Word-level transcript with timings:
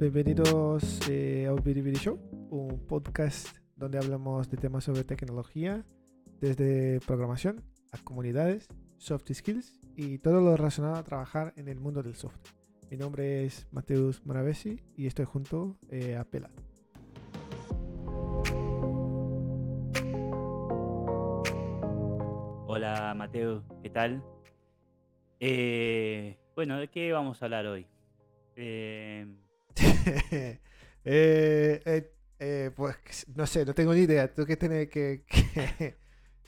Bienvenidos 0.00 1.08
eh, 1.10 1.46
a 1.48 1.52
Ubiri 1.52 1.82
Show, 1.94 2.20
un 2.50 2.86
podcast 2.86 3.48
donde 3.74 3.98
hablamos 3.98 4.48
de 4.48 4.56
temas 4.56 4.84
sobre 4.84 5.02
tecnología, 5.02 5.84
desde 6.40 7.00
programación 7.00 7.64
a 7.90 7.98
comunidades, 8.04 8.68
soft 8.98 9.32
skills 9.32 9.80
y 9.96 10.18
todo 10.18 10.40
lo 10.40 10.56
relacionado 10.56 10.94
a 10.94 11.02
trabajar 11.02 11.52
en 11.56 11.66
el 11.66 11.80
mundo 11.80 12.04
del 12.04 12.14
software. 12.14 12.54
Mi 12.88 12.96
nombre 12.96 13.44
es 13.44 13.66
Mateus 13.72 14.24
Moravesi 14.24 14.80
y 14.96 15.08
estoy 15.08 15.24
junto 15.24 15.76
eh, 15.90 16.14
a 16.14 16.22
Pela. 16.22 16.50
Hola 22.68 23.14
Mateo, 23.16 23.64
¿qué 23.82 23.90
tal? 23.90 24.22
Eh, 25.40 26.38
bueno, 26.54 26.78
¿de 26.78 26.86
qué 26.86 27.10
vamos 27.10 27.42
a 27.42 27.46
hablar 27.46 27.66
hoy? 27.66 27.84
Eh, 28.54 29.26
Eh, 31.10 31.80
eh, 31.86 32.12
eh, 32.38 32.70
pues 32.76 33.24
no 33.34 33.46
sé, 33.46 33.64
no 33.64 33.72
tengo 33.74 33.94
ni 33.94 34.00
idea. 34.00 34.32
Tú 34.34 34.44
que 34.44 34.56
tienes 34.56 34.88
que, 34.90 35.22
que- 35.28 35.96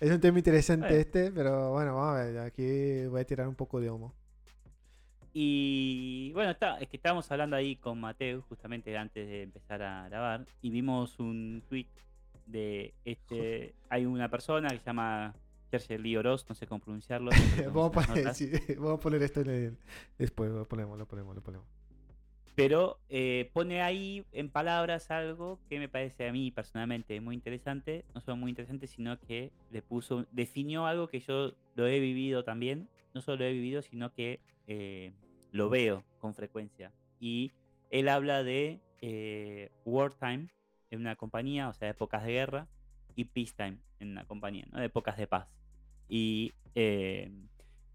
es 0.00 0.10
un 0.10 0.20
tema 0.20 0.38
interesante 0.38 0.86
Bueno. 0.88 1.00
este, 1.00 1.30
pero 1.32 1.70
bueno, 1.72 1.94
vamos 1.96 2.18
a 2.18 2.24
ver. 2.24 2.38
Aquí 2.40 3.06
voy 3.06 3.20
a 3.22 3.24
tirar 3.24 3.48
un 3.48 3.54
poco 3.54 3.80
de 3.80 3.90
humo. 3.90 4.12
y 5.32 6.32
bueno, 6.34 6.50
está, 6.50 6.78
es 6.78 6.88
que 6.88 6.96
estábamos 6.96 7.30
hablando 7.30 7.56
ahí 7.56 7.76
con 7.76 8.00
Mateo 8.00 8.42
justamente 8.48 8.96
antes 8.98 9.26
de 9.26 9.42
empezar 9.44 9.80
a 9.82 10.08
grabar 10.08 10.44
y 10.60 10.70
vimos 10.70 11.18
un 11.20 11.62
tweet 11.68 11.86
de 12.46 12.92
este. 13.04 13.74
Hay 13.88 14.04
una 14.06 14.28
persona 14.28 14.68
que 14.68 14.78
se 14.78 14.84
llama 14.84 15.34
Jersey 15.70 15.98
Lee 15.98 16.16
Oroz, 16.16 16.44
no 16.48 16.54
sé 16.54 16.66
cómo 16.66 16.80
pronunciarlo. 16.80 17.30
vamos, 17.72 17.96
a 17.96 18.06
poner, 18.08 18.34
sí, 18.34 18.50
vamos 18.76 18.98
a 18.98 19.00
poner 19.00 19.22
esto 19.22 19.40
en 19.42 19.50
el- 19.50 19.78
después. 20.18 20.50
Lo 20.50 20.66
ponemos, 20.66 20.98
lo 20.98 21.06
ponemos, 21.06 21.34
lo 21.34 21.42
ponemos. 21.42 21.66
Pero 22.60 23.00
eh, 23.08 23.48
pone 23.54 23.80
ahí 23.80 24.22
en 24.32 24.50
palabras 24.50 25.10
algo 25.10 25.58
que 25.70 25.78
me 25.78 25.88
parece 25.88 26.28
a 26.28 26.32
mí 26.32 26.50
personalmente 26.50 27.18
muy 27.22 27.34
interesante. 27.34 28.04
No 28.14 28.20
solo 28.20 28.36
muy 28.36 28.50
interesante, 28.50 28.86
sino 28.86 29.18
que 29.18 29.50
le 29.70 29.80
puso, 29.80 30.26
definió 30.30 30.84
algo 30.84 31.08
que 31.08 31.20
yo 31.20 31.54
lo 31.74 31.86
he 31.86 31.98
vivido 32.00 32.44
también. 32.44 32.90
No 33.14 33.22
solo 33.22 33.38
lo 33.38 33.44
he 33.46 33.52
vivido, 33.52 33.80
sino 33.80 34.12
que 34.12 34.40
eh, 34.66 35.14
lo 35.52 35.70
veo 35.70 36.04
con 36.18 36.34
frecuencia. 36.34 36.92
Y 37.18 37.52
él 37.88 38.10
habla 38.10 38.42
de 38.42 38.78
eh, 39.00 39.70
wartime 39.86 40.48
en 40.90 41.00
una 41.00 41.16
compañía, 41.16 41.70
o 41.70 41.72
sea, 41.72 41.88
épocas 41.88 42.26
de 42.26 42.32
guerra, 42.32 42.68
y 43.16 43.24
peacetime 43.24 43.78
en 44.00 44.10
una 44.10 44.26
compañía, 44.26 44.66
¿no? 44.70 44.82
épocas 44.82 45.16
de 45.16 45.26
paz. 45.26 45.48
Y 46.10 46.52
eh, 46.74 47.30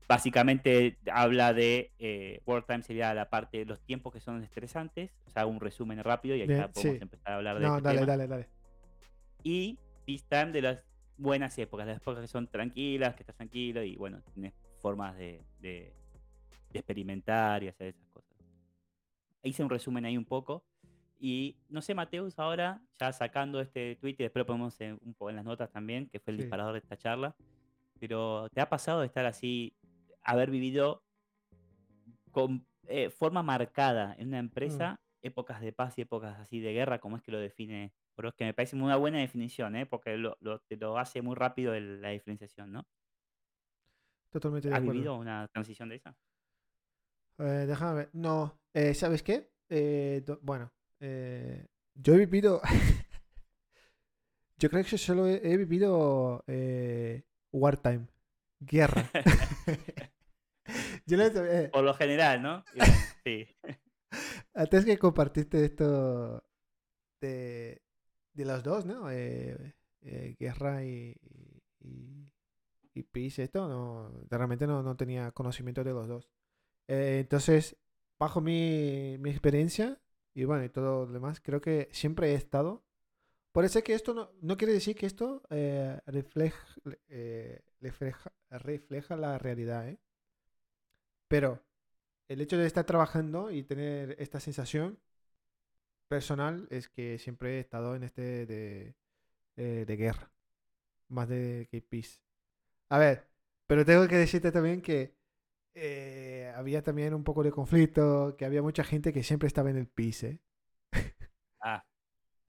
básicamente 0.08 0.98
habla 1.12 1.54
de 1.54 1.92
eh, 2.00 2.42
wartime 2.46 2.84
sería 2.84 3.14
la 3.14 3.30
parte 3.30 3.60
de 3.60 3.66
los 3.66 3.80
tiempos 3.82 4.14
que 4.14 4.20
son 4.20 4.44
estresantes. 4.44 5.12
O 5.28 5.30
sea, 5.32 5.46
un 5.46 5.60
resumen 5.60 6.04
rápido 6.04 6.36
y 6.36 6.42
ahí 6.42 6.48
ya 6.48 6.68
podemos 6.70 6.98
sí. 6.98 7.02
empezar 7.02 7.34
a 7.34 7.36
hablar 7.38 7.60
de 7.60 7.66
No, 7.66 7.78
este 7.78 7.84
dale, 7.84 8.00
tema. 8.00 8.06
dale, 8.12 8.28
dale. 8.28 8.50
Y 9.44 9.78
peacetime 10.06 10.52
de 10.52 10.62
las 10.62 10.84
buenas 11.18 11.58
épocas, 11.58 11.88
las 11.88 11.98
épocas 11.98 12.22
que 12.22 12.28
son 12.28 12.48
tranquilas, 12.48 13.16
que 13.16 13.24
estás 13.24 13.36
tranquilo 13.36 13.84
y 13.84 13.96
bueno, 13.96 14.22
tienes 14.34 14.54
formas 14.80 15.16
de, 15.18 15.44
de- 15.60 15.94
de 16.72 16.80
experimentar 16.80 17.64
y 17.64 17.70
hacer 17.70 17.88
esas 17.88 18.08
cosas. 18.10 18.32
Hice 19.44 19.64
un 19.64 19.70
resumen 19.70 20.06
ahí 20.06 20.18
un 20.18 20.26
poco. 20.26 20.64
Y 21.18 21.56
no 21.70 21.82
sé, 21.82 21.96
Mateus, 21.96 22.38
ahora 22.38 22.82
ya 23.00 23.14
sacando 23.14 23.62
este 23.62 23.96
tweet 23.96 24.16
y 24.20 24.24
después 24.24 24.42
lo 24.42 24.46
ponemos 24.46 24.80
en, 24.82 25.00
un 25.06 25.14
poco 25.14 25.30
en 25.30 25.38
las 25.38 25.46
notas 25.46 25.72
también, 25.72 26.10
que 26.10 26.20
fue 26.20 26.32
el 26.34 26.38
Sí. 26.38 26.44
disparador 26.44 26.74
de 26.74 26.80
esta 26.80 26.98
charla. 26.98 27.36
Pero 28.00 28.50
¿te 28.50 28.60
ha 28.60 28.68
pasado 28.68 29.00
de 29.00 29.06
estar 29.08 29.26
así, 29.26 29.74
haber 30.26 30.52
vivido 30.52 31.04
con 32.32 32.68
eh, 32.88 33.10
forma 33.10 33.42
marcada 33.44 34.16
en 34.20 34.28
una 34.30 34.40
empresa 34.40 35.00
épocas 35.22 35.60
de 35.62 35.74
paz 35.74 35.98
y 35.98 36.02
épocas 36.02 36.40
así 36.40 36.60
de 36.60 36.74
guerra, 36.74 37.00
como 37.00 37.18
es 37.18 37.24
que 37.24 37.32
lo 37.32 37.40
define 37.40 37.94
Oroz? 38.16 38.36
Que 38.36 38.46
me 38.46 38.54
parece 38.54 38.76
una 38.76 38.96
buena 38.98 39.20
definición, 39.20 39.76
¿eh? 39.76 39.86
porque 39.86 40.18
lo, 40.18 40.38
lo- 40.40 40.60
te 40.60 40.78
lo 40.78 40.98
hace 41.00 41.22
muy 41.22 41.36
rápido 41.36 41.74
el- 41.74 42.02
la 42.02 42.10
diferenciación, 42.10 42.72
¿no? 42.72 42.86
Totalmente 44.30 44.70
de 44.70 44.76
¿Has 44.76 44.82
vivido 44.84 45.16
una 45.16 45.48
transición 45.48 45.90
de 45.90 45.96
esa? 45.96 46.16
Eh, 47.40 47.66
déjame 47.68 47.94
ver. 47.96 48.10
No, 48.14 48.60
eh, 48.74 48.94
¿sabes 48.94 49.24
qué? 49.24 49.50
Eh, 49.70 50.22
do- 50.26 50.40
bueno, 50.42 50.72
eh, 51.00 51.66
yo 51.96 52.14
he 52.14 52.18
vivido. 52.18 52.62
yo 54.60 54.70
creo 54.70 54.84
que 54.84 54.98
solo 54.98 55.28
he, 55.28 55.42
he 55.52 55.58
vivido 55.58 56.44
wartime, 57.52 58.08
guerra. 58.60 59.10
yo 61.08 61.18
eh, 61.22 61.70
Por 61.72 61.84
lo 61.84 61.94
general, 61.94 62.42
¿no? 62.42 62.64
Bueno, 62.76 62.94
sí. 63.24 63.48
antes 64.54 64.86
que 64.86 64.98
compartiste 64.98 65.66
esto 65.66 66.44
de, 67.22 67.82
de 68.34 68.46
los 68.46 68.64
dos, 68.64 68.86
¿no? 68.86 69.12
Eh, 69.12 69.76
eh, 70.02 70.36
guerra 70.40 70.84
y, 70.86 71.16
y, 71.82 72.32
y- 72.94 73.04
peace, 73.04 73.44
esto, 73.44 73.68
no, 73.68 74.12
realmente 74.30 74.68
no, 74.68 74.84
no 74.84 74.96
tenía 74.98 75.32
conocimiento 75.32 75.84
de 75.84 75.92
los 75.94 76.08
dos. 76.08 76.30
Entonces, 76.88 77.78
bajo 78.20 78.42
mi, 78.42 79.18
mi 79.20 79.32
experiencia 79.32 80.02
y 80.36 80.46
bueno, 80.46 80.66
y 80.66 80.70
todo 80.70 81.06
lo 81.08 81.14
demás, 81.14 81.42
creo 81.42 81.62
que 81.62 81.90
siempre 81.92 82.32
he 82.34 82.36
estado. 82.36 82.86
Es 83.64 83.84
que 83.84 83.94
esto 83.94 84.14
no, 84.14 84.32
no 84.42 84.58
quiere 84.58 84.74
decir 84.74 84.96
que 84.96 85.06
esto 85.08 85.44
eh, 85.50 86.00
refleja, 86.08 86.68
eh, 87.10 87.62
refleja, 87.82 88.34
refleja 88.52 89.16
la 89.18 89.38
realidad, 89.40 89.90
¿eh? 89.90 90.00
Pero 91.36 91.62
el 92.30 92.42
hecho 92.42 92.58
de 92.58 92.66
estar 92.68 92.86
trabajando 92.86 93.52
y 93.52 93.64
tener 93.64 94.16
esta 94.20 94.40
sensación 94.40 95.00
personal 96.08 96.68
es 96.70 96.90
que 96.90 97.18
siempre 97.20 97.58
he 97.58 97.60
estado 97.60 97.96
en 97.96 98.04
este 98.04 98.46
de, 98.46 98.96
de, 99.56 99.86
de 99.86 99.98
guerra, 99.98 100.32
más 101.10 101.30
de 101.30 101.68
que 101.72 101.82
peace. 101.82 102.22
A 102.90 103.00
ver, 103.00 103.30
pero 103.68 103.86
tengo 103.86 104.08
que 104.08 104.18
decirte 104.18 104.52
también 104.52 104.82
que 104.82 105.16
eh, 105.76 106.54
había 106.56 106.84
también 106.84 107.14
un 107.14 107.24
poco 107.24 107.44
de 107.44 107.52
conflicto, 107.52 108.36
que 108.38 108.46
había 108.46 108.64
mucha 108.64 108.84
gente 108.84 109.14
que 109.14 109.24
siempre 109.24 109.48
estaba 109.48 109.70
en 109.72 109.78
el 109.78 109.88
peace, 109.88 110.28
¿eh? 110.30 110.40
Ah, 111.62 111.84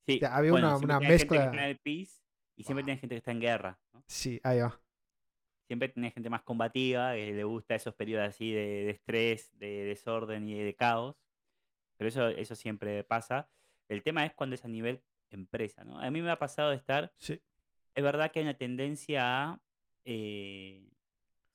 sí. 0.07 0.27
sea, 0.27 0.37
había 0.37 0.53
bueno, 0.53 0.73
una- 0.73 0.77
una 0.77 1.01
tenés 1.01 1.29
gente 1.29 1.29
que 1.29 1.37
mezcla. 1.37 1.45
está 1.45 1.65
en 1.65 1.71
el 1.71 1.79
peace 1.81 2.21
y 2.57 2.65
siempre 2.65 2.85
Wow. 2.85 2.85
tienes 2.85 3.01
gente 3.01 3.15
que 3.15 3.19
está 3.19 3.33
en 3.33 3.41
guerra, 3.41 3.81
¿no? 3.95 4.05
Sí, 4.09 4.41
ahí 4.45 4.61
va. 4.61 4.81
Siempre 5.67 5.89
tenés 5.89 6.15
gente 6.15 6.31
más 6.31 6.43
combativa, 6.43 7.15
que 7.15 7.33
le 7.33 7.45
gusta 7.45 7.75
esos 7.75 7.95
periodos 7.95 8.29
así 8.29 8.53
de, 8.53 8.85
de 8.85 8.91
estrés, 8.91 9.59
de 9.59 9.85
desorden 9.85 10.49
y 10.49 10.59
de 10.59 10.75
caos. 10.75 11.17
Pero 11.97 12.09
eso, 12.09 12.29
eso 12.29 12.55
siempre 12.55 13.05
pasa. 13.05 13.49
El 13.89 14.03
tema 14.03 14.25
es 14.25 14.35
cuando 14.35 14.55
es 14.55 14.65
a 14.65 14.69
nivel 14.69 15.03
empresa, 15.31 15.85
¿no? 15.85 15.99
A 15.99 16.11
mí 16.11 16.23
me 16.23 16.31
ha 16.31 16.39
pasado 16.39 16.71
de 16.71 16.77
estar 16.77 17.13
Sí, 17.19 17.41
es 17.95 18.05
verdad 18.05 18.31
que 18.31 18.41
hay 18.41 18.45
una 18.45 18.57
tendencia 18.57 19.23
a 19.25 19.61
eh, 20.05 20.89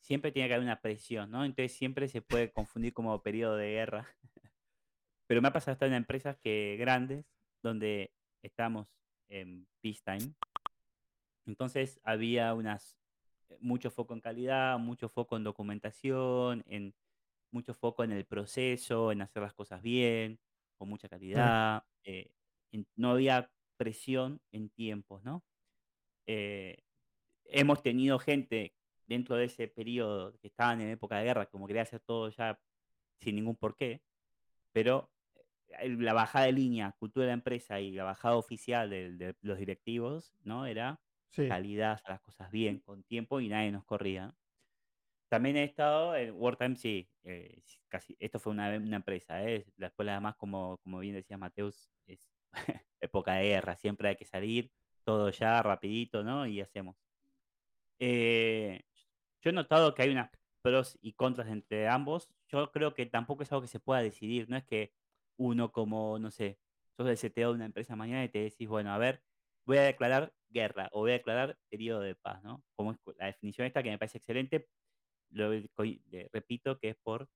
siempre 0.01 0.31
tiene 0.31 0.49
que 0.49 0.55
haber 0.55 0.66
una 0.66 0.81
presión, 0.81 1.31
¿no? 1.31 1.45
Entonces 1.45 1.72
siempre 1.72 2.07
se 2.07 2.22
puede 2.22 2.51
confundir 2.51 2.93
como 2.93 3.22
periodo 3.22 3.55
de 3.55 3.72
guerra. 3.72 4.07
Pero 5.28 5.41
me 5.41 5.47
ha 5.47 5.53
pasado 5.53 5.73
estar 5.73 5.88
en 5.88 5.93
empresas 5.93 6.38
que 6.38 6.75
grandes, 6.79 7.25
donde 7.61 8.13
estamos 8.41 8.88
en 9.29 9.67
peacetime. 9.81 10.33
Entonces 11.45 12.01
había 12.03 12.53
unas 12.53 12.97
mucho 13.59 13.91
foco 13.91 14.13
en 14.13 14.22
calidad, 14.22 14.78
mucho 14.79 15.09
foco 15.09 15.38
en 15.38 15.44
documentación, 15.44 16.63
en 16.67 16.94
mucho 17.51 17.73
foco 17.73 18.03
en 18.03 18.12
el 18.12 18.25
proceso, 18.25 19.12
en 19.12 19.22
hacer 19.22 19.44
las 19.44 19.53
cosas 19.53 19.81
bien, 19.81 20.39
con 20.78 20.89
mucha 20.89 21.09
calidad. 21.09 21.84
eh, 22.06 22.31
en- 22.72 22.88
no 22.95 23.11
había 23.11 23.51
presión 23.78 24.41
en 24.51 24.69
tiempos, 24.69 25.23
¿no? 25.23 25.43
Eh, 26.28 26.78
hemos 27.46 27.84
tenido 27.84 28.20
gente 28.20 28.76
dentro 29.08 29.35
de 29.35 29.46
ese 29.46 29.67
periodo 29.67 30.37
que 30.41 30.47
estaban 30.47 30.81
en 30.81 30.90
época 30.90 31.17
de 31.17 31.26
guerra, 31.26 31.46
como 31.47 31.67
quería 31.67 31.84
hacer 31.84 32.02
todo 32.02 32.29
ya 32.29 32.59
sin 33.22 33.35
ningún 33.35 33.55
porqué, 33.58 34.02
pero 34.73 35.11
eh, 35.81 35.90
la 35.90 36.14
bajada 36.14 36.46
de 36.47 36.53
línea, 36.53 36.96
cultura 36.99 37.26
de 37.26 37.29
la 37.31 37.35
empresa 37.35 37.79
y 37.81 37.91
la 37.93 38.03
bajada 38.05 38.37
oficial 38.37 38.90
de, 38.90 39.14
de 39.14 39.35
los 39.41 39.58
directivos, 39.59 40.34
¿no? 40.43 40.66
Era 40.66 40.99
sí. 41.31 41.47
calidad, 41.47 41.93
hacer 41.93 42.09
las 42.09 42.22
cosas 42.22 42.51
bien, 42.51 42.79
con 42.79 43.03
tiempo 43.03 43.39
y 43.39 43.49
nadie 43.49 43.72
nos 43.72 43.85
corría. 43.85 44.35
También 45.29 45.57
he 45.57 45.63
estado 45.63 46.16
en 46.16 46.33
Wartime, 46.35 46.75
sí, 46.75 47.09
eh, 47.23 47.61
casi, 47.87 48.17
esto 48.19 48.39
fue 48.39 48.51
una, 48.51 48.69
una 48.78 48.97
empresa, 48.97 49.43
¿eh? 49.43 49.66
Escuela 49.78 50.13
además, 50.13 50.35
como, 50.35 50.78
como 50.79 50.99
bien 50.99 51.16
decía 51.16 51.37
Mateus, 51.37 51.89
es 52.05 52.29
época 52.99 53.35
de 53.35 53.43
guerra, 53.43 53.78
siempre 53.78 54.09
hay 54.09 54.16
que 54.17 54.25
salir, 54.25 54.72
todo 55.03 55.29
ya, 55.29 55.61
rapidito, 55.63 56.23
¿no? 56.23 56.45
Y 56.45 56.61
hacemos. 56.61 56.97
Eh, 57.99 58.81
yo 59.41 59.49
he 59.49 59.53
notado 59.53 59.93
que 59.93 60.03
hay 60.03 60.09
unas 60.09 60.29
pros 60.61 60.97
y 61.01 61.13
contras 61.13 61.49
entre 61.49 61.87
ambos. 61.87 62.29
Yo 62.47 62.72
creo 62.72 62.93
que 62.93 63.05
tampoco 63.05 63.43
es 63.43 63.51
algo 63.51 63.61
que 63.61 63.67
se 63.67 63.79
pueda 63.79 64.01
decidir. 64.01 64.49
No 64.49 64.57
es 64.57 64.63
que 64.66 64.93
uno 65.37 65.72
como, 65.72 66.19
no 66.19 66.31
sé, 66.31 66.59
sos 66.97 67.07
el 67.07 67.17
CTO 67.17 67.49
de 67.49 67.55
una 67.55 67.66
empresa 67.66 67.95
mañana 67.95 68.23
y 68.23 68.29
te 68.29 68.39
decís, 68.39 68.67
bueno, 68.67 68.91
a 68.93 68.97
ver, 68.97 69.23
voy 69.66 69.78
a 69.78 69.83
declarar 69.83 70.33
guerra 70.52 70.90
o 70.92 71.02
voy 71.02 71.12
a 71.12 71.14
declarar 71.16 71.58
periodo 71.70 72.02
de 72.02 72.16
paz, 72.16 72.44
¿no? 72.44 72.64
Como 72.76 72.92
es 72.92 72.98
la 73.18 73.28
definición 73.28 73.66
esta 73.68 73.82
que 73.82 73.90
me 73.90 73.98
parece 73.98 74.18
excelente, 74.18 74.68
lo 75.32 75.53
eh, 75.53 76.30
repito 76.32 76.78
que 76.78 76.90
es 76.90 76.96
por 76.98 77.30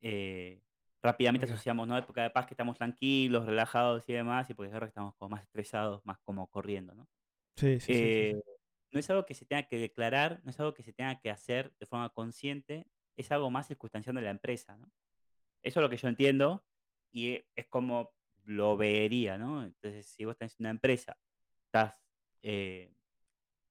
eh, 0.00 0.62
rápidamente 1.02 1.46
asociamos, 1.46 1.88
¿no? 1.88 1.96
Época 1.96 2.22
de 2.22 2.30
paz 2.30 2.46
que 2.46 2.54
estamos 2.54 2.76
tranquilos, 2.76 3.46
relajados 3.46 4.04
y 4.08 4.12
demás, 4.12 4.48
y 4.50 4.54
porque 4.54 4.68
es 4.68 4.72
guerra 4.72 4.86
estamos 4.86 5.14
como 5.16 5.30
más 5.30 5.42
estresados, 5.42 6.04
más 6.04 6.18
como 6.20 6.46
corriendo, 6.48 6.94
¿no? 6.94 7.08
Sí, 7.56 7.80
sí, 7.80 7.94
sí, 7.94 7.94
sí, 7.94 7.94
sí. 7.94 7.94
Eh, 7.94 8.42
no 8.92 8.98
es 8.98 9.08
algo 9.10 9.24
que 9.24 9.34
se 9.34 9.46
tenga 9.46 9.62
que 9.64 9.78
declarar, 9.78 10.40
no 10.44 10.50
es 10.50 10.58
algo 10.58 10.74
que 10.74 10.82
se 10.82 10.92
tenga 10.92 11.20
que 11.20 11.30
hacer 11.30 11.72
de 11.78 11.86
forma 11.86 12.10
consciente, 12.10 12.86
es 13.16 13.30
algo 13.30 13.50
más 13.50 13.68
circunstancial 13.68 14.16
de 14.16 14.22
la 14.22 14.30
empresa, 14.30 14.76
¿no? 14.76 14.90
Eso 15.62 15.80
es 15.80 15.82
lo 15.82 15.90
que 15.90 15.96
yo 15.96 16.08
entiendo 16.08 16.64
y 17.12 17.44
es 17.54 17.66
como 17.68 18.12
lo 18.44 18.76
vería, 18.76 19.38
¿no? 19.38 19.64
Entonces, 19.64 20.06
si 20.06 20.24
vos 20.24 20.36
tenés 20.36 20.58
una 20.58 20.70
empresa, 20.70 21.16
estás, 21.66 21.94
eh, 22.42 22.92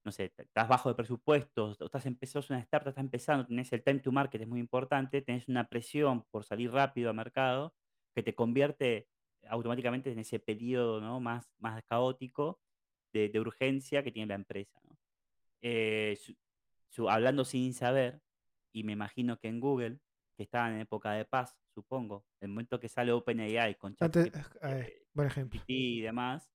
no 0.03 0.11
sé, 0.11 0.33
estás 0.37 0.67
bajo 0.67 0.89
de 0.89 0.95
presupuestos, 0.95 1.79
estás 1.81 2.05
empe 2.05 2.25
sos 2.25 2.49
una 2.49 2.59
startup, 2.59 2.89
estás 2.89 3.03
empezando, 3.03 3.45
tenés 3.45 3.71
el 3.73 3.83
time 3.83 3.99
to 3.99 4.11
market, 4.11 4.41
es 4.41 4.47
muy 4.47 4.59
importante, 4.59 5.21
tenés 5.21 5.47
una 5.47 5.67
presión 5.67 6.23
por 6.31 6.43
salir 6.45 6.71
rápido 6.71 7.09
al 7.09 7.15
mercado, 7.15 7.75
que 8.15 8.23
te 8.23 8.33
convierte 8.33 9.07
automáticamente 9.47 10.11
en 10.11 10.19
ese 10.19 10.39
periodo, 10.39 11.01
¿no? 11.01 11.19
Más 11.19 11.51
más 11.59 11.83
caótico 11.83 12.59
de 13.13 13.29
de 13.29 13.39
urgencia 13.39 14.03
que 14.03 14.11
tiene 14.11 14.27
la 14.27 14.35
empresa, 14.35 14.79
¿no? 14.83 14.97
Eh, 15.61 16.17
su 16.19 16.35
su 16.89 17.09
hablando 17.09 17.45
sin 17.45 17.73
saber, 17.73 18.21
y 18.73 18.83
me 18.83 18.93
imagino 18.93 19.37
que 19.37 19.47
en 19.47 19.59
Google, 19.59 19.99
que 20.35 20.43
estaban 20.43 20.73
en 20.73 20.81
época 20.81 21.11
de 21.11 21.25
paz, 21.25 21.55
supongo, 21.73 22.25
el 22.39 22.49
momento 22.49 22.79
que 22.79 22.89
sale 22.89 23.11
OpenAI 23.11 23.75
con 23.75 23.95
ChatGPT 23.95 24.35
eh, 24.63 25.05
eh, 25.13 25.63
y 25.67 26.01
demás 26.01 26.49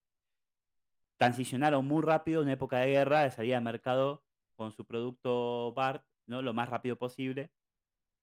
transicionaron 1.16 1.87
muy 1.87 2.02
rápido 2.02 2.43
en 2.43 2.49
época 2.49 2.78
de 2.78 2.93
guerra, 2.93 3.22
de 3.22 3.31
salida 3.31 3.58
al 3.58 3.64
mercado 3.64 4.25
con 4.55 4.72
su 4.72 4.84
producto 4.84 5.72
BART, 5.75 6.05
¿no? 6.26 6.43
Lo 6.43 6.52
más 6.52 6.69
rápido 6.69 6.96
posible 6.96 7.50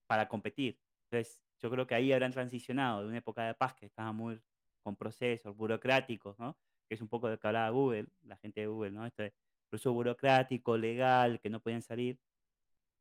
para 0.08 0.28
competir. 0.28 0.80
Entonces, 1.10 1.44
yo 1.60 1.70
creo 1.70 1.88
que 1.88 1.96
ahí 1.96 2.12
habrán 2.12 2.32
transicionado 2.32 3.02
de 3.02 3.08
una 3.08 3.18
época 3.18 3.46
de 3.46 3.54
paz 3.54 3.74
que 3.76 3.86
estaba 3.86 4.12
muy 4.12 4.42
con 4.84 4.96
procesos 4.96 5.56
burocráticos, 5.56 6.38
¿no? 6.40 6.58
Que 6.88 6.96
es 6.96 7.02
un 7.02 7.08
poco 7.08 7.30
de 7.30 7.38
que 7.38 7.48
hablaba 7.48 7.70
Google, 7.70 8.08
la 8.24 8.38
gente 8.38 8.62
de 8.62 8.68
Google, 8.68 8.92
¿no? 8.92 9.06
Este 9.06 9.34
proceso 9.70 9.94
burocrático, 9.94 10.78
legal, 10.78 11.40
que 11.40 11.50
no 11.50 11.62
podían 11.62 11.82
salir. 11.82 12.20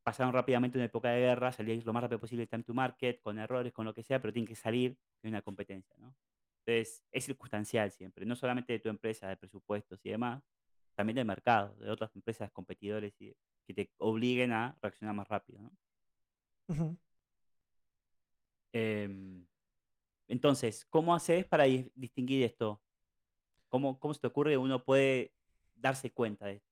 Pasaron 0.03 0.33
rápidamente 0.33 0.77
una 0.77 0.85
época 0.85 1.09
de 1.09 1.21
guerra, 1.21 1.51
salir 1.51 1.85
lo 1.85 1.93
más 1.93 2.03
rápido 2.03 2.19
posible 2.19 2.47
time 2.47 2.63
to 2.63 2.73
market, 2.73 3.21
con 3.21 3.39
errores, 3.39 3.73
con 3.73 3.85
lo 3.85 3.93
que 3.93 4.03
sea, 4.03 4.21
pero 4.21 4.33
tienen 4.33 4.47
que 4.47 4.55
salir 4.55 4.97
de 5.21 5.29
una 5.29 5.41
competencia, 5.41 5.95
¿no? 5.99 6.15
Entonces, 6.65 7.03
es 7.11 7.25
circunstancial 7.25 7.91
siempre, 7.91 8.25
no 8.25 8.35
solamente 8.35 8.73
de 8.73 8.79
tu 8.79 8.89
empresa, 8.89 9.27
de 9.27 9.37
presupuestos 9.37 9.99
y 10.05 10.09
demás, 10.11 10.43
también 10.95 11.15
del 11.15 11.25
mercado, 11.25 11.75
de 11.77 11.89
otras 11.91 12.15
empresas 12.15 12.51
competidores 12.51 13.19
y 13.21 13.35
que 13.65 13.73
te 13.73 13.91
obliguen 13.97 14.51
a 14.53 14.77
reaccionar 14.81 15.15
más 15.15 15.27
rápido, 15.27 15.61
¿no? 15.61 15.71
Em, 18.73 19.45
entonces, 20.27 20.85
¿cómo 20.89 21.15
haces 21.15 21.45
para 21.45 21.65
dis 21.65 21.91
distinguir 21.95 22.43
esto? 22.43 22.81
¿Cómo 23.69 23.99
cómo 23.99 24.13
se 24.13 24.21
te 24.21 24.27
ocurre 24.27 24.53
que 24.53 24.57
uno 24.57 24.83
puede 24.85 25.33
darse 25.75 26.11
cuenta 26.13 26.47
de 26.47 26.55
esto? 26.55 26.69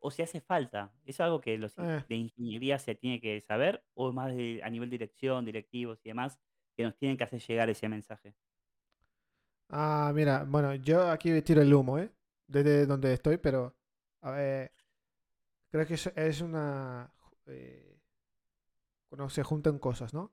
O 0.00 0.10
si 0.10 0.22
hace 0.22 0.40
falta, 0.40 0.94
¿es 1.04 1.20
algo 1.20 1.40
que 1.40 1.58
los 1.58 1.78
Eh, 1.78 2.04
de 2.08 2.16
ingeniería 2.16 2.78
se 2.78 2.94
tiene 2.96 3.20
que 3.20 3.40
saber 3.42 3.84
o 3.94 4.12
más 4.12 4.34
de 4.36 4.62
a 4.64 4.70
nivel 4.70 4.90
dirección, 4.90 5.44
directivos 5.44 6.00
y 6.04 6.10
demás, 6.10 6.40
que 6.76 6.84
nos 6.84 6.96
tienen 6.98 7.16
que 7.18 7.24
hacer 7.24 7.40
llegar 7.42 7.70
ese 7.70 7.88
mensaje? 7.88 8.34
Ah, 9.70 10.12
mira, 10.14 10.44
bueno, 10.44 10.74
yo 10.76 11.10
aquí 11.10 11.40
tiro 11.42 11.62
el 11.62 11.72
humo, 11.74 11.98
¿eh? 11.98 12.10
Desde 12.46 12.86
donde 12.86 13.12
estoy, 13.14 13.38
pero 13.38 13.76
a 14.22 14.30
ver, 14.32 14.72
creo 15.70 15.86
que 15.86 15.94
es, 15.94 16.06
es 16.16 16.40
una... 16.40 17.12
eh, 17.46 17.98
cuando 19.10 19.28
se 19.28 19.42
juntan 19.42 19.78
cosas, 19.78 20.14
¿no? 20.14 20.32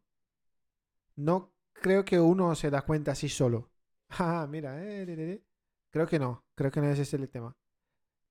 No 1.15 1.53
creo 1.73 2.05
que 2.05 2.19
uno 2.19 2.55
se 2.55 2.69
da 2.69 2.81
cuenta 2.83 3.11
así 3.11 3.29
solo. 3.29 3.69
Ah, 4.17 4.45
mira, 4.47 4.81
eh, 4.85 5.03
de, 5.05 5.43
creo 5.89 6.05
que 6.07 6.19
no, 6.19 6.45
creo 6.53 6.69
que 6.71 6.79
no 6.79 6.87
ese 6.89 7.01
es 7.01 7.13
el 7.15 7.27
tema. 7.27 7.57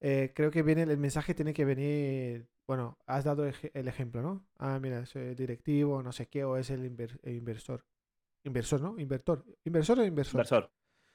Eh, 0.00 0.32
creo 0.34 0.50
que 0.50 0.62
viene 0.62 0.82
el 0.84 0.98
mensaje 0.98 1.34
tiene 1.34 1.54
que 1.54 1.64
venir, 1.64 2.48
bueno, 2.66 2.98
has 3.06 3.24
dado 3.24 3.46
el 3.46 3.88
ejemplo, 3.88 4.22
¿no? 4.22 4.46
Ah, 4.58 4.78
mira, 4.80 5.06
soy 5.06 5.34
directivo, 5.34 6.02
no 6.02 6.12
sé 6.12 6.28
qué, 6.28 6.44
o 6.44 6.56
es 6.58 6.70
el, 6.70 6.84
el 7.22 7.34
inversor. 7.36 7.84
Inversor, 8.44 8.80
¿no? 8.82 8.98
Invertor. 8.98 9.44
¿Inversor 9.64 10.00
o 10.00 10.04
inversor? 10.04 10.40
Inversor, 10.40 10.70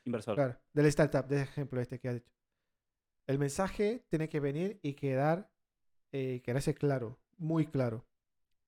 inversor. 0.05 0.35
Claro, 0.35 0.59
del 0.73 0.85
startup, 0.87 1.27
de 1.27 1.41
ejemplo 1.41 1.81
este 1.81 1.99
que 1.99 2.09
has 2.09 2.15
dicho. 2.15 2.31
El 3.27 3.37
mensaje 3.39 4.05
tiene 4.09 4.27
que 4.27 4.39
venir 4.39 4.79
y 4.81 4.93
quedar, 4.93 5.51
eh, 6.11 6.41
quedarse 6.43 6.73
claro, 6.73 7.19
muy 7.37 7.67
claro. 7.67 8.05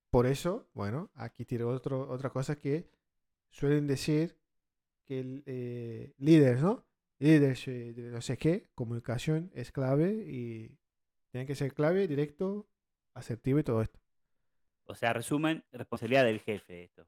Por 0.10 0.28
eso, 0.28 0.70
bueno, 0.74 1.10
aquí 1.16 1.46
tiro 1.46 1.70
otro, 1.70 2.10
otra 2.10 2.30
cosa 2.30 2.58
que 2.58 2.90
suelen 3.50 3.88
decir 3.88 4.38
que 5.06 5.20
el 5.20 5.44
eh, 5.46 6.14
líderes, 6.18 6.62
¿no? 6.62 6.86
Líderes 7.20 7.66
de 7.66 8.10
no 8.12 8.22
sé 8.22 8.38
qué, 8.38 8.70
comunicación 8.76 9.52
es 9.54 9.72
clave 9.72 10.12
y 10.28 10.78
tiene 11.32 11.46
que 11.48 11.56
ser 11.56 11.74
clave, 11.74 12.08
directo, 12.08 12.68
asertivo 13.14 13.60
y 13.60 13.64
todo 13.64 13.82
esto. 13.82 14.00
O 14.86 14.96
sea, 14.96 15.14
resumen, 15.14 15.64
responsabilidad 15.72 16.26
del 16.26 16.40
jefe 16.40 16.84
esto, 16.84 17.08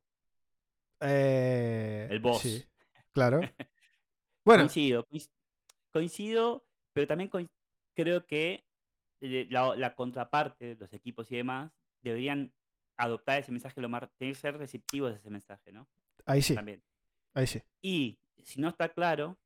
Eh, 1.02 2.08
el 2.10 2.20
boss. 2.20 2.42
sí, 2.42 2.64
claro. 3.12 3.42
Bueno, 4.46 4.64
Coincido, 4.64 5.06
coinc 5.06 5.24
coincido, 5.92 6.66
pero 6.94 7.08
también 7.08 7.30
creo 7.96 8.26
que, 8.26 8.64
eh, 9.22 9.48
la 9.50 9.76
la 9.76 9.96
contraparte, 9.96 10.76
los 10.80 10.92
equipos 10.94 11.32
y 11.32 11.38
demás, 11.38 11.72
deberían 12.02 12.52
adoptar 12.98 13.40
ese 13.40 13.52
mensaje 13.52 13.82
lo 13.82 13.90
más 13.90 14.10
tienen 14.18 14.34
que 14.36 14.40
ser 14.40 14.58
receptivos 14.58 15.12
de 15.12 15.18
ese 15.18 15.30
mensaje, 15.30 15.72
¿no? 15.72 15.88
ahí 16.26 16.42
sí, 16.42 16.56
También. 16.56 16.84
ahí 17.34 17.48
sí. 17.48 17.62
Y 17.82 18.20
si 18.44 18.60
no 18.62 18.70
está 18.70 18.90
claro, 18.90 19.38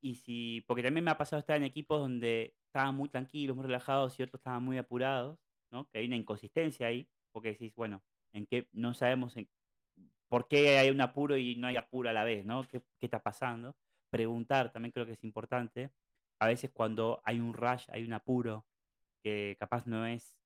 y 0.00 0.16
si 0.16 0.62
porque 0.66 0.82
también 0.82 1.04
me 1.04 1.10
ha 1.10 1.18
pasado 1.18 1.40
estar 1.40 1.56
en 1.56 1.64
equipos 1.64 2.00
donde 2.00 2.54
estaban 2.66 2.94
muy 2.94 3.08
tranquilos, 3.08 3.56
muy 3.56 3.66
relajados 3.66 4.18
y 4.18 4.22
otros 4.22 4.40
estaban 4.40 4.62
muy 4.62 4.78
apurados, 4.78 5.38
¿no? 5.70 5.88
Que 5.88 5.98
hay 5.98 6.06
una 6.06 6.16
inconsistencia 6.16 6.86
ahí, 6.86 7.08
porque 7.32 7.50
decís, 7.52 7.74
bueno, 7.74 8.02
en 8.32 8.46
qué 8.46 8.68
no 8.72 8.94
sabemos 8.94 9.36
en 9.36 9.48
por 10.28 10.46
qué 10.48 10.78
hay 10.78 10.90
un 10.90 11.00
apuro 11.00 11.36
y 11.36 11.56
no 11.56 11.66
hay 11.66 11.76
apuro 11.76 12.08
a 12.08 12.12
la 12.12 12.24
vez, 12.24 12.44
¿no? 12.44 12.66
¿Qué 12.68 12.80
qué 12.98 13.06
está 13.06 13.22
pasando? 13.22 13.76
Preguntar 14.10 14.72
también 14.72 14.92
creo 14.92 15.06
que 15.06 15.12
es 15.12 15.24
importante. 15.24 15.90
A 16.40 16.46
veces 16.46 16.70
cuando 16.72 17.20
hay 17.24 17.40
un 17.40 17.54
rush, 17.54 17.84
hay 17.88 18.04
un 18.04 18.12
apuro 18.12 18.66
que 19.22 19.56
capaz 19.58 19.86
no 19.86 20.06
es, 20.06 20.36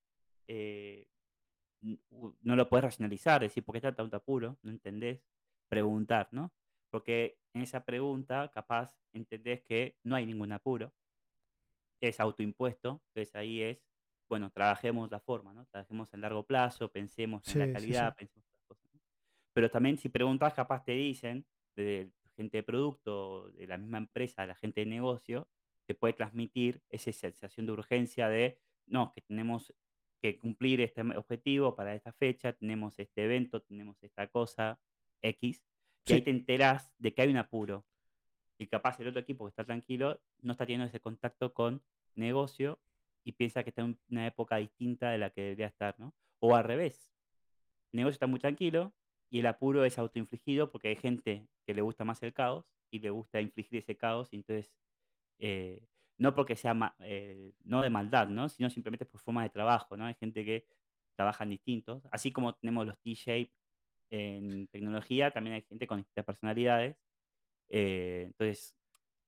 eh, 0.49 1.09
no 1.81 2.57
lo 2.57 2.69
puedes 2.69 2.85
racionalizar, 2.85 3.41
decir: 3.41 3.65
"¿Por 3.65 3.75
qué 3.75 3.79
está 3.79 3.95
tanto 3.95 4.17
apuro?", 4.17 4.59
no 4.63 4.71
entendés. 4.71 5.25
Preguntar, 5.69 6.29
¿no? 6.33 6.53
Porque 6.91 7.39
en 7.55 7.63
esa 7.63 7.85
pregunta 7.85 8.51
capaz 8.53 8.95
entendés 9.13 9.63
que 9.63 9.97
no 10.05 10.15
hay 10.17 10.27
ningún 10.27 10.53
apuro 10.53 10.93
es 12.01 12.21
autoimpuesto, 12.21 13.03
entonces 13.09 13.35
ahí 13.35 13.63
es, 13.63 13.79
bueno, 14.29 14.51
trabajemos 14.51 15.11
la 15.11 15.21
forma, 15.21 15.53
¿no? 15.55 15.65
Trabajemos 15.67 16.13
a 16.13 16.17
largo 16.17 16.45
plazo, 16.47 16.91
pensemos 16.91 17.47
en 17.49 17.59
la 17.59 17.65
Sí, 17.65 17.73
sí, 17.73 17.73
sí. 17.73 17.73
calidad, 17.73 18.15
pensemos 18.17 18.47
en 18.47 18.53
las 18.53 18.63
cosas, 18.67 18.93
¿no? 18.93 19.01
Pero 19.55 19.71
también 19.71 19.97
si 19.99 20.09
preguntas, 20.09 20.53
capaz 20.55 20.85
te 20.85 20.93
dicen, 20.93 21.47
de 21.77 22.11
gente 22.35 22.59
de 22.59 22.63
producto, 22.63 23.51
de 23.51 23.67
la 23.67 23.79
misma 23.79 23.99
empresa, 23.99 24.47
la 24.47 24.55
gente 24.55 24.81
de 24.81 24.87
negocio, 24.87 25.49
te 25.87 25.95
puede 25.95 26.15
transmitir 26.15 26.83
esa 26.91 27.13
sensación 27.13 27.67
de 27.67 27.73
urgencia 27.73 28.29
de, 28.29 28.59
no, 28.87 29.13
que 29.15 29.21
tenemos 29.21 29.73
que 30.21 30.39
cumplir 30.39 30.81
este 30.81 31.03
objetivo 31.03 31.75
para 31.75 31.95
esta 31.95 32.13
fecha, 32.13 32.53
tenemos 32.55 32.99
este 32.99 33.25
evento, 33.25 33.61
tenemos 33.61 34.03
esta 34.03 34.27
cosa 34.29 34.81
X, 35.21 35.63
y 36.07 36.13
ahí 36.15 36.23
te 36.23 36.31
enterás 36.31 36.91
de 36.99 37.13
que 37.13 37.23
hay 37.23 37.31
un 37.31 37.37
apuro. 37.37 37.85
Y 38.59 38.67
capaz 38.67 39.01
el 39.01 39.09
otro 39.09 39.21
equipo 39.21 39.45
que 39.45 39.51
está 39.51 39.65
tranquilo 39.65 40.21
no 40.43 40.53
está 40.53 40.65
teniendo 40.65 40.87
ese 40.87 41.01
contacto 41.01 41.53
con 41.53 41.83
negocio 42.15 42.81
y 43.25 43.33
piensa 43.33 43.63
que 43.65 43.71
está 43.71 43.83
en 43.83 43.99
una 44.11 44.27
época 44.27 44.57
distinta 44.57 45.11
de 45.11 45.19
la 45.19 45.31
que 45.31 45.43
debería 45.43 45.67
estar, 45.67 45.99
¿no? 45.99 46.15
O 46.41 46.55
al 46.55 46.65
revés, 46.65 47.13
el 47.93 47.99
negocio 47.99 48.15
está 48.15 48.27
muy 48.27 48.39
tranquilo 48.39 48.93
y 49.31 49.41
el 49.41 49.47
apuro 49.47 49.85
es 49.85 49.99
autoinfligido 49.99 50.71
porque 50.71 50.89
hay 50.89 50.97
gente 50.97 51.49
que 51.65 51.75
le 51.75 51.83
gusta 51.83 52.05
más 52.05 52.23
el 52.23 52.33
caos 52.35 52.67
y 52.91 53.01
le 53.01 53.11
gusta 53.11 53.41
infligir 53.41 53.79
ese 53.81 53.97
caos 53.97 54.33
y 54.33 54.37
entonces, 54.37 54.73
eh, 55.39 55.83
no 56.19 56.35
porque 56.35 56.57
sea 56.57 56.95
eh, 57.01 57.53
no 57.65 57.83
de 57.83 57.91
maldad, 57.91 58.29
¿no? 58.29 58.49
Sino 58.49 58.71
simplemente 58.71 59.07
por 59.07 59.21
forma 59.21 59.43
de 59.45 59.51
trabajo, 59.51 59.97
¿no? 59.97 60.07
Hay 60.07 60.15
gente 60.15 60.45
que 60.45 60.67
trabajan 61.17 61.51
distintos, 61.51 62.07
así 62.13 62.33
como 62.33 62.55
tenemos 62.55 62.87
los 62.87 62.99
T-shape 63.01 63.53
en 64.11 64.69
tecnología, 64.69 65.31
también 65.33 65.57
hay 65.57 65.63
gente 65.63 65.87
con 65.87 65.99
distintas 65.99 66.25
personalidades 66.25 66.97
eh, 67.69 68.25
entonces, 68.27 68.77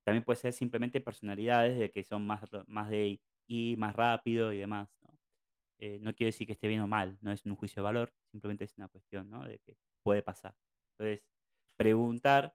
también 0.05 0.25
puede 0.25 0.39
ser 0.39 0.53
simplemente 0.53 1.01
personalidades 1.01 1.79
de 1.79 1.91
que 1.91 2.05
son 2.05 2.27
más, 2.27 2.43
más 2.67 2.91
de 2.91 3.21
ir 3.49 3.79
más 3.79 3.95
rápido 3.97 4.53
y 4.53 4.59
demás, 4.59 4.89
¿no? 5.03 5.19
No 6.01 6.15
quiero 6.15 6.29
decir 6.29 6.47
que 6.47 6.55
esté 6.55 6.69
bien 6.69 6.81
o 6.81 6.87
mal, 6.89 7.19
no 7.21 7.33
es 7.33 7.45
un 7.47 7.57
juicio 7.57 7.83
de 7.83 7.85
valor, 7.85 8.15
simplemente 8.31 8.65
es 8.65 8.77
una 8.79 8.89
cuestión, 8.89 9.31
¿no? 9.31 9.45
De 9.45 9.59
que 9.61 9.77
puede 10.03 10.23
pasar. 10.23 10.57
Entonces, 10.93 11.25
preguntar, 11.77 12.55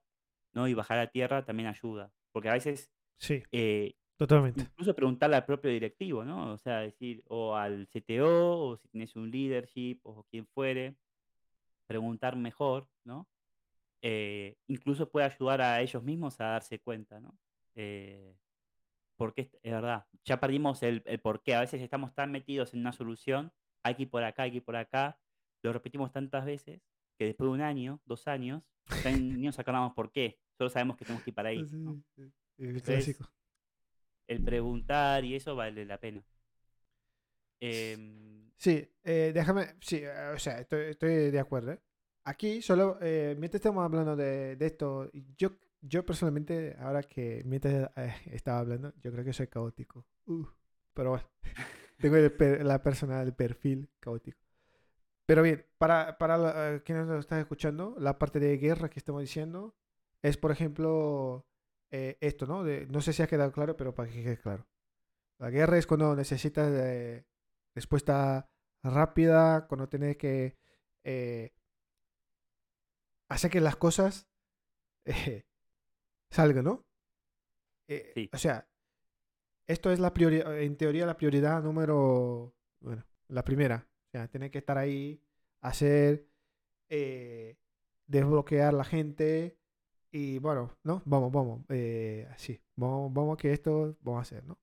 ¿no? 0.52 0.68
Y 0.68 0.74
bajar 0.74 0.98
a 0.98 1.10
tierra 1.10 1.44
también 1.44 1.68
ayuda, 1.68 2.12
porque 2.32 2.48
a 2.48 2.54
veces, 2.54 2.92
sí, 3.18 3.42
eh, 3.52 3.94
totalmente. 4.16 4.62
incluso 4.62 4.94
preguntarle 4.94 5.36
al 5.36 5.44
propio 5.44 5.70
directivo, 5.70 6.24
¿no? 6.24 6.52
O 6.52 6.58
sea, 6.58 6.80
decir, 6.80 7.22
o 7.28 7.56
al 7.56 7.88
CTO, 7.88 8.58
o 8.66 8.76
si 8.76 8.88
tienes 8.88 9.16
un 9.16 9.30
leadership, 9.30 10.00
o 10.02 10.24
quien 10.24 10.46
fuere, 10.46 10.96
preguntar 11.86 12.36
mejor, 12.36 12.88
¿no? 13.04 13.28
eh, 14.02 14.56
incluso 14.66 15.08
puede 15.08 15.26
ayudar 15.26 15.62
a 15.62 15.80
ellos 15.80 16.02
mismos 16.02 16.40
a 16.40 16.46
darse 16.46 16.80
cuenta, 16.80 17.20
¿no? 17.20 17.38
Eh, 17.76 18.36
porque 19.16 19.42
es, 19.62 19.72
verdad, 19.72 20.06
ya 20.24 20.40
perdimos 20.40 20.82
el, 20.82 21.02
el 21.06 21.20
porqué. 21.20 21.54
A 21.54 21.60
veces 21.60 21.80
estamos 21.80 22.12
tan 22.12 22.32
metidos 22.32 22.74
en 22.74 22.80
una 22.80 22.92
solución, 22.92 23.52
hay 23.84 23.94
que 23.94 24.02
ir 24.02 24.10
por 24.10 24.24
acá, 24.24 24.42
hay 24.42 24.50
que 24.50 24.56
ir 24.58 24.64
por 24.64 24.76
acá, 24.76 25.18
lo 25.62 25.72
repetimos 25.72 26.12
tantas 26.12 26.44
veces 26.44 26.82
que 27.22 27.26
después 27.28 27.46
de 27.48 27.52
un 27.54 27.60
año, 27.60 28.00
dos 28.04 28.26
años, 28.26 28.62
ni 29.04 29.46
nos 29.46 29.58
acordamos 29.58 29.92
por 29.94 30.10
qué. 30.10 30.38
Solo 30.58 30.70
sabemos 30.70 30.96
que 30.96 31.04
tenemos 31.04 31.22
que 31.22 31.30
ir 31.30 31.34
para 31.34 31.50
ahí. 31.50 31.66
Sí, 31.68 31.76
¿no? 31.76 32.02
sí, 32.16 32.22
el 32.58 32.68
Entonces, 32.68 32.84
clásico. 32.84 33.30
el 34.26 34.42
preguntar 34.42 35.24
y 35.24 35.36
eso 35.36 35.54
vale 35.54 35.84
la 35.84 35.98
pena. 35.98 36.24
Em, 37.60 38.50
Sí, 38.56 38.88
eh, 39.04 39.32
déjame, 39.34 39.74
sí, 39.80 40.02
o 40.04 40.38
sea, 40.38 40.60
estoy, 40.60 40.90
estoy 40.90 41.30
de 41.30 41.38
acuerdo. 41.40 41.72
¿eh? 41.72 41.80
Aquí 42.24 42.62
solo, 42.62 42.98
eh, 43.00 43.34
mientras 43.38 43.60
estamos 43.60 43.84
hablando 43.84 44.14
de, 44.14 44.54
de 44.56 44.66
esto, 44.66 45.10
yo, 45.36 45.56
yo 45.80 46.04
personalmente, 46.06 46.76
ahora 46.78 47.02
que 47.02 47.42
mientras 47.44 47.90
estaba 48.26 48.60
hablando, 48.60 48.92
yo 49.00 49.10
creo 49.12 49.24
que 49.24 49.32
soy 49.32 49.48
caótico. 49.48 50.06
Uh, 50.26 50.44
pero 50.94 51.10
bueno, 51.10 51.28
tengo 51.98 52.16
el 52.16 52.66
la 52.66 52.82
persona, 52.82 53.22
el 53.22 53.32
perfil 53.34 53.88
caótico. 53.98 54.38
Pero 55.32 55.42
bien, 55.44 55.64
para, 55.78 56.18
para 56.18 56.74
eh, 56.74 56.82
quienes 56.84 57.06
nos 57.06 57.20
están 57.20 57.38
escuchando, 57.40 57.94
la 57.98 58.18
parte 58.18 58.38
de 58.38 58.58
guerra 58.58 58.90
que 58.90 58.98
estamos 58.98 59.22
diciendo 59.22 59.74
es, 60.20 60.36
por 60.36 60.50
ejemplo, 60.50 61.46
eh, 61.90 62.18
esto, 62.20 62.46
¿no? 62.46 62.62
De- 62.64 62.86
no 62.88 63.00
sé 63.00 63.14
si 63.14 63.22
ha 63.22 63.26
quedado 63.26 63.50
claro, 63.50 63.74
pero 63.74 63.94
para 63.94 64.10
que 64.10 64.22
quede 64.22 64.36
claro. 64.36 64.68
La 65.38 65.48
guerra 65.48 65.78
es 65.78 65.86
cuando 65.86 66.14
necesitas 66.14 66.70
eh, 66.74 67.24
respuesta 67.74 68.50
rápida, 68.82 69.66
cuando 69.68 69.88
tienes 69.88 70.18
que 70.18 70.58
eh, 71.02 71.54
hacer 73.30 73.50
que 73.50 73.60
las 73.62 73.76
cosas 73.76 74.28
salgan, 76.30 76.64
¿no? 76.64 76.84
Sí. 77.88 78.28
O 78.34 78.36
sea, 78.38 78.68
esto 79.66 79.90
es 79.90 79.98
la 79.98 80.12
prioridad, 80.12 80.60
en 80.60 80.76
teoría 80.76 81.06
la 81.06 81.16
prioridad 81.16 81.62
número, 81.62 82.54
bueno, 82.80 83.04
la 83.28 83.44
primera. 83.44 83.88
Sea, 84.12 84.28
tiene 84.28 84.50
que 84.50 84.58
estar 84.58 84.76
ahí, 84.76 85.22
hacer, 85.62 86.28
eh, 86.90 87.56
desbloquear 88.06 88.74
la 88.74 88.84
gente 88.84 89.56
y 90.10 90.38
bueno, 90.38 90.76
¿no? 90.84 91.02
Vamos, 91.06 91.32
vamos, 91.32 91.64
eh, 91.70 92.28
así, 92.30 92.60
vamos, 92.76 93.10
vamos 93.12 93.38
que 93.38 93.54
esto 93.54 93.96
vamos 94.02 94.18
a 94.18 94.22
hacer, 94.22 94.44
¿no? 94.44 94.58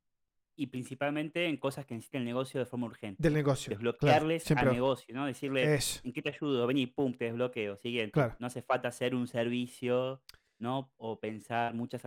y 0.55 0.67
principalmente 0.67 1.45
en 1.45 1.55
cosas 1.55 1.85
que 1.85 1.95
necesita 1.95 2.17
el 2.17 2.25
negocio 2.25 2.59
de 2.59 2.65
forma 2.65 2.85
urgente. 2.85 3.23
Del 3.23 3.33
negocio. 3.33 3.69
Desbloquearles 3.69 4.51
al 4.51 4.73
negocio, 4.73 5.15
¿no? 5.15 5.25
Decirle, 5.25 5.73
es, 5.73 6.01
¿en 6.03 6.11
qué 6.11 6.21
te 6.21 6.29
ayudo? 6.29 6.67
Vení, 6.67 6.85
pum, 6.85 7.13
te 7.13 7.25
desbloqueo. 7.25 7.77
Siguiente. 7.77 8.11
claro. 8.11 8.35
No 8.39 8.47
hace 8.47 8.61
falta 8.61 8.89
hacer 8.89 9.15
un 9.15 9.25
servicio, 9.25 10.21
¿no? 10.57 10.91
O 10.97 11.17
pensar 11.17 11.73
muchas 11.73 12.03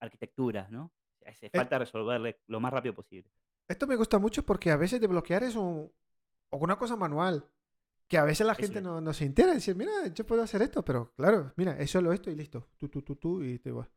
arquitecturas, 0.00 0.68
¿no? 0.68 0.92
Hace 1.24 1.48
falta 1.48 1.78
resolverle 1.78 2.40
lo 2.48 2.58
más 2.58 2.72
rápido 2.72 2.92
posible. 2.92 3.30
Esto 3.68 3.86
me 3.86 3.94
gusta 3.94 4.18
mucho 4.18 4.44
porque 4.44 4.72
a 4.72 4.76
veces 4.76 5.00
desbloquear 5.00 5.44
es 5.44 5.54
un, 5.54 5.92
o 6.56 6.64
una 6.64 6.76
cosa 6.76 6.96
manual. 6.96 7.48
Que 8.08 8.18
a 8.18 8.24
veces 8.24 8.46
la 8.46 8.52
Eso 8.52 8.62
gente 8.62 8.80
no, 8.80 9.00
no 9.00 9.12
se 9.12 9.24
entera. 9.24 9.52
Decir, 9.52 9.74
mira, 9.74 9.92
yo 10.14 10.24
puedo 10.24 10.42
hacer 10.42 10.62
esto, 10.62 10.84
pero 10.84 11.12
claro, 11.16 11.52
mira, 11.56 11.76
es 11.78 11.90
solo 11.90 12.12
esto 12.12 12.30
y 12.30 12.36
listo. 12.36 12.68
Tú, 12.76 12.88
tú, 12.88 13.02
tú, 13.02 13.16
tú, 13.16 13.42
y 13.42 13.58
te 13.58 13.72
vas. 13.72 13.88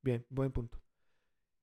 Bien, 0.00 0.24
buen 0.30 0.52
punto. 0.52 0.80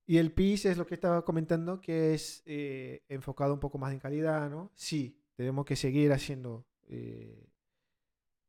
Y 0.06 0.18
el 0.18 0.32
PIS 0.32 0.66
es 0.66 0.76
lo 0.76 0.86
que 0.86 0.94
estaba 0.94 1.24
comentando, 1.24 1.80
que 1.80 2.14
es 2.14 2.42
eh, 2.44 3.04
enfocado 3.08 3.54
un 3.54 3.60
poco 3.60 3.78
más 3.78 3.92
en 3.92 4.00
calidad, 4.00 4.50
¿no? 4.50 4.72
Sí, 4.74 5.22
tenemos 5.36 5.64
que 5.64 5.76
seguir 5.76 6.12
haciendo, 6.12 6.66
eh, 6.88 7.48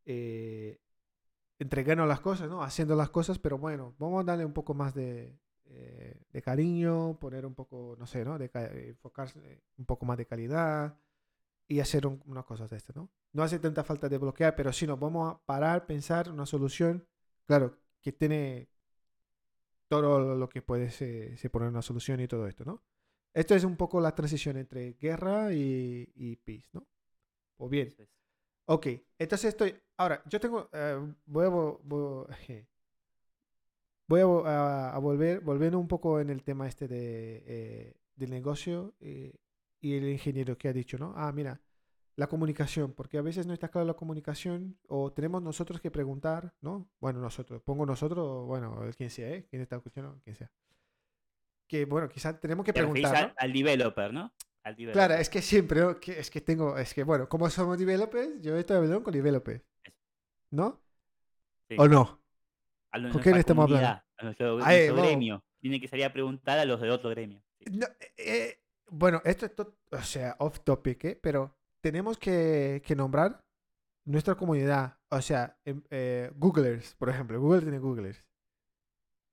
eh, 0.05 0.81
entregando 1.59 2.05
las 2.05 2.19
cosas, 2.19 2.49
¿no? 2.49 2.63
Haciendo 2.63 2.95
las 2.95 3.11
cosas, 3.11 3.37
pero 3.37 3.57
bueno, 3.57 3.95
vamos 3.99 4.21
a 4.21 4.23
darle 4.25 4.43
un 4.43 4.53
poco 4.53 4.73
más 4.73 4.95
de, 4.95 5.39
eh, 5.73 6.25
de 6.33 6.41
cariño, 6.41 7.17
poner 7.19 7.45
un 7.45 7.53
poco, 7.53 7.95
no 7.97 8.05
sé, 8.05 8.25
¿no? 8.25 8.37
De 8.37 8.49
eh, 8.53 8.89
enfocarse 8.89 9.63
un 9.77 9.85
poco 9.85 10.05
más 10.05 10.17
de 10.17 10.25
calidad 10.25 10.97
y 11.71 11.79
hacer 11.79 12.05
un- 12.07 12.21
unas 12.25 12.45
cosas 12.45 12.69
de 12.69 12.77
esto, 12.77 12.93
¿no? 12.95 13.09
No 13.33 13.43
hace 13.43 13.59
tanta 13.59 13.83
falta 13.83 14.09
de 14.09 14.17
bloquear, 14.17 14.55
pero 14.55 14.73
sí 14.73 14.85
nos 14.87 14.99
vamos 14.99 15.33
a 15.33 15.39
parar, 15.45 15.85
pensar 15.85 16.29
una 16.31 16.45
solución, 16.45 17.07
claro, 17.47 17.77
que 18.01 18.11
tiene 18.11 18.67
todo 19.87 20.35
lo- 20.35 20.49
que 20.49 20.61
puede 20.61 20.89
se, 20.91 21.37
se 21.37 21.49
poner 21.49 21.69
una 21.69 21.81
solución 21.81 22.19
y 22.19 22.27
todo 22.27 22.47
esto, 22.47 22.63
¿no? 22.65 22.81
Esto 23.33 23.55
es 23.55 23.63
un 23.63 23.77
poco 23.77 23.99
la 24.01 24.13
transición 24.13 24.57
entre 24.57 24.93
guerra 24.93 25.53
y, 25.53 26.11
y 26.15 26.35
peace, 26.37 26.69
¿no? 26.73 26.85
O 27.57 27.69
bien. 27.69 27.93
Ok, 28.65 28.87
entonces 29.19 29.49
estoy. 29.49 29.75
Ahora, 29.97 30.23
yo 30.27 30.39
tengo. 30.39 30.69
eh, 30.73 30.97
voy 31.25 31.45
a. 31.45 31.49
vo- 31.49 31.81
vo- 31.83 32.27
voy 34.07 34.19
a, 34.21 34.25
vo- 34.25 34.45
a- 34.45 34.95
a 34.95 34.99
volver. 34.99 35.41
Volviendo 35.41 35.79
un 35.79 35.87
poco 35.87 36.19
en 36.19 36.29
el 36.29 36.43
tema 36.43 36.67
este 36.67 36.87
de, 36.87 37.43
eh, 37.47 37.95
del 38.15 38.29
negocio 38.31 38.93
eh, 38.99 39.33
y 39.81 39.95
el 39.95 40.07
ingeniero 40.09 40.57
que 40.57 40.69
ha 40.69 40.73
dicho, 40.73 40.97
¿no? 40.97 41.13
Ah, 41.17 41.31
mira, 41.31 41.59
la 42.15 42.27
comunicación, 42.27 42.93
porque 42.93 43.17
a 43.17 43.21
veces 43.21 43.47
no 43.47 43.53
está 43.53 43.69
clara 43.69 43.85
la 43.85 43.93
comunicación 43.95 44.77
o 44.87 45.11
tenemos 45.11 45.41
nosotros 45.41 45.81
que 45.81 45.91
preguntar, 45.91 46.53
¿no? 46.61 46.89
Bueno, 46.99 47.19
nosotros, 47.19 47.61
pongo 47.63 47.85
nosotros, 47.85 48.45
bueno, 48.45 48.79
quien 48.95 49.09
sea, 49.09 49.29
¿eh? 49.29 49.47
Quien 49.49 49.61
está 49.61 49.77
escuchando, 49.77 50.19
quien 50.23 50.35
sea. 50.35 50.51
Que 51.67 51.85
bueno, 51.85 52.09
quizás 52.09 52.39
tenemos 52.39 52.65
que 52.65 52.73
Te 52.73 52.81
preguntar, 52.81 53.15
al, 53.15 53.27
¿no? 53.29 53.33
al 53.37 53.53
developer, 53.53 54.13
¿no? 54.13 54.33
Al 54.63 54.75
Claro, 54.75 54.91
developer. 54.93 55.21
es 55.21 55.29
que 55.29 55.41
siempre, 55.41 55.79
¿no? 55.81 55.99
que, 55.99 56.19
es 56.19 56.29
que 56.29 56.41
tengo, 56.41 56.77
es 56.77 56.93
que 56.93 57.03
bueno, 57.03 57.27
como 57.29 57.49
somos 57.49 57.77
developers, 57.77 58.41
yo 58.41 58.55
estoy 58.57 58.77
hablando 58.77 59.01
con 59.03 59.13
developers. 59.13 59.63
¿no? 60.51 60.81
Sí. 61.69 61.75
¿O 61.79 61.87
no? 61.87 62.21
A 62.91 63.01
¿con 63.09 63.21
quién 63.21 63.37
estamos 63.37 63.63
hablando? 63.65 63.87
A 64.17 64.23
nuestro, 64.23 64.63
Ahí, 64.63 64.77
nuestro 64.79 64.95
vamos. 64.95 65.07
gremio. 65.09 65.43
Tiene 65.61 65.79
que 65.79 65.87
salir 65.87 66.05
a 66.05 66.11
preguntar 66.13 66.59
a 66.59 66.65
los 66.65 66.81
de 66.81 66.91
otro 66.91 67.09
gremio. 67.09 67.41
Sí. 67.59 67.65
No, 67.71 67.87
eh, 67.99 68.13
eh, 68.17 68.60
bueno, 68.91 69.21
esto 69.23 69.45
es, 69.45 69.53
o 69.91 70.03
sea, 70.03 70.35
off 70.39 70.59
topic, 70.61 71.05
¿eh? 71.05 71.19
pero 71.21 71.55
tenemos 71.81 72.17
que, 72.17 72.81
que 72.85 72.95
nombrar 72.95 73.43
nuestra 74.05 74.35
comunidad, 74.35 74.99
o 75.09 75.21
sea, 75.21 75.57
em- 75.63 75.83
eh, 75.89 76.29
Googlers, 76.35 76.95
por 76.95 77.09
ejemplo, 77.09 77.39
Google 77.39 77.61
tiene 77.61 77.79
Googlers. 77.79 78.25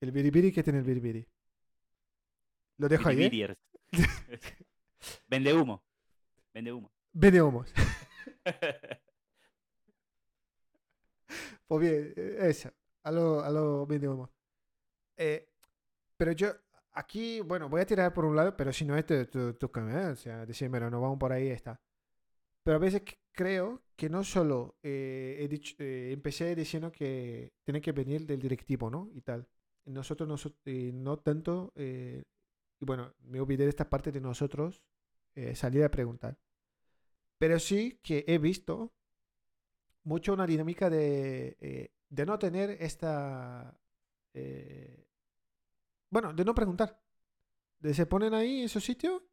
El 0.01 0.11
biribiri 0.13 0.53
que 0.53 0.63
tiene 0.63 0.79
el 0.79 0.85
biribiri. 0.85 1.27
Lo 2.77 2.87
dejo 2.87 3.09
ahí, 3.09 3.23
¿eh? 3.25 3.55
Vende 5.27 5.53
humo. 5.53 5.83
Vende 6.53 6.71
humo. 6.71 6.91
Vende 7.11 7.41
humos. 7.41 7.73
Pues 11.67 11.81
bien, 11.81 12.13
eh, 12.15 12.37
eso. 12.49 12.71
A 13.03 13.11
lo, 13.11 13.41
a 13.41 13.49
lo 13.51 13.85
vende 13.85 14.07
humos. 14.09 14.31
Eh, 15.17 15.47
pero 16.17 16.31
yo, 16.31 16.51
aquí, 16.99 17.41
bueno, 17.41 17.69
voy 17.69 17.81
a 17.81 17.85
tirar 17.85 18.13
por 18.13 18.25
un 18.25 18.35
lado, 18.35 18.55
pero 18.55 18.71
si 18.73 18.85
no 18.85 18.95
es 18.97 19.05
tu, 19.05 19.25
tu, 19.27 19.53
tu 19.53 19.67
¿eh? 19.89 20.07
o 20.11 20.15
sea, 20.15 20.45
no 20.89 21.01
vamos 21.01 21.17
por 21.19 21.31
ahí, 21.33 21.47
está. 21.49 21.79
Pero 22.63 22.77
a 22.77 22.79
veces 22.79 23.03
creo 23.31 23.83
que 23.95 24.09
no 24.09 24.23
solo 24.23 24.77
eh, 24.83 25.37
he 25.39 25.47
dicho, 25.47 25.75
eh, 25.79 26.11
empecé 26.13 26.55
diciendo 26.55 26.91
que 26.91 27.53
tiene 27.65 27.81
que 27.81 27.91
venir 27.93 28.25
del 28.25 28.39
directivo, 28.41 28.89
¿no? 28.89 29.09
Y 29.13 29.21
tal. 29.21 29.47
Nosotros 29.85 30.27
no, 30.29 30.37
so- 30.37 30.55
eh, 30.65 30.91
no 30.93 31.17
tanto, 31.19 31.73
eh, 31.75 32.23
y 32.81 32.85
bueno, 32.85 33.13
me 33.21 33.41
olvidé 33.41 33.63
de 33.65 33.69
esta 33.71 33.89
parte 33.89 34.11
de 34.11 34.21
nosotros 34.21 34.83
eh, 35.35 35.55
salir 35.55 35.83
a 35.83 35.91
preguntar. 35.91 36.37
Pero 37.39 37.57
sí 37.59 37.99
que 38.03 38.23
he 38.27 38.37
visto 38.37 38.93
mucho 40.03 40.33
una 40.33 40.45
dinámica 40.47 40.89
de, 40.89 41.91
de 42.09 42.25
no 42.25 42.39
tener 42.39 42.71
esta... 42.81 43.75
bueno, 46.09 46.33
de 46.33 46.45
no 46.45 46.53
preguntar. 46.55 46.99
De 47.79 47.93
se 47.93 48.05
ponen 48.05 48.33
ahí 48.33 48.61
en 48.61 48.69
su 48.69 48.79
sitio 48.81 49.23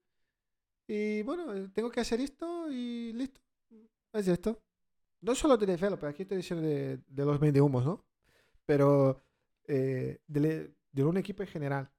y 0.86 1.22
bueno, 1.22 1.54
eh, 1.54 1.68
tengo 1.74 1.90
que 1.90 2.00
hacer 2.00 2.20
esto 2.20 2.70
y 2.70 3.12
listo. 3.12 3.40
Es 4.12 4.28
esto. 4.28 4.62
No 5.20 5.34
solo 5.34 5.56
de 5.56 5.66
developer, 5.66 6.08
aquí 6.08 6.22
estoy 6.22 6.38
diciendo 6.38 6.66
de, 6.66 6.98
de 7.06 7.24
los 7.24 7.40
humos, 7.60 7.84
¿no? 7.84 8.04
Pero 8.66 9.22
eh, 9.66 10.20
de, 10.26 10.74
de 10.92 11.04
un 11.04 11.16
equipo 11.16 11.42
en 11.42 11.48
general. 11.48 11.90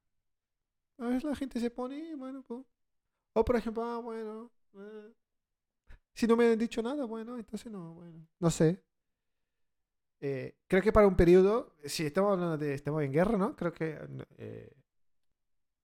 A 1.00 1.08
veces 1.08 1.24
la 1.24 1.36
gente 1.36 1.60
se 1.60 1.70
pone 1.70 2.16
bueno, 2.16 2.44
pues. 2.44 2.66
O 3.34 3.46
por 3.46 3.56
ejemplo, 3.56 3.84
ah, 3.84 4.00
bueno. 4.00 4.52
eh, 4.76 5.14
si 6.14 6.28
no 6.28 6.36
me 6.36 6.48
han 6.48 6.60
dicho 6.60 6.82
nada, 6.82 7.06
bueno, 7.06 7.38
entonces 7.38 7.72
no, 7.72 7.94
bueno. 7.94 8.28
No 8.40 8.50
sé. 8.50 8.84
Eh, 10.20 10.56
creo 10.68 10.82
que 10.82 10.92
para 10.92 11.08
un 11.08 11.16
periodo, 11.16 11.76
si 11.86 12.06
estamos 12.06 12.34
hablando 12.34 12.58
de, 12.58 12.74
estamos 12.74 13.04
en 13.04 13.12
guerra, 13.14 13.38
¿no? 13.38 13.56
Creo 13.56 13.72
que 13.72 14.00
eh, 14.38 14.74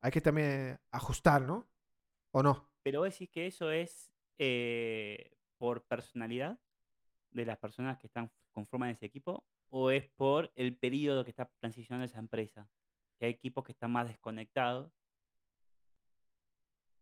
hay 0.02 0.12
que 0.12 0.22
también 0.22 0.80
ajustar, 0.92 1.42
¿no? 1.44 1.68
¿O 2.32 2.42
no? 2.42 2.68
Pero 2.84 3.02
vos 3.02 3.12
decís 3.12 3.30
que 3.30 3.48
eso 3.48 3.72
es 3.72 4.12
eh, 4.40 5.32
por 5.58 5.84
personalidad 5.86 6.60
de 7.32 7.46
las 7.46 7.58
personas 7.58 7.98
que 8.00 8.08
están 8.08 8.32
conforman 8.52 8.90
ese 8.90 9.06
equipo 9.06 9.46
o 9.70 9.90
es 9.92 10.08
por 10.16 10.52
el 10.56 10.78
periodo 10.78 11.24
que 11.24 11.32
está 11.32 11.50
transicionando 11.60 12.06
esa 12.06 12.20
empresa. 12.20 12.68
Que 13.20 13.28
hay 13.28 13.32
equipos 13.32 13.64
que 13.64 13.72
están 13.72 13.92
más 13.92 14.08
desconectados 14.08 14.92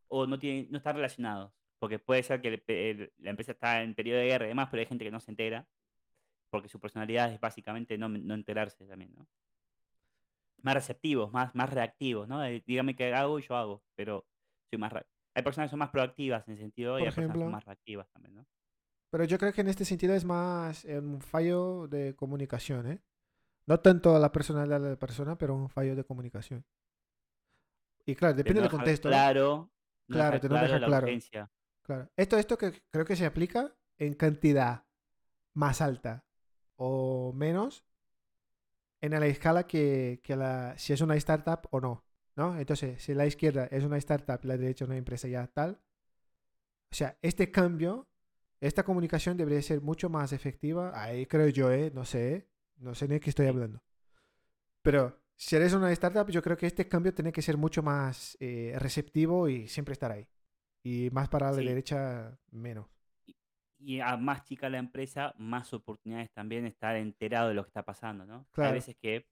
o 0.08 0.28
no, 0.28 0.38
tienen, 0.38 0.68
no 0.70 0.78
están 0.78 0.96
relacionados. 0.96 1.54
Porque 1.80 1.98
puede 1.98 2.24
ser 2.24 2.42
que 2.42 2.50
el 2.50 2.64
el- 2.68 3.14
la 3.18 3.30
empresa 3.32 3.54
está 3.54 3.82
en 3.82 3.96
periodo 3.96 4.20
de 4.20 4.28
guerra 4.28 4.46
y 4.46 4.50
demás, 4.50 4.68
pero 4.70 4.82
hay 4.82 4.88
gente 4.88 5.06
que 5.06 5.12
no 5.12 5.20
se 5.20 5.32
entera. 5.32 5.68
Porque 6.52 6.70
su 6.70 6.80
personalidad 6.80 7.32
es 7.34 7.40
básicamente 7.40 7.98
no, 7.98 8.10
no 8.10 8.36
enterarse 8.36 8.86
también, 8.86 9.14
¿no? 9.16 9.28
Más 10.62 10.76
receptivos, 10.76 11.32
más, 11.34 11.56
más 11.56 11.72
reactivos, 11.72 12.28
¿no? 12.28 12.40
De, 12.40 12.64
dígame 12.68 12.96
qué 12.96 13.14
hago 13.14 13.40
y 13.40 13.42
yo 13.42 13.56
hago, 13.56 13.84
pero 13.96 14.28
soy 14.70 14.78
más... 14.78 14.94
Hay 15.34 15.44
personas 15.44 15.70
que 15.70 15.72
son 15.72 15.80
más 15.80 15.90
proactivas 15.90 16.48
en 16.48 16.54
ese 16.54 16.62
sentido 16.64 17.00
y 17.00 17.02
Por 17.02 17.08
hay 17.08 17.16
personas 17.16 17.34
que 17.36 17.40
son 17.40 17.48
ejemplo. 17.48 17.58
más 17.58 17.66
reactivas 17.66 18.10
también, 18.12 18.36
¿no? 18.36 18.46
Pero 19.10 19.24
yo 19.26 19.38
creo 19.40 19.52
que 19.54 19.62
en 19.62 19.68
este 19.70 19.86
sentido 19.86 20.14
es 20.14 20.24
más 20.26 20.86
eh, 20.86 21.00
un 21.00 21.22
fallo 21.22 21.88
de 21.88 22.16
comunicación, 22.16 22.88
¿eh? 22.88 23.02
No 23.66 23.80
tanto 23.80 24.18
la 24.20 24.32
personalidad 24.32 24.82
de 24.82 24.90
la 24.92 24.96
persona, 25.00 25.38
pero 25.38 25.56
un 25.56 25.70
fallo 25.70 25.96
de 25.96 26.04
comunicación. 26.04 26.66
Y 28.06 28.16
claro, 28.16 28.34
De 28.34 28.44
depende 28.44 28.62
del 28.62 28.70
contexto, 28.70 29.10
¿no? 29.10 29.14
claro, 29.14 29.72
no 30.08 30.16
Claro, 30.16 30.40
de 30.40 30.50
no 30.50 30.56
claro 30.56 30.80
la 30.80 30.88
claro. 30.88 31.06
urgencia. 31.08 31.52
Claro. 31.84 32.10
Esto, 32.16 32.38
esto 32.38 32.58
que 32.58 32.84
creo 32.90 33.06
que 33.06 33.16
se 33.16 33.26
aplica 33.26 33.76
en 33.98 34.14
cantidad 34.14 34.86
más 35.54 35.82
alta 35.82 36.26
o 36.84 37.32
menos 37.34 37.84
en 39.02 39.12
la 39.12 39.26
escala 39.26 39.68
que, 39.68 40.20
que 40.24 40.36
la, 40.36 40.76
si 40.78 40.94
es 40.94 41.02
una 41.02 41.16
startup 41.16 41.68
o 41.72 41.80
no, 41.82 42.04
¿no? 42.36 42.58
Entonces, 42.60 43.02
si 43.02 43.14
la 43.14 43.26
izquierda 43.26 43.66
es 43.72 43.84
una 43.84 43.98
startup, 43.98 44.40
la 44.44 44.58
derecha 44.58 44.86
es 44.86 44.90
una 44.90 44.98
empresa 44.98 45.28
ya 45.28 45.48
tal, 45.48 45.80
o 46.92 46.96
sea, 46.96 47.18
este 47.22 47.52
cambio, 47.52 48.08
esta 48.60 48.84
comunicación 48.84 49.38
debería 49.38 49.62
ser 49.62 49.82
mucho 49.82 50.10
más 50.10 50.34
efectiva, 50.34 50.92
ahí 51.02 51.26
creo 51.26 51.48
yo, 51.50 51.72
¿eh? 51.72 51.92
No 51.94 52.06
sé. 52.06 52.48
No 52.78 52.96
sé 52.96 53.08
ni 53.08 53.16
de 53.16 53.20
qué 53.20 53.30
estoy 53.30 53.46
hablando. 53.48 53.82
Pero 54.82 55.20
si 55.36 55.56
eres 55.56 55.74
una 55.74 55.92
startup, 55.92 56.30
yo 56.30 56.42
creo 56.42 56.58
que 56.58 56.66
este 56.68 56.88
cambio 56.88 57.14
tiene 57.14 57.32
que 57.32 57.42
ser 57.42 57.58
mucho 57.58 57.84
más 57.84 58.36
eh, 58.40 58.76
receptivo 58.80 59.48
y 59.48 59.68
siempre 59.68 59.94
estar 59.94 60.12
ahí. 60.12 60.28
Y 60.84 61.10
más 61.12 61.30
para 61.30 61.52
la 61.52 61.58
Sí. 61.58 61.66
derecha, 61.66 62.38
menos. 62.52 62.88
Y 63.84 64.00
a 64.00 64.16
más 64.18 64.44
chica 64.44 64.70
la 64.70 64.78
empresa, 64.78 65.34
más 65.38 65.74
oportunidades 65.74 66.32
también 66.32 66.66
estar 66.66 66.96
enterado 66.96 67.50
de 67.50 67.56
lo 67.56 67.64
que 67.64 67.70
está 67.70 67.84
pasando, 67.84 68.26
¿no? 68.26 68.40
Hay 68.40 68.46
Claro. 68.52 68.74
veces 68.74 68.96
que 68.96 69.28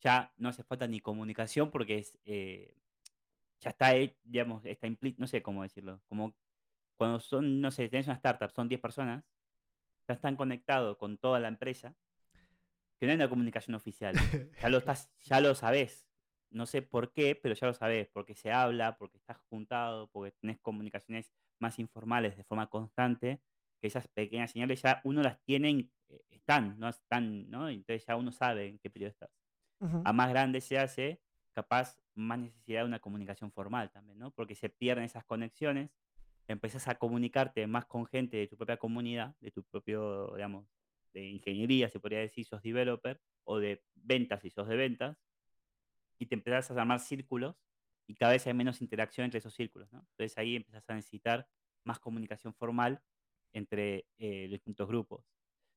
ya 0.00 0.32
no 0.36 0.48
hace 0.48 0.64
falta 0.64 0.86
ni 0.88 1.00
comunicación 1.00 1.70
porque 1.70 1.98
es, 1.98 2.18
eh, 2.24 2.74
ya 3.60 3.70
está, 3.70 3.92
digamos, 4.24 4.64
está 4.64 4.88
implícito, 4.88 5.20
no 5.20 5.26
sé 5.28 5.40
cómo 5.40 5.62
decirlo, 5.62 6.02
como 6.08 6.34
cuando 6.96 7.20
son, 7.20 7.60
no 7.60 7.70
sé, 7.70 7.88
tenés 7.88 8.06
una 8.06 8.16
startup, 8.16 8.50
son 8.50 8.68
10 8.68 8.80
personas, 8.80 9.24
ya 10.08 10.14
están 10.14 10.36
conectados 10.36 10.96
con 10.96 11.16
toda 11.18 11.38
la 11.38 11.48
empresa, 11.48 11.94
que 12.98 13.06
no 13.06 13.12
hay 13.12 13.16
una 13.16 13.28
comunicación 13.28 13.74
oficial, 13.74 14.14
ya 14.60 14.68
lo 14.68 14.78
estás, 14.78 15.10
ya 15.20 15.40
lo 15.40 15.54
sabés. 15.54 16.08
No 16.50 16.66
sé 16.66 16.82
por 16.82 17.12
qué, 17.12 17.34
pero 17.34 17.54
ya 17.54 17.66
lo 17.66 17.74
sabés, 17.74 18.08
porque 18.08 18.34
se 18.34 18.52
habla, 18.52 18.98
porque 18.98 19.16
estás 19.16 19.38
juntado, 19.48 20.08
porque 20.10 20.32
tenés 20.32 20.60
comunicaciones 20.60 21.32
más 21.58 21.78
informales 21.78 22.36
de 22.36 22.44
forma 22.44 22.68
constante, 22.68 23.40
que 23.82 23.88
esas 23.88 24.08
pequeñas 24.08 24.52
señales 24.52 24.82
ya 24.82 25.02
uno 25.04 25.22
las 25.22 25.42
tiene, 25.44 25.70
en- 25.70 25.92
eh, 26.10 26.22
están, 26.30 26.78
no 26.80 26.88
están, 26.88 27.50
¿no? 27.50 27.68
Entonces 27.68 28.06
ya 28.06 28.16
uno 28.16 28.32
sabe 28.32 28.68
en 28.68 28.78
qué 28.80 28.90
periodo 28.90 29.10
estás. 29.10 29.30
Ujú. 29.80 30.02
A 30.04 30.12
más 30.14 30.30
grande 30.30 30.60
se 30.62 30.78
hace, 30.78 31.22
capaz 31.54 31.98
más 32.14 32.38
necesidad 32.38 32.82
de 32.82 32.86
una 32.86 33.00
comunicación 33.00 33.52
formal 33.52 33.90
también, 33.92 34.18
¿no? 34.18 34.30
Porque 34.32 34.54
se 34.54 34.70
pierden 34.70 35.04
esas 35.04 35.24
conexiones, 35.26 35.90
empezás 36.48 36.88
a 36.88 36.96
comunicarte 36.96 37.66
más 37.66 37.86
con 37.86 38.06
gente 38.06 38.36
de 38.38 38.48
tu 38.48 38.56
propia 38.56 38.78
comunidad, 38.78 39.36
de 39.40 39.50
tu 39.50 39.64
propio, 39.64 40.32
digamos, 40.34 40.66
de 41.14 41.24
ingeniería, 41.26 41.88
se 41.90 42.00
podría 42.00 42.20
decir, 42.20 42.46
sos 42.46 42.62
developer, 42.62 43.20
o 43.44 43.58
de 43.58 43.84
ventas 43.94 44.42
si 44.42 44.50
sos 44.50 44.68
de 44.68 44.76
ventas, 44.76 45.18
y 46.18 46.26
te 46.26 46.34
empezás 46.34 46.70
a 46.70 46.80
armar 46.80 47.00
círculos 47.00 47.56
y 48.06 48.14
cada 48.14 48.32
vez 48.32 48.46
hay 48.46 48.54
menos 48.54 48.80
interacción 48.82 49.24
entre 49.24 49.38
esos 49.38 49.54
círculos, 49.54 49.90
¿no? 49.92 50.00
Entonces 50.10 50.36
ahí 50.38 50.56
empezás 50.56 50.88
a 50.88 50.94
necesitar 50.94 51.48
más 51.84 51.98
comunicación 51.98 52.54
formal 52.54 53.02
entre 53.52 54.06
eh, 54.18 54.48
distintos 54.48 54.88
grupos. 54.88 55.24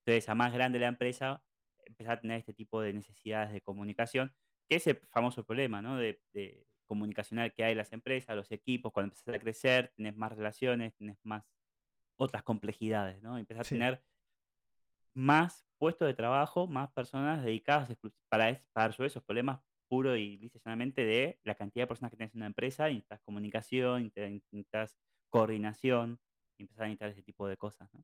Entonces, 0.05 0.29
a 0.29 0.35
más 0.35 0.53
grande 0.53 0.79
la 0.79 0.87
empresa, 0.87 1.43
empezás 1.85 2.17
a 2.17 2.21
tener 2.21 2.39
este 2.39 2.53
tipo 2.53 2.81
de 2.81 2.93
necesidades 2.93 3.51
de 3.53 3.61
comunicación, 3.61 4.33
que 4.69 4.77
es 4.77 4.87
el 4.87 4.97
famoso 5.11 5.45
problema, 5.45 5.81
¿no? 5.81 5.97
De, 5.97 6.21
de 6.33 6.67
comunicacional 6.85 7.53
que 7.53 7.63
hay 7.63 7.71
en 7.71 7.77
las 7.79 7.93
empresas, 7.93 8.35
los 8.35 8.51
equipos, 8.51 8.91
cuando 8.91 9.07
empezás 9.13 9.35
a 9.35 9.39
crecer, 9.39 9.93
tenés 9.95 10.15
más 10.15 10.31
relaciones, 10.31 10.95
tenés 10.95 11.17
más 11.23 11.43
otras 12.17 12.43
complejidades, 12.43 13.21
¿no? 13.21 13.37
Empezás 13.37 13.61
a 13.61 13.63
Sí. 13.65 13.75
tener 13.75 14.03
más 15.13 15.65
puestos 15.77 16.07
de 16.07 16.13
trabajo, 16.13 16.67
más 16.67 16.91
personas 16.91 17.43
dedicadas 17.43 17.89
para, 18.29 18.61
para 18.73 18.87
resolver 18.89 19.07
esos 19.07 19.23
problemas 19.23 19.61
puro 19.87 20.15
y 20.15 20.37
lisa 20.37 20.59
llanamente 20.63 21.05
de 21.05 21.39
la 21.43 21.55
cantidad 21.55 21.83
de 21.83 21.87
personas 21.87 22.11
que 22.11 22.17
tienes 22.17 22.33
en 22.33 22.39
una 22.39 22.47
empresa, 22.47 22.89
y 22.89 22.95
necesitas 22.95 23.21
comunicación, 23.21 24.11
necesitas 24.15 24.97
coordinación, 25.29 26.19
y 26.57 26.63
empezar 26.63 26.85
a 26.85 26.87
necesitar 26.87 27.09
ese 27.09 27.23
tipo 27.23 27.47
de 27.47 27.57
cosas, 27.57 27.93
¿no? 27.93 28.03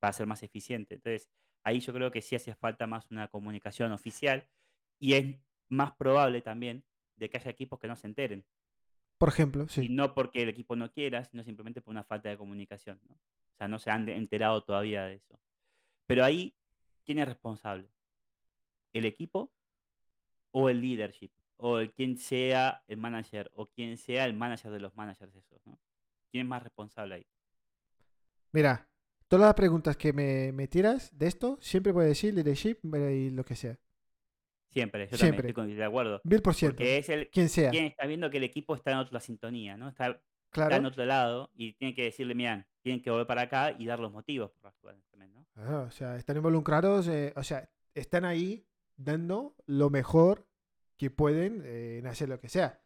Para 0.00 0.12
ser 0.12 0.26
más 0.26 0.42
eficiente. 0.42 0.94
Entonces, 0.96 1.28
ahí 1.64 1.80
yo 1.80 1.92
creo 1.92 2.10
que 2.10 2.22
sí 2.22 2.36
hace 2.36 2.54
falta 2.54 2.86
más 2.86 3.10
una 3.10 3.28
comunicación 3.28 3.92
oficial 3.92 4.48
y 4.98 5.14
es 5.14 5.36
más 5.68 5.92
probable 5.96 6.42
también 6.42 6.84
de 7.16 7.30
que 7.30 7.38
haya 7.38 7.50
equipos 7.50 7.78
que 7.78 7.88
no 7.88 7.96
se 7.96 8.06
enteren. 8.06 8.44
Por 9.18 9.28
ejemplo, 9.28 9.68
Y 9.78 9.88
sí. 9.88 9.88
no 9.88 10.14
porque 10.14 10.42
el 10.42 10.48
equipo 10.48 10.76
no 10.76 10.90
quiera, 10.92 11.24
sino 11.24 11.42
simplemente 11.44 11.80
por 11.80 11.92
una 11.92 12.04
falta 12.04 12.28
de 12.28 12.36
comunicación, 12.36 13.00
¿no? 13.08 13.14
O 13.14 13.56
sea, 13.56 13.68
no 13.68 13.78
se 13.78 13.90
han 13.90 14.08
enterado 14.08 14.62
todavía 14.64 15.04
de 15.04 15.14
eso. 15.14 15.40
Pero 16.06 16.24
ahí, 16.24 16.54
¿quién 17.04 17.18
es 17.18 17.26
responsable? 17.26 17.88
¿El 18.92 19.04
equipo 19.04 19.52
o 20.52 20.68
el 20.68 20.80
leadership? 20.80 21.30
O 21.56 21.78
el 21.78 21.92
quien 21.92 22.18
sea 22.18 22.82
el 22.88 22.98
manager 22.98 23.50
o 23.54 23.66
quien 23.66 23.96
sea 23.96 24.24
el 24.24 24.34
manager 24.34 24.72
de 24.72 24.80
los 24.80 24.94
managers 24.96 25.34
esos, 25.34 25.64
¿no? 25.66 25.78
¿Quién 26.30 26.46
es 26.46 26.48
más 26.48 26.62
responsable 26.62 27.14
ahí? 27.16 27.26
Mira, 28.54 28.88
todas 29.26 29.46
las 29.46 29.54
preguntas 29.54 29.96
que 29.96 30.12
me, 30.12 30.52
me 30.52 30.68
tiras 30.68 31.10
de 31.18 31.26
esto, 31.26 31.58
siempre 31.60 31.90
voy 31.92 32.04
a 32.04 32.08
decir 32.08 32.32
leadership 32.32 32.76
y 32.84 33.30
lo 33.30 33.44
que 33.44 33.56
sea. 33.56 33.76
Siempre, 34.70 35.02
yo 35.06 35.10
también 35.10 35.18
Siempre. 35.18 35.48
estoy 35.48 35.64
con- 35.64 35.76
de 35.76 35.84
acuerdo. 35.84 36.20
Mil 36.22 36.40
por 36.40 36.54
ciento. 36.54 36.76
Porque 36.76 36.98
es 36.98 37.08
el 37.08 37.28
Quien 37.30 37.48
sea. 37.48 37.70
quien 37.70 37.84
está 37.86 38.06
viendo 38.06 38.30
que 38.30 38.36
el 38.36 38.44
equipo 38.44 38.76
está 38.76 38.92
en 38.92 38.98
otra 38.98 39.18
sintonía, 39.18 39.76
¿no? 39.76 39.88
Está, 39.88 40.06
está 40.06 40.20
en 40.62 40.68
Claro. 40.68 40.88
otro 40.88 41.04
lado 41.04 41.50
y 41.56 41.72
tiene 41.74 41.94
que 41.96 42.04
decirle, 42.04 42.36
mira, 42.36 42.64
tienen 42.82 43.02
que 43.02 43.10
volver 43.10 43.26
para 43.26 43.42
acá 43.42 43.74
y 43.76 43.86
dar 43.86 43.98
los 43.98 44.12
motivos 44.12 44.52
por 44.60 44.72
cuales 44.80 45.04
también, 45.10 45.32
¿no? 45.32 45.44
Ah, 45.56 45.84
o 45.88 45.90
sea, 45.90 46.16
están 46.16 46.36
involucrados, 46.36 47.08
eh, 47.08 47.32
o 47.34 47.42
sea, 47.42 47.68
están 47.92 48.24
ahí 48.24 48.64
dando 48.96 49.56
lo 49.66 49.90
mejor 49.90 50.46
que 50.96 51.10
pueden 51.10 51.62
eh, 51.64 51.98
en 51.98 52.06
hacer 52.06 52.28
lo 52.28 52.38
que 52.38 52.48
sea. 52.48 52.80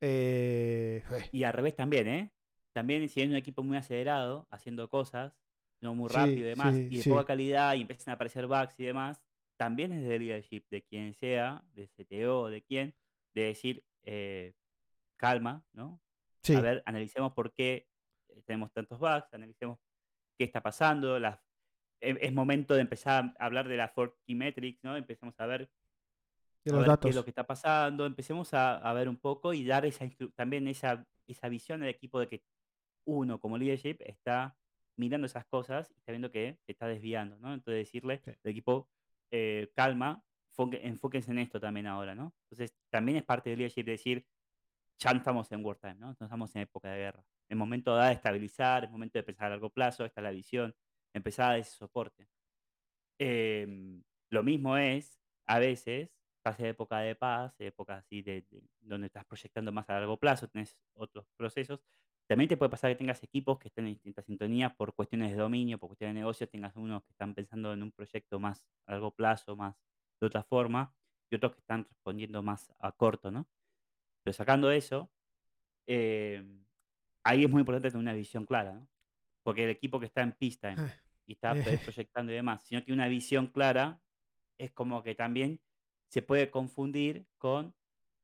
Eh, 0.00 1.02
Y 1.32 1.44
al 1.44 1.52
revés 1.52 1.76
también, 1.76 2.08
¿eh? 2.08 2.32
También 2.74 3.08
si 3.10 3.22
hay 3.22 3.28
un 3.28 3.36
equipo 3.36 3.64
muy 3.64 3.78
acelerado, 3.78 4.48
haciendo 4.52 4.90
cosas, 4.90 5.34
no 5.82 5.94
muy 5.96 6.08
Sí, 6.08 6.10
rápido 6.10 6.46
y 6.46 6.50
demás, 6.50 6.82
sí, 6.86 6.90
y 6.90 6.98
de 6.98 7.04
sí. 7.04 7.10
poca 7.10 7.26
calidad 7.26 7.74
y 7.76 7.82
empiezan 7.82 8.12
a 8.12 8.16
aparecer 8.16 8.48
bugs 8.48 8.80
y 8.80 8.84
demás, 8.86 9.22
también 9.58 9.92
es 9.94 10.08
de 10.08 10.20
leadership, 10.20 10.64
de 10.70 10.82
quien 10.84 11.14
sea, 11.14 11.64
de 11.74 11.88
CTO, 11.88 12.48
de 12.50 12.62
quien, 12.64 12.94
de 13.34 13.44
decir, 13.44 13.84
eh, 14.04 14.54
calma, 15.16 15.64
¿no? 15.72 16.00
sí, 16.42 16.54
A 16.54 16.60
ver, 16.60 16.82
analicemos 16.86 17.32
por 17.34 17.52
qué 17.52 17.88
eh, 18.28 18.42
tenemos 18.46 18.72
tantos 18.72 18.98
bugs, 19.00 19.32
analicemos 19.34 19.78
qué 20.38 20.44
está 20.44 20.62
pasando, 20.62 21.18
las, 21.20 21.38
e- 22.00 22.18
es 22.22 22.32
momento 22.34 22.74
de 22.74 22.82
empezar 22.82 23.34
a 23.38 23.46
hablar 23.46 23.68
de 23.68 23.76
la 23.78 23.88
Four 23.90 24.18
Key 24.26 24.36
Metrics, 24.36 24.84
¿no? 24.84 24.96
Empecemos 24.96 25.34
a 25.40 25.46
ver 25.46 25.70
de 26.64 26.72
a 26.72 26.78
los 26.78 26.84
ver 26.84 26.98
qué 26.98 27.10
es 27.10 27.14
lo 27.14 27.24
datos. 27.24 27.24
que 27.24 27.30
está 27.30 27.46
pasando, 27.46 28.06
empecemos 28.06 28.54
a, 28.54 28.76
a 28.78 28.92
ver 28.94 29.08
un 29.08 29.16
poco 29.18 29.52
y 29.54 29.64
dar 29.64 29.84
esa 29.86 30.06
también 30.34 30.66
esa, 30.68 31.06
esa 31.26 31.48
visión 31.48 31.82
al 31.82 31.88
equipo 31.88 32.18
de 32.20 32.28
que 32.28 32.42
uno 33.06 33.40
como 33.40 33.58
leadership 33.58 33.96
está 34.00 34.58
mirando 34.96 35.26
esas 35.26 35.46
cosas 35.46 35.90
y 35.90 35.98
está 35.98 36.12
viendo 36.12 36.30
que 36.30 36.60
está 36.66 36.86
desviando, 36.86 37.38
¿no? 37.38 37.52
Entonces 37.54 37.84
decirle 37.86 38.22
Sí. 38.24 38.30
al 38.30 38.50
equipo, 38.50 38.90
eh, 39.32 39.72
calma, 39.74 40.24
enfóquense 40.56 41.32
en 41.32 41.38
esto 41.38 41.60
también 41.60 41.86
ahora, 41.86 42.14
¿no? 42.14 42.34
Entonces 42.44 42.76
también 42.90 43.18
es 43.18 43.24
parte 43.24 43.50
del 43.50 43.58
leadership 43.60 43.84
decir, 43.84 44.26
ya 44.98 45.12
no 45.12 45.18
estamos 45.18 45.50
en 45.52 45.64
wartime, 45.64 45.94
¿no? 45.96 46.06
No 46.18 46.26
estamos 46.26 46.54
en 46.56 46.62
época 46.62 46.90
de 46.90 46.98
guerra. 46.98 47.26
Es 47.48 47.56
momento 47.56 47.96
de 47.96 48.12
estabilizar, 48.12 48.84
es 48.84 48.90
momento 48.90 49.18
de 49.18 49.22
pensar 49.24 49.46
a 49.46 49.50
largo 49.50 49.70
plazo, 49.70 50.04
esta 50.04 50.20
es 50.20 50.24
la 50.24 50.30
visión, 50.30 50.74
empezar 51.14 51.46
a 51.46 51.48
dar 51.50 51.58
ese 51.60 51.72
soporte. 51.76 52.28
Em, 53.18 54.02
lo 54.30 54.42
mismo 54.42 54.76
es, 54.76 55.20
a 55.46 55.58
veces, 55.58 56.10
pase 56.42 56.68
época 56.68 56.98
de 57.00 57.14
paz, 57.14 57.54
épocas 57.60 58.00
así 58.04 58.22
de, 58.22 58.42
de- 58.50 58.62
donde 58.80 59.06
estás 59.06 59.24
proyectando 59.24 59.72
más 59.72 59.88
a 59.90 59.94
largo 59.94 60.18
plazo, 60.18 60.48
tenés 60.48 60.76
otros 60.94 61.26
procesos. 61.36 61.84
También 62.26 62.48
te 62.48 62.56
puede 62.56 62.70
pasar 62.70 62.90
que 62.92 62.96
tengas 62.96 63.22
equipos 63.22 63.58
que 63.58 63.68
estén 63.68 63.86
en 63.86 63.94
distintas 63.94 64.24
sintonías 64.26 64.74
por 64.74 64.94
cuestiones 64.94 65.30
de 65.32 65.36
dominio, 65.36 65.78
por 65.78 65.88
cuestiones 65.90 66.14
de 66.14 66.20
negocio, 66.20 66.48
tengas 66.48 66.74
unos 66.76 67.02
que 67.04 67.12
están 67.12 67.34
pensando 67.34 67.72
en 67.72 67.82
un 67.82 67.92
proyecto 67.92 68.40
más 68.40 68.66
a 68.86 68.92
largo 68.92 69.14
plazo, 69.14 69.56
más 69.56 69.76
de 70.20 70.26
otra 70.26 70.42
forma, 70.42 70.94
y 71.30 71.36
otros 71.36 71.52
que 71.52 71.60
están 71.60 71.84
respondiendo 71.84 72.42
más 72.42 72.72
a 72.78 72.92
corto, 72.92 73.30
¿no? 73.30 73.48
Pero 74.24 74.34
sacando 74.34 74.70
eso, 74.70 75.10
em, 75.86 76.64
ahí 77.24 77.44
es 77.44 77.50
muy 77.50 77.60
importante 77.60 77.90
tener 77.90 78.02
una 78.02 78.12
visión 78.14 78.46
clara, 78.46 78.74
¿no? 78.74 78.88
Porque 79.44 79.64
el 79.64 79.70
equipo 79.70 80.00
que 80.00 80.06
está 80.06 80.22
en 80.22 80.32
pista 80.32 80.72
en- 80.72 80.80
Ah, 80.80 81.00
y 81.26 81.34
está 81.34 81.52
eh, 81.52 81.54
proyectando 81.84 82.32
y 82.32 82.36
demás, 82.36 82.64
si 82.64 82.74
no 82.74 82.82
tiene 82.84 83.02
una 83.02 83.08
visión 83.08 83.48
clara, 83.48 84.02
es 84.58 84.72
como 84.72 85.02
que 85.02 85.14
también 85.16 85.60
se 86.08 86.22
puede 86.22 86.50
confundir 86.50 87.26
con 87.38 87.74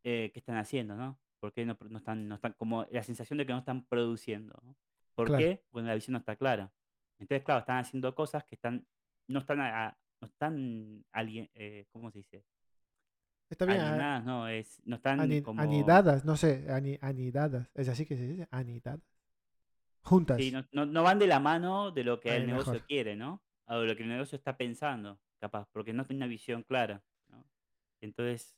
eh, 0.05 0.31
qué 0.35 0.41
están 0.41 0.57
haciendo, 0.59 0.97
¿no? 0.97 1.21
Porque 1.41 1.65
no, 1.65 1.77
pro- 1.77 1.89
no 1.89 1.99
están, 1.99 2.29
no 2.29 2.35
están 2.37 2.53
como 2.53 2.87
la 2.91 3.03
sensación 3.03 3.39
de 3.39 3.47
que 3.47 3.53
no 3.53 3.59
están 3.61 3.85
produciendo, 3.87 4.61
¿no? 4.63 4.77
¿Por 5.15 5.27
Claro. 5.29 5.43
qué? 5.43 5.63
Porque 5.71 5.87
la 5.89 5.95
visión 5.95 6.13
no 6.13 6.19
está 6.19 6.37
clara. 6.37 6.71
Entonces, 7.19 7.45
claro, 7.45 7.61
están 7.61 7.79
haciendo 7.79 8.15
cosas 8.15 8.45
que 8.45 8.55
están, 8.55 8.87
no 9.27 9.41
están 9.41 9.61
a- 9.61 9.87
a- 9.89 9.99
no 10.21 10.27
están 10.29 11.05
alguien, 11.13 11.51
eh, 11.55 11.87
¿cómo 11.91 12.11
se 12.11 12.19
dice? 12.19 12.45
Está 13.49 13.65
bien. 13.65 13.81
ah, 13.81 14.21
no, 14.25 14.47
es, 14.49 14.81
no 14.85 14.97
están 14.97 15.19
ani- 15.21 15.43
como... 15.43 15.61
Anidadas, 15.61 16.25
no 16.25 16.37
sé, 16.37 16.67
ani- 16.71 16.99
anidadas. 17.01 17.69
¿Es 17.75 17.89
así 17.89 18.07
que 18.07 18.17
se 18.17 18.27
dice? 18.29 18.49
Anidadas. 18.51 19.01
Juntas. 20.03 20.37
Sí, 20.39 20.51
no, 20.51 20.65
no- 20.73 20.87
no 20.87 21.03
van 21.03 21.19
de 21.19 21.27
la 21.27 21.41
mano 21.41 21.91
de 21.91 22.05
lo 22.05 22.21
que 22.21 22.31
Ahí, 22.31 22.41
el 22.43 22.47
negocio 22.47 22.81
quiere, 22.87 23.17
¿no? 23.17 23.43
O 23.67 23.79
de 23.81 23.87
lo 23.89 23.97
que 23.97 24.03
el 24.03 24.09
negocio 24.09 24.37
está 24.37 24.57
pensando, 24.57 25.19
capaz, 25.39 25.69
porque 25.73 25.93
no 25.93 26.05
tiene 26.05 26.19
una 26.19 26.27
visión 26.29 26.63
clara, 26.63 27.03
¿no? 27.29 27.45
Entonces, 28.01 28.55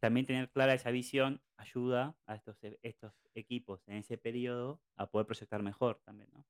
también 0.00 0.26
tener 0.26 0.50
clara 0.50 0.74
esa 0.74 0.90
visión 0.90 1.42
ayuda 1.56 2.16
a 2.26 2.34
estos, 2.34 2.62
e- 2.64 2.78
estos 2.82 3.12
equipos 3.34 3.82
en 3.86 3.96
ese 3.98 4.18
periodo 4.18 4.80
a 4.96 5.10
poder 5.10 5.26
proyectar 5.26 5.62
mejor 5.62 6.00
también, 6.04 6.30
¿no? 6.32 6.46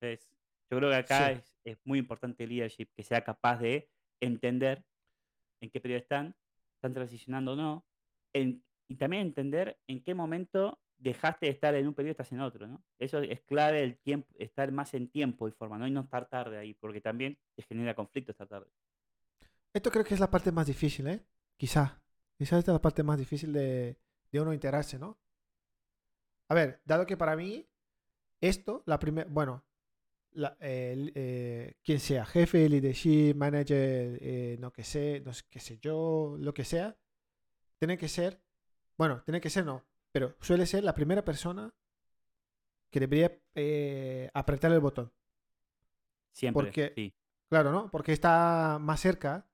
Entonces, 0.00 0.28
yo 0.70 0.78
creo 0.78 0.90
que 0.90 0.96
acá 0.96 1.32
Sí. 1.32 1.38
es, 1.38 1.56
es 1.64 1.78
muy 1.84 1.98
importante 1.98 2.44
el 2.44 2.50
leadership, 2.50 2.88
que 2.94 3.02
sea 3.04 3.22
capaz 3.22 3.58
de 3.58 3.88
entender 4.20 4.84
en 5.60 5.70
qué 5.70 5.80
periodo 5.80 6.00
están, 6.00 6.36
están 6.74 6.92
transicionando 6.94 7.52
o 7.52 7.56
no, 7.56 7.86
en- 8.32 8.64
y 8.88 8.96
también 8.96 9.22
entender 9.28 9.78
en 9.86 10.02
qué 10.02 10.14
momento 10.14 10.80
dejaste 10.98 11.46
de 11.46 11.52
estar 11.52 11.74
en 11.74 11.86
un 11.88 11.94
periodo 11.94 12.10
y 12.10 12.12
estás 12.12 12.32
en 12.32 12.40
otro, 12.40 12.66
¿no? 12.66 12.84
Eso 12.98 13.20
es 13.20 13.40
clave 13.42 13.82
el 13.82 13.98
tiempo, 13.98 14.28
estar 14.38 14.70
más 14.72 14.94
en 14.94 15.08
tiempo 15.08 15.48
y 15.48 15.52
forma, 15.52 15.78
¿no? 15.78 15.86
Y 15.86 15.90
no 15.90 16.00
estar 16.02 16.28
tarde 16.28 16.58
ahí, 16.58 16.74
porque 16.74 17.00
también 17.00 17.38
te 17.56 17.62
genera 17.62 17.94
conflicto 17.94 18.32
estar 18.32 18.48
tarde. 18.48 18.70
Esto 19.72 19.90
creo 19.90 20.04
que 20.04 20.14
es 20.14 20.20
la 20.20 20.30
parte 20.30 20.52
más 20.52 20.66
difícil, 20.66 21.06
¿eh? 21.08 21.24
Quizá. 21.56 22.01
Quizá 22.36 22.58
esta 22.58 22.72
es 22.72 22.74
la 22.74 22.82
parte 22.82 23.02
más 23.02 23.18
difícil 23.18 23.52
de, 23.52 23.96
de 24.30 24.40
uno 24.40 24.52
integrarse, 24.52 24.98
¿no? 24.98 25.18
A 26.48 26.54
ver, 26.54 26.80
dado 26.84 27.06
que 27.06 27.16
para 27.16 27.36
mí, 27.36 27.68
esto, 28.40 28.82
la 28.86 28.98
primera, 28.98 29.28
bueno, 29.30 29.64
la- 30.32 30.56
eh, 30.60 31.74
quien 31.82 32.00
sea, 32.00 32.24
jefe, 32.26 32.68
leadership, 32.68 33.34
manager, 33.34 34.18
eh, 34.20 34.56
no 34.60 34.72
que 34.72 34.82
sé, 34.84 35.22
no 35.24 35.32
sé, 35.32 35.44
qué 35.48 35.60
sé 35.60 35.78
yo, 35.78 36.36
lo 36.38 36.52
que 36.52 36.64
sea, 36.64 36.96
tiene 37.78 37.96
que 37.96 38.08
ser, 38.08 38.40
bueno, 38.98 39.22
tiene 39.24 39.40
que 39.40 39.50
ser 39.50 39.64
no, 39.64 39.84
pero 40.10 40.36
suele 40.40 40.66
ser 40.66 40.84
la 40.84 40.94
primera 40.94 41.24
persona 41.24 41.72
que 42.90 43.00
debería 43.00 43.40
eh, 43.54 44.30
apretar 44.34 44.72
el 44.72 44.80
botón. 44.80 45.12
Siempre, 46.32 46.64
Porque- 46.66 46.92
sí. 46.96 47.14
Claro, 47.48 47.70
¿no? 47.70 47.90
Porque 47.90 48.12
está 48.12 48.78
más 48.80 49.00
cerca 49.00 49.46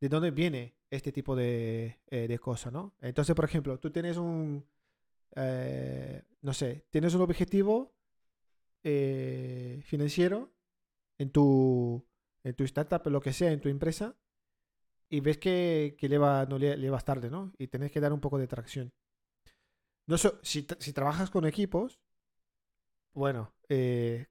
de 0.00 0.08
dónde 0.08 0.32
viene 0.32 0.74
este 0.96 1.12
tipo 1.12 1.36
de, 1.36 2.00
eh, 2.08 2.28
de 2.28 2.38
cosas, 2.38 2.72
¿no? 2.72 2.94
Entonces, 3.00 3.34
por 3.34 3.44
ejemplo, 3.44 3.78
tú 3.78 3.90
tienes 3.90 4.16
un, 4.16 4.64
eh, 5.36 6.22
no 6.42 6.52
sé, 6.54 6.86
tienes 6.90 7.14
un 7.14 7.22
objetivo 7.22 7.94
eh, 8.84 9.80
financiero 9.84 10.52
en 11.18 11.30
tu, 11.30 12.04
en 12.44 12.54
tu 12.54 12.64
startup, 12.64 13.06
lo 13.10 13.20
que 13.20 13.32
sea, 13.32 13.52
en 13.52 13.60
tu 13.60 13.68
empresa, 13.68 14.16
y 15.08 15.20
ves 15.20 15.38
que, 15.38 15.96
que 15.98 16.08
le, 16.08 16.18
va, 16.18 16.46
no, 16.46 16.58
le, 16.58 16.76
le 16.76 16.90
vas 16.90 17.04
tarde, 17.04 17.30
¿no? 17.30 17.52
Y 17.58 17.68
tenés 17.68 17.92
que 17.92 18.00
dar 18.00 18.12
un 18.12 18.20
poco 18.20 18.38
de 18.38 18.48
tracción. 18.48 18.92
No 20.06 20.16
so- 20.18 20.38
si, 20.42 20.62
tra- 20.66 20.78
si 20.80 20.92
trabajas 20.94 21.30
con 21.30 21.44
equipos, 21.46 22.00
bueno, 23.12 23.52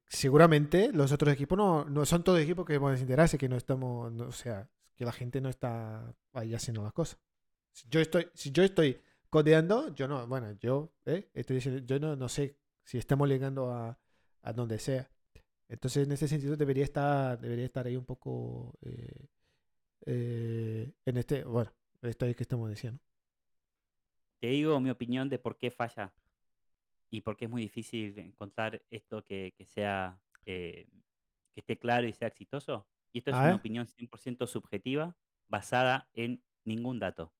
seguramente 0.07 0.91
los 0.93 1.11
otros 1.11 1.33
equipos 1.33 1.57
no, 1.57 1.85
no 1.85 2.05
son 2.05 2.23
todos 2.23 2.39
equipos 2.39 2.65
que 2.65 2.77
van 2.77 2.95
a 2.95 2.99
enterarse 2.99 3.37
que 3.37 3.49
no 3.49 3.55
estamos, 3.55 4.11
o 4.19 4.31
sea, 4.31 4.69
que 4.95 5.05
la 5.05 5.11
gente 5.11 5.41
no 5.41 5.49
está 5.49 6.15
ahí 6.33 6.53
haciendo 6.53 6.83
las 6.83 6.93
cosas. 6.93 7.19
Si 7.71 7.87
yo 7.89 7.99
estoy, 7.99 8.27
si 8.33 8.51
yo 8.51 8.63
estoy 8.63 8.99
codeando, 9.29 9.93
yo 9.95 10.07
no, 10.07 10.27
bueno, 10.27 10.51
yo, 10.59 10.93
eh, 11.05 11.29
estoy 11.33 11.55
diciendo, 11.55 11.83
yo 11.85 11.99
no, 11.99 12.15
no 12.15 12.29
sé 12.29 12.57
si 12.83 12.97
estamos 12.97 13.27
llegando 13.27 13.71
a, 13.71 13.99
a 14.43 14.53
donde 14.53 14.77
sea. 14.79 15.09
Entonces, 15.67 16.05
en 16.05 16.11
ese 16.11 16.27
sentido, 16.27 16.55
debería 16.55 16.83
estar, 16.83 17.39
debería 17.39 17.65
estar 17.65 17.87
ahí 17.87 17.95
un 17.95 18.05
poco 18.05 18.77
eh, 18.81 19.27
eh, 20.05 20.93
en 21.05 21.17
este, 21.17 21.43
bueno, 21.43 21.71
esto 22.01 22.25
ahí 22.25 22.35
que 22.35 22.43
estamos 22.43 22.69
diciendo. 22.69 23.01
Te 24.39 24.47
digo 24.47 24.79
mi 24.79 24.89
opinión 24.89 25.29
de 25.29 25.39
por 25.39 25.57
qué 25.57 25.71
falla 25.71 26.13
y 27.09 27.21
por 27.21 27.37
qué 27.37 27.45
es 27.45 27.51
muy 27.51 27.61
difícil 27.61 28.17
encontrar 28.19 28.83
esto 28.91 29.23
que, 29.23 29.53
que 29.57 29.65
sea, 29.65 30.19
eh, 30.45 30.87
que 31.53 31.61
esté 31.61 31.79
claro 31.79 32.07
y 32.07 32.13
sea 32.13 32.27
exitoso. 32.27 32.85
Y 33.13 33.19
esto 33.19 33.31
es 33.31 33.37
una 33.37 33.55
opinión 33.55 33.85
100% 33.87 34.47
subjetiva 34.47 35.15
basada 35.47 36.09
en 36.13 36.43
ningún 36.65 36.99
dato. 36.99 37.31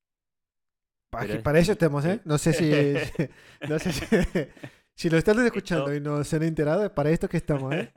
Para, 1.10 1.60
es- 1.60 1.64
eso 1.64 1.72
estamos, 1.74 2.06
¿eh? 2.06 2.14
eh, 2.14 2.22
No 2.26 2.38
sé 2.38 2.54
si, 2.54 2.70
no 3.70 3.80
sé 3.80 3.92
si, 3.92 4.06
si 4.96 5.10
lo 5.10 5.18
están 5.18 5.44
escuchando 5.46 5.92
Esto- 5.92 5.96
y 5.96 6.00
no 6.02 6.24
se 6.24 6.36
han 6.38 6.44
enterado, 6.44 6.94
para 6.94 7.10
esto 7.10 7.28
que 7.28 7.38
estamos, 7.38 7.74
¿eh? 7.74 7.92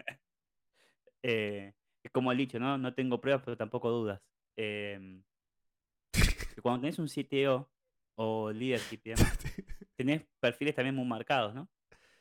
Eh, 1.22 1.72
es 2.02 2.10
como 2.12 2.30
el 2.32 2.38
dicho, 2.38 2.58
¿no? 2.58 2.78
No 2.78 2.94
tengo 2.94 3.20
pruebas, 3.20 3.42
pero 3.44 3.56
tampoco 3.56 3.90
dudas. 3.90 4.20
Em, 4.56 5.22
cuando 6.62 6.80
tenés 6.82 6.98
un 6.98 7.08
CTO 7.08 7.68
o 8.16 8.50
leadership 8.52 9.00
y 9.04 9.10
demás, 9.10 9.38
tenés 9.96 10.22
perfiles 10.40 10.74
también 10.74 10.94
muy 10.94 11.04
marcados, 11.04 11.54
¿no? 11.54 11.68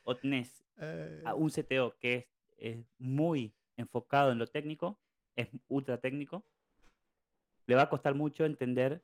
O 0.04 0.14
tenés 0.16 0.62
Eh, 0.78 1.22
a 1.24 1.34
un 1.34 1.48
CTO 1.50 1.96
que 1.98 2.14
es, 2.16 2.26
es 2.58 2.84
muy 2.98 3.54
enfocado 3.76 4.32
en 4.32 4.38
lo 4.38 4.46
técnico, 4.46 4.98
es 5.36 5.48
ultra 5.68 5.98
técnico, 5.98 6.44
le 7.66 7.74
va 7.74 7.82
a 7.82 7.88
costar 7.88 8.14
mucho 8.14 8.44
entender 8.44 9.02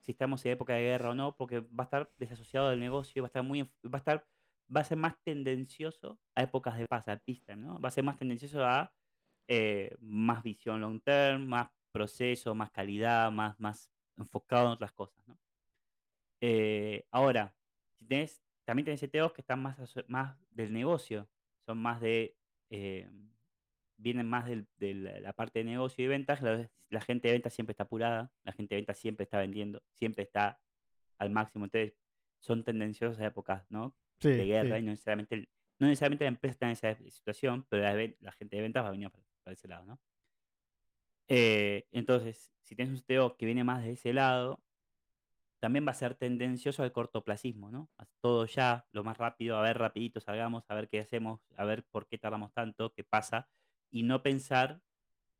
si 0.00 0.12
estamos 0.12 0.44
en 0.44 0.52
época 0.52 0.74
de 0.74 0.82
guerra 0.82 1.10
o 1.10 1.14
no, 1.14 1.36
porque 1.36 1.60
va 1.60 1.80
a 1.80 1.84
estar 1.84 2.10
desasociado 2.18 2.70
del 2.70 2.80
negocio, 2.80 3.22
va 3.22 3.26
a 3.26 3.28
estar 3.28 3.42
muy, 3.42 3.62
va 3.62 3.94
a 3.94 3.96
estar, 3.98 4.26
va 4.74 4.80
a 4.80 4.84
ser 4.84 4.98
más 4.98 5.14
tendencioso 5.22 6.18
a 6.34 6.42
épocas 6.42 6.76
de 6.76 6.86
paz, 6.86 7.06
a 7.08 7.16
pista, 7.16 7.54
¿no? 7.54 7.78
Va 7.80 7.88
a 7.88 7.92
ser 7.92 8.02
más 8.02 8.18
tendencioso 8.18 8.64
a 8.64 8.92
eh, 9.46 9.96
más 10.00 10.42
visión 10.42 10.80
long 10.80 11.00
term, 11.00 11.46
más 11.46 11.68
proceso, 11.92 12.54
más 12.54 12.70
calidad, 12.70 13.30
más, 13.30 13.58
más 13.60 13.90
enfocado 14.16 14.66
en 14.66 14.72
otras 14.72 14.92
cosas. 14.92 15.24
Eh, 16.40 17.06
ahora, 17.10 17.54
si 17.92 18.04
tenés, 18.04 18.42
también 18.64 18.84
tenés 18.84 19.00
CTOs 19.00 19.32
que 19.32 19.42
están 19.42 19.62
más, 19.62 19.78
más 20.08 20.36
del 20.50 20.72
negocio, 20.72 21.28
son 21.64 21.78
más 21.78 22.00
de, 22.00 22.34
eh, 22.70 23.08
vienen 24.02 24.28
más 24.28 24.46
de 24.46 24.94
la 25.22 25.32
parte 25.32 25.60
de 25.60 25.64
negocio 25.64 26.04
y 26.04 26.08
ventas, 26.08 26.42
la, 26.42 26.68
la 26.90 27.00
gente 27.00 27.28
de 27.28 27.32
ventas 27.34 27.54
siempre 27.54 27.72
está 27.72 27.84
apurada, 27.84 28.32
la 28.44 28.52
gente 28.52 28.74
de 28.74 28.80
ventas 28.80 28.98
siempre 28.98 29.24
está 29.24 29.38
vendiendo, 29.38 29.82
siempre 29.94 30.22
está 30.24 30.60
al 31.18 31.30
máximo, 31.30 31.64
entonces 31.64 31.94
son 32.40 32.64
tendenciosas 32.64 33.24
épocas, 33.24 33.64
¿no? 33.70 33.94
sí, 34.20 34.28
de 34.30 34.44
guerra 34.46 34.76
sí. 34.76 34.82
y 34.82 34.86
no 34.86 34.90
necesariamente, 34.90 35.34
el- 35.36 35.48
no 35.78 35.86
necesariamente 35.86 36.24
la 36.24 36.28
empresa 36.28 36.52
está 36.52 36.66
en 36.66 36.72
esa 36.72 37.10
situación, 37.10 37.64
pero 37.68 37.82
la, 37.82 38.14
la 38.20 38.32
gente 38.32 38.56
de 38.56 38.62
ventas 38.62 38.84
va 38.84 38.88
a 38.88 38.92
venir 38.92 39.10
para, 39.10 39.24
para 39.44 39.54
ese 39.54 39.68
lado, 39.68 39.84
¿no? 39.86 40.00
Eh, 41.28 41.86
entonces, 41.92 42.52
si 42.62 42.76
tienes 42.76 42.92
un 42.92 42.98
CTO 43.00 43.36
que 43.36 43.46
viene 43.46 43.64
más 43.64 43.82
de 43.84 43.92
ese 43.92 44.12
lado, 44.12 44.60
también 45.60 45.86
va 45.86 45.92
a 45.92 45.94
ser 45.94 46.16
tendencioso 46.16 46.82
al 46.82 46.92
cortoplacismo, 46.92 47.70
¿no? 47.70 47.88
A 47.98 48.06
todo 48.20 48.46
ya, 48.46 48.84
lo 48.92 49.04
más 49.04 49.16
rápido, 49.16 49.56
a 49.56 49.62
ver 49.62 49.78
rapidito, 49.78 50.20
salgamos, 50.20 50.64
a 50.68 50.74
ver 50.74 50.88
qué 50.88 51.00
hacemos, 51.00 51.40
a 51.56 51.64
ver 51.64 51.84
por 51.84 52.06
qué 52.08 52.18
tardamos 52.18 52.52
tanto, 52.52 52.92
qué 52.92 53.04
pasa, 53.04 53.48
y 53.92 54.02
no 54.02 54.22
pensar 54.22 54.80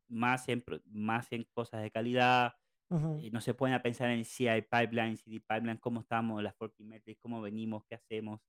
más 0.09 0.49
en, 0.49 0.63
más 0.85 1.33
en 1.33 1.45
cosas 1.53 1.83
de 1.83 1.91
calidad, 1.91 2.55
Ujú. 2.91 3.19
y 3.21 3.31
no 3.31 3.41
se 3.41 3.55
pueden 3.55 3.81
pensar 3.81 4.11
en 4.11 4.25
CI 4.25 4.63
pipeline, 4.71 5.17
CD 5.17 5.41
pipeline, 5.41 5.79
cómo 5.79 6.01
estamos, 6.01 6.43
las 6.43 6.55
40 6.55 6.85
metrics, 6.85 7.19
cómo 7.19 7.41
venimos, 7.41 7.85
qué 7.87 7.95
hacemos. 7.95 8.41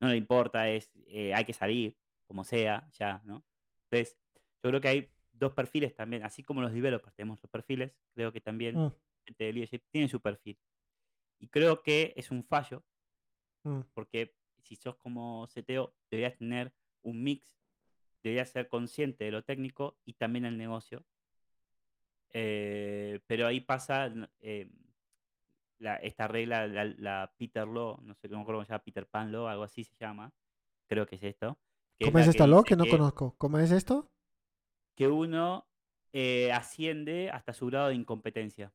No 0.00 0.08
le 0.08 0.16
importa, 0.16 0.68
es, 0.70 0.90
eh, 1.08 1.34
hay 1.34 1.44
que 1.44 1.52
salir, 1.52 1.96
como 2.26 2.44
sea, 2.44 2.88
ya, 2.92 3.20
¿no? 3.24 3.44
Entonces, 3.90 4.16
yo 4.62 4.70
creo 4.70 4.80
que 4.80 4.88
hay 4.88 5.12
dos 5.32 5.52
perfiles 5.52 5.94
también, 5.94 6.22
así 6.22 6.44
como 6.44 6.62
los 6.62 6.72
developers 6.72 7.14
tenemos 7.16 7.42
los 7.42 7.50
perfiles, 7.50 7.92
creo 8.14 8.32
que 8.32 8.40
también 8.40 8.76
Mm, 8.76 8.92
gente 9.26 9.44
de 9.44 9.52
leadership 9.52 9.82
tiene 9.90 10.08
su 10.08 10.20
perfil. 10.20 10.58
Y 11.40 11.48
creo 11.48 11.82
que 11.82 12.12
es 12.16 12.30
un 12.30 12.44
fallo, 12.44 12.84
mm. 13.64 13.80
porque 13.94 14.36
si 14.62 14.76
sos 14.76 14.96
como 14.96 15.46
CTO, 15.48 15.94
deberías 16.10 16.36
tener 16.38 16.72
un 17.02 17.22
mix, 17.22 17.52
deberías 18.22 18.50
ser 18.50 18.68
consciente 18.68 19.24
de 19.24 19.30
lo 19.32 19.42
técnico 19.42 19.96
y 20.04 20.14
también 20.14 20.44
el 20.44 20.58
negocio. 20.58 21.04
Eh, 22.34 23.20
pero 23.26 23.46
ahí 23.46 23.60
pasa 23.60 24.12
eh, 24.40 24.68
la- 25.78 25.96
esta 25.96 26.28
regla, 26.28 26.66
la, 26.66 26.84
la 26.84 27.32
Peter 27.36 27.66
Law, 27.66 27.98
no 28.02 28.14
sé 28.14 28.28
cómo 28.28 28.44
se 28.64 28.70
llama, 28.70 28.84
Peter 28.84 29.06
Pan 29.06 29.32
Law, 29.32 29.46
algo 29.48 29.64
así 29.64 29.84
se 29.84 29.94
llama, 29.98 30.32
creo 30.88 31.06
que 31.06 31.16
es 31.16 31.22
esto. 31.22 31.58
Que 31.98 32.06
¿Cómo 32.06 32.18
es 32.18 32.24
que 32.26 32.30
esta 32.30 32.46
lo 32.46 32.56
dice 32.58 32.68
que 32.68 32.76
no 32.76 32.84
que- 32.84 32.90
conozco? 32.90 33.34
¿Cómo 33.38 33.58
es 33.58 33.70
esto? 33.70 34.08
que 34.94 35.08
uno 35.08 35.66
eh, 36.12 36.52
asciende 36.52 37.30
hasta 37.30 37.52
su 37.52 37.66
grado 37.66 37.88
de 37.88 37.94
incompetencia. 37.94 38.72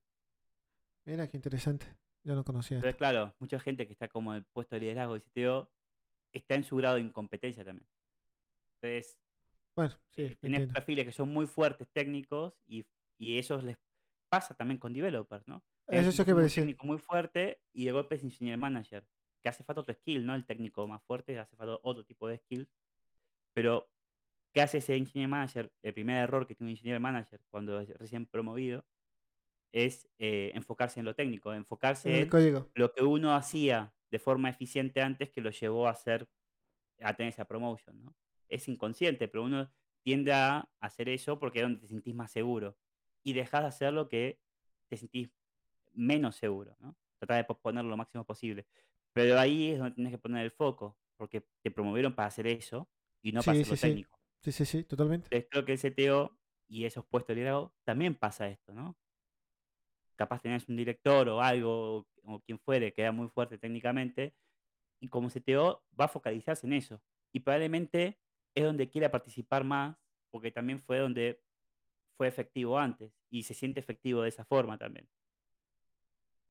Mira, 1.05 1.27
qué 1.29 1.37
interesante. 1.37 1.85
Yo 2.23 2.35
no 2.35 2.43
conocía 2.43 2.77
Entonces, 2.77 2.95
esto. 2.95 2.97
claro, 2.97 3.33
mucha 3.39 3.59
gente 3.59 3.85
que 3.87 3.93
está 3.93 4.07
como 4.07 4.33
en 4.33 4.37
el 4.39 4.43
puesto 4.45 4.75
de 4.75 4.81
liderazgo 4.81 5.13
de 5.13 5.21
CTO 5.21 5.69
está 6.33 6.55
en 6.55 6.63
su 6.63 6.75
grado 6.75 6.95
de 6.95 7.01
incompetencia 7.01 7.63
también. 7.63 7.87
Entonces, 8.81 9.17
Bueno, 9.77 9.95
sí, 10.09 10.23
eh, 10.23 10.35
tenés 10.41 10.61
entiendo. 10.61 10.73
perfiles 10.73 11.05
que 11.05 11.11
son 11.13 11.29
muy 11.29 11.47
fuertes 11.47 11.87
técnicos 11.93 12.59
y, 12.67 12.85
y 13.17 13.37
eso 13.39 13.61
les 13.61 13.77
pasa 14.29 14.53
también 14.55 14.79
con 14.79 14.91
developers, 14.93 15.47
¿no? 15.47 15.63
Eso 15.89 16.09
es 16.09 16.17
lo 16.17 16.25
que 16.25 16.31
perfil 16.31 16.31
iba 16.31 16.39
a 16.39 16.41
muy 16.41 16.43
decir. 16.43 16.63
técnico 16.63 16.85
muy 16.87 16.97
fuerte 16.97 17.61
y 17.73 17.85
de 17.85 17.91
golpe 17.93 18.15
es 18.15 18.23
engineer 18.23 18.57
manager, 18.57 19.07
que 19.41 19.49
hace 19.49 19.63
falta 19.63 19.81
otro 19.81 19.93
skill, 19.93 20.25
¿no? 20.25 20.35
El 20.35 20.45
técnico 20.45 20.85
más 20.87 21.01
fuerte 21.03 21.39
hace 21.39 21.55
falta 21.55 21.79
otro 21.83 22.03
tipo 22.03 22.27
de 22.27 22.37
skill. 22.39 22.67
Pero 23.53 23.89
¿qué 24.53 24.61
hace 24.61 24.79
ese 24.79 24.95
engineer 24.95 25.29
manager? 25.29 25.71
El 25.83 25.93
primer 25.93 26.17
error 26.17 26.45
que 26.47 26.55
tiene 26.55 26.71
un 26.71 26.77
engineer 26.77 26.99
manager 26.99 27.41
cuando 27.49 27.79
es 27.79 27.89
recién 27.97 28.25
promovido 28.25 28.85
es 29.71 30.09
eh, 30.19 30.51
enfocarse 30.55 30.99
en 30.99 31.05
lo 31.05 31.15
técnico, 31.15 31.53
enfocarse 31.53 32.09
En 32.09 32.15
el 32.15 32.21
en 32.23 32.29
código. 32.29 32.69
lo 32.75 32.91
que 32.93 33.03
uno 33.03 33.35
hacía 33.35 33.93
de 34.11 34.19
forma 34.19 34.49
eficiente 34.49 35.01
antes 35.01 35.29
que 35.29 35.41
lo 35.41 35.51
llevó 35.51 35.87
a 35.87 35.91
hacer, 35.91 36.27
a 37.01 37.15
tener 37.15 37.33
esa 37.33 37.45
promotion, 37.45 38.03
¿no? 38.03 38.15
Es 38.49 38.67
inconsciente, 38.67 39.27
pero 39.27 39.43
uno 39.43 39.71
tiende 40.03 40.31
a 40.33 40.69
hacer 40.79 41.09
eso 41.09 41.39
porque 41.39 41.59
es 41.59 41.63
donde 41.63 41.81
te 41.81 41.87
sentís 41.87 42.15
más 42.15 42.31
seguro 42.31 42.77
y 43.23 43.33
dejas 43.33 43.61
de 43.61 43.67
hacer 43.67 43.93
lo 43.93 44.07
que 44.07 44.39
te 44.87 44.97
sentís 44.97 45.29
menos 45.93 46.35
seguro, 46.35 46.75
¿no? 46.79 46.95
Tratar 47.19 47.37
de 47.37 47.43
posponerlo 47.43 47.89
lo 47.89 47.97
máximo 47.97 48.23
posible. 48.23 48.67
Pero 49.11 49.37
ahí 49.39 49.71
es 49.71 49.79
donde 49.79 49.95
tienes 49.95 50.11
que 50.11 50.17
poner 50.17 50.45
el 50.45 50.51
foco, 50.51 50.97
porque 51.17 51.45
te 51.61 51.71
promovieron 51.71 52.15
para 52.15 52.27
hacer 52.27 52.47
eso 52.47 52.87
y 53.21 53.31
no 53.31 53.41
para 53.41 53.53
hacer 53.53 53.65
sí, 53.65 53.71
lo 53.71 53.75
sí. 53.75 53.81
técnico. 53.81 54.19
Sí, 54.41 54.51
sí, 54.51 54.65
sí, 54.65 54.83
totalmente. 54.83 55.25
Entonces 55.25 55.49
creo 55.49 55.65
que 55.65 55.73
el 55.73 55.79
CTO 55.79 56.37
y 56.69 56.85
esos 56.85 57.05
puestos 57.05 57.29
de 57.29 57.35
liderazgo 57.35 57.73
también 57.83 58.15
pasa 58.15 58.47
esto, 58.47 58.73
¿no? 58.73 58.95
Capaz 60.15 60.41
tenés 60.41 60.67
un 60.69 60.77
director 60.77 61.27
o 61.29 61.41
algo, 61.41 62.07
o 62.23 62.39
quien 62.41 62.59
fuere, 62.59 62.93
que 62.93 63.01
era 63.01 63.11
muy 63.11 63.27
fuerte 63.29 63.57
técnicamente, 63.57 64.35
y 64.99 65.09
como 65.09 65.29
CTO 65.29 65.83
va 65.99 66.05
a 66.05 66.09
focalizarse 66.09 66.65
en 66.65 66.73
eso. 66.73 67.01
Y 67.33 67.39
probablemente 67.41 68.17
es 68.57 68.63
donde 68.63 68.89
quiera 68.89 69.11
participar 69.11 69.63
más, 69.63 69.95
porque 70.31 70.51
también 70.51 70.81
fue 70.81 70.99
donde 70.99 71.39
fue 72.17 72.27
efectivo 72.27 72.77
antes 72.79 73.11
y 73.29 73.43
se 73.43 73.53
siente 73.53 73.79
efectivo 73.79 74.23
de 74.23 74.29
esa 74.29 74.43
forma 74.45 74.77
también. 74.77 75.07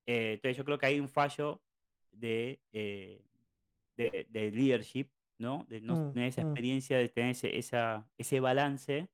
Eh, 0.07 0.35
entonces 0.35 0.57
yo 0.57 0.65
creo 0.65 0.79
que 0.79 0.87
hay 0.87 1.01
un 1.01 1.09
fallo 1.09 1.61
de, 2.13 2.61
eh, 2.73 3.21
de, 3.97 4.27
de 4.31 4.51
leadership, 4.53 5.11
¿no? 5.39 5.67
De 5.69 5.81
no 5.81 5.97
Mm, 5.97 6.13
tener 6.13 6.29
esa 6.29 6.43
mm. 6.43 6.47
experiencia, 6.47 6.99
de 6.99 7.09
tener 7.09 7.31
ese, 7.31 7.59
esa, 7.59 8.09
ese 8.17 8.39
balance 8.39 9.09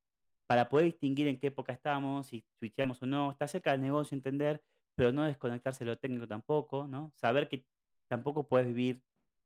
para 0.46 0.68
poder 0.68 0.86
distinguir 0.86 1.28
en 1.28 1.38
qué 1.38 1.46
época 1.46 1.72
estamos, 1.72 2.26
si 2.26 2.44
switchamos 2.58 3.02
o 3.02 3.06
no, 3.06 3.30
estar 3.30 3.48
cerca 3.48 3.72
del 3.72 3.80
negocio, 3.80 4.14
entender, 4.14 4.62
pero 4.94 5.12
no 5.12 5.24
desconectarse 5.24 5.84
de 5.84 5.92
lo 5.92 5.98
técnico 5.98 6.28
tampoco, 6.28 6.86
¿no? 6.86 7.10
Saber 7.16 7.48
que 7.48 7.64
tampoco 8.06 8.46
puedes 8.46 8.66
vivir 8.66 9.02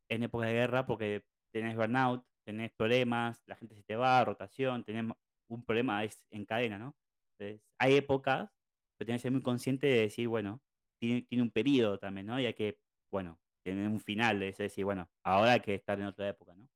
en 0.08 0.24
época 0.24 0.46
de 0.46 0.54
guerra 0.54 0.84
porque 0.84 1.24
tenés 1.52 1.76
burnout, 1.76 2.24
tenés 2.46 2.72
problemas, 2.72 3.42
la 3.46 3.56
gente 3.56 3.74
se 3.76 3.82
te 3.84 3.96
va, 3.96 4.24
rotación, 4.24 4.84
tenés 4.84 5.06
un 5.48 5.64
problema 5.64 6.04
es 6.04 6.26
en 6.30 6.46
cadena, 6.46 6.78
¿no? 6.78 6.96
Entonces, 7.38 7.62
hay 7.78 7.96
épocas, 7.96 8.50
pero 8.96 9.06
tienes 9.06 9.20
que 9.20 9.24
ser 9.24 9.32
muy 9.32 9.42
consciente 9.42 9.86
de 9.88 10.02
decir, 10.02 10.28
bueno, 10.28 10.62
tiene, 10.98 11.22
tiene 11.22 11.42
un 11.42 11.50
periodo 11.50 11.98
también, 11.98 12.26
¿no? 12.26 12.40
Y 12.40 12.46
hay 12.46 12.54
que, 12.54 12.80
bueno, 13.10 13.40
tener 13.64 13.88
un 13.88 14.00
final 14.00 14.40
de 14.40 14.52
decir, 14.52 14.84
bueno, 14.84 15.10
ahora 15.24 15.54
hay 15.54 15.60
que 15.60 15.74
estar 15.74 16.00
en 16.00 16.06
otra 16.06 16.28
época, 16.28 16.54
¿no? 16.56 16.68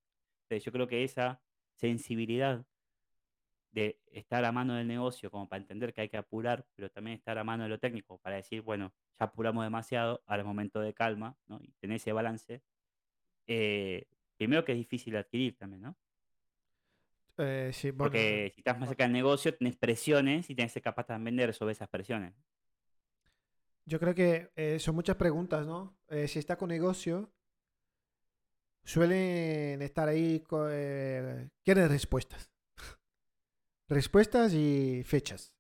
Entonces, 0.45 0.65
yo 0.65 0.73
creo 0.73 0.89
que 0.89 1.05
esa 1.05 1.43
sensibilidad 1.77 2.67
de 3.73 4.01
estar 4.13 4.45
a 4.45 4.53
mano 4.53 4.75
del 4.75 4.89
negocio 4.89 5.31
como 5.31 5.49
para 5.49 5.63
entender 5.63 5.93
que 5.95 6.03
hay 6.03 6.09
que 6.09 6.17
apurar, 6.17 6.67
pero 6.75 6.91
también 6.91 7.17
estar 7.17 7.39
a 7.39 7.45
mano 7.45 7.63
de 7.65 7.69
lo 7.69 7.79
técnico 7.79 8.19
para 8.19 8.37
decir, 8.37 8.63
bueno, 8.63 8.93
ya 9.19 9.27
apuramos 9.27 9.65
demasiado, 9.65 10.23
ahora 10.27 10.43
es 10.43 10.47
momento 10.47 10.81
de 10.81 10.95
calma, 10.95 11.37
¿no? 11.47 11.61
Y 11.63 11.73
tener 11.81 11.97
ese 11.97 12.13
balance. 12.13 12.63
eh, 13.47 14.07
primero 14.41 14.65
que 14.65 14.73
es 14.73 14.79
difícil 14.79 15.15
adquirir 15.17 15.59
también, 15.59 15.83
¿no? 15.83 15.97
Eh, 17.37 17.71
sí, 17.75 17.91
bueno. 17.91 18.05
Porque 18.05 18.51
si 18.55 18.61
estás 18.61 18.79
más 18.79 18.89
cerca 18.89 19.05
del 19.05 19.13
negocio, 19.13 19.55
tenés 19.55 19.77
presiones 19.77 20.49
y 20.49 20.55
tenés 20.55 20.71
que 20.73 20.75
ser 20.75 20.83
capaz 20.83 21.05
también 21.05 21.37
de 21.37 21.47
resolver 21.47 21.73
esas 21.73 21.89
presiones. 21.89 22.33
Yo 23.85 24.01
creo 24.01 24.15
que 24.15 24.51
eh, 24.57 24.79
son 24.79 24.95
muchas 24.95 25.17
preguntas, 25.17 25.67
¿no? 25.67 25.95
Eh, 26.09 26.27
si 26.27 26.39
está 26.39 26.57
con 26.57 26.69
negocio, 26.71 27.31
suelen 28.85 29.83
estar 29.83 30.09
ahí, 30.09 30.43
eh, 30.71 31.51
quieren 31.63 31.89
respuestas. 31.91 32.51
respuestas 33.89 34.55
y 34.55 35.03
fechas. 35.05 35.53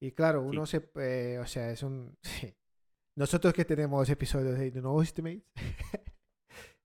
Y 0.00 0.12
claro, 0.12 0.42
Sí. 0.42 0.48
uno 0.48 0.66
se, 0.66 0.90
eh, 0.96 1.38
o 1.40 1.46
sea, 1.46 1.70
es 1.70 1.82
un... 1.82 2.16
sí. 2.22 2.54
Nosotros 3.14 3.52
que 3.52 3.64
tenemos 3.64 4.08
episodios 4.10 4.58
de 4.58 4.70
No 4.80 5.02
Estimates. 5.02 5.42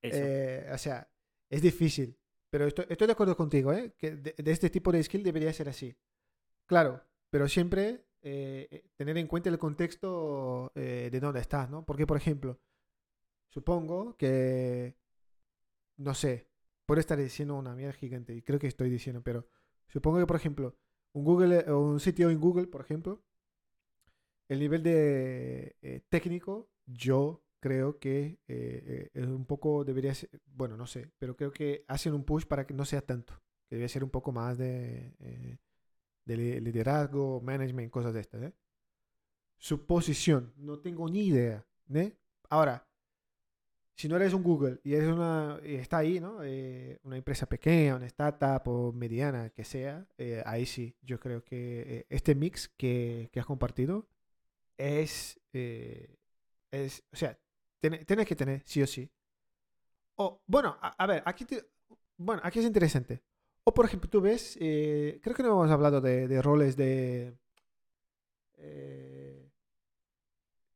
eh, 0.04 0.70
o 0.72 0.78
sea, 0.78 1.10
es 1.50 1.62
difícil. 1.62 2.18
Pero 2.50 2.68
estoy, 2.68 2.86
de 2.86 3.12
acuerdo 3.12 3.36
contigo, 3.36 3.74
¿eh? 3.74 3.94
Que 3.98 4.12
de, 4.12 4.36
este 4.46 4.70
tipo 4.70 4.92
de 4.92 5.02
skill 5.02 5.24
debería 5.24 5.52
ser 5.54 5.70
así. 5.70 5.96
Claro, 6.68 7.02
pero 7.30 7.48
siempre 7.48 8.06
eh, 8.22 8.68
eh, 8.70 8.90
tener 8.96 9.18
en 9.18 9.28
cuenta 9.28 9.50
el 9.50 9.58
contexto 9.58 10.72
de 10.76 11.20
dónde 11.20 11.40
estás, 11.40 11.70
¿no? 11.70 11.84
Porque, 11.86 12.06
por 12.06 12.18
ejemplo, 12.18 12.60
supongo 13.50 14.16
que, 14.18 14.96
no 15.98 16.14
sé, 16.14 16.48
puedo 16.86 17.00
estar 17.00 17.18
diciendo 17.18 17.56
una 17.56 17.76
mierda 17.76 17.94
gigante 17.94 18.36
y 18.36 18.44
creo 18.44 18.60
que 18.60 18.68
estoy 18.68 18.90
diciendo, 18.90 19.24
pero 19.24 19.48
supongo 19.88 20.20
que, 20.20 20.28
por 20.28 20.36
ejemplo, 20.36 20.76
un 21.14 21.24
Google 21.24 21.72
un 21.74 22.00
sitio 22.00 22.30
en 22.30 22.40
Google, 22.40 22.68
por 22.68 22.82
ejemplo, 22.82 23.24
el 24.48 24.60
nivel 24.60 24.84
de 24.84 26.04
técnico, 26.10 26.70
yo 26.86 27.44
creo 27.64 28.00
que 28.00 28.40
eh, 28.48 28.84
eh, 28.88 29.10
es 29.14 29.28
un 29.28 29.46
poco 29.46 29.84
debería 29.86 30.14
ser, 30.16 30.30
bueno, 30.46 30.78
no 30.78 30.88
sé, 30.88 31.12
pero 31.20 31.36
creo 31.38 31.52
que 31.54 31.86
hacen 31.88 32.14
un 32.14 32.24
push 32.26 32.46
para 32.46 32.66
que 32.68 32.74
no 32.74 32.86
sea 32.86 33.02
tanto, 33.02 33.34
que 33.70 33.76
debe 33.78 33.90
ser 33.90 34.04
un 34.04 34.10
poco 34.12 34.32
más 34.34 34.58
de, 34.58 35.16
eh, 35.20 35.58
de 36.26 36.38
li- 36.38 36.62
liderazgo, 36.62 37.42
management, 37.42 37.92
cosas 37.92 38.14
de 38.16 38.22
estas, 38.22 38.44
¿eh? 38.44 38.54
Su 39.58 39.88
posición, 39.88 40.54
no 40.58 40.78
tengo 40.80 41.10
ni 41.10 41.26
idea, 41.28 41.66
¿eh? 41.92 42.16
Ahora, 42.50 42.88
si 43.96 44.08
no 44.08 44.16
eres 44.16 44.34
un 44.34 44.44
Google 44.44 44.80
y 44.84 44.94
eres 44.96 45.10
una, 45.10 45.60
y 45.64 45.76
está 45.76 45.98
ahí, 46.00 46.20
¿no? 46.20 46.44
Eh, 46.44 47.00
una 47.04 47.18
empresa 47.18 47.46
pequeña, 47.48 47.96
una 47.96 48.08
startup 48.08 48.68
o 48.68 48.92
mediana, 48.92 49.50
que 49.52 49.64
sea, 49.64 50.08
eh, 50.18 50.42
ahí 50.46 50.66
sí, 50.66 50.96
yo 51.02 51.20
creo 51.20 51.44
que 51.44 52.06
este 52.10 52.36
mix 52.36 52.70
que, 52.78 53.30
que 53.32 53.40
has 53.40 53.46
compartido 53.46 54.08
es, 54.78 55.40
es, 56.72 57.04
o 57.12 57.16
sea, 57.16 57.38
tiene- 57.84 58.06
tienes 58.06 58.26
que 58.26 58.36
tener 58.38 58.62
sí 58.66 58.82
o 58.82 58.88
sí. 58.88 59.10
O, 60.16 60.42
bueno, 60.48 60.78
a, 60.82 60.90
a 61.04 61.06
ver, 61.06 61.22
aquí, 61.26 61.44
te- 61.44 61.66
bueno, 62.18 62.42
aquí 62.46 62.60
es 62.60 62.66
interesante. 62.66 63.22
O, 63.66 63.74
por 63.74 63.86
ejemplo, 63.86 64.10
tú 64.10 64.22
ves, 64.22 64.58
eh, 64.62 65.20
creo 65.22 65.36
que 65.36 65.44
no 65.44 65.50
hemos 65.50 65.70
hablado 65.70 66.00
de, 66.00 66.30
de 66.30 66.42
roles 66.42 66.78
de 66.78 67.38
eh, 68.58 69.52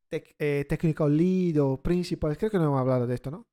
tec- 0.09 0.35
eh, 0.37 0.65
technical 0.67 1.15
lead 1.15 1.61
o 1.61 1.81
principal, 1.81 2.37
creo 2.37 2.51
que 2.51 2.57
no 2.57 2.65
hemos 2.65 2.79
hablado 2.81 3.07
de 3.07 3.15
esto, 3.15 3.31
¿no? 3.31 3.47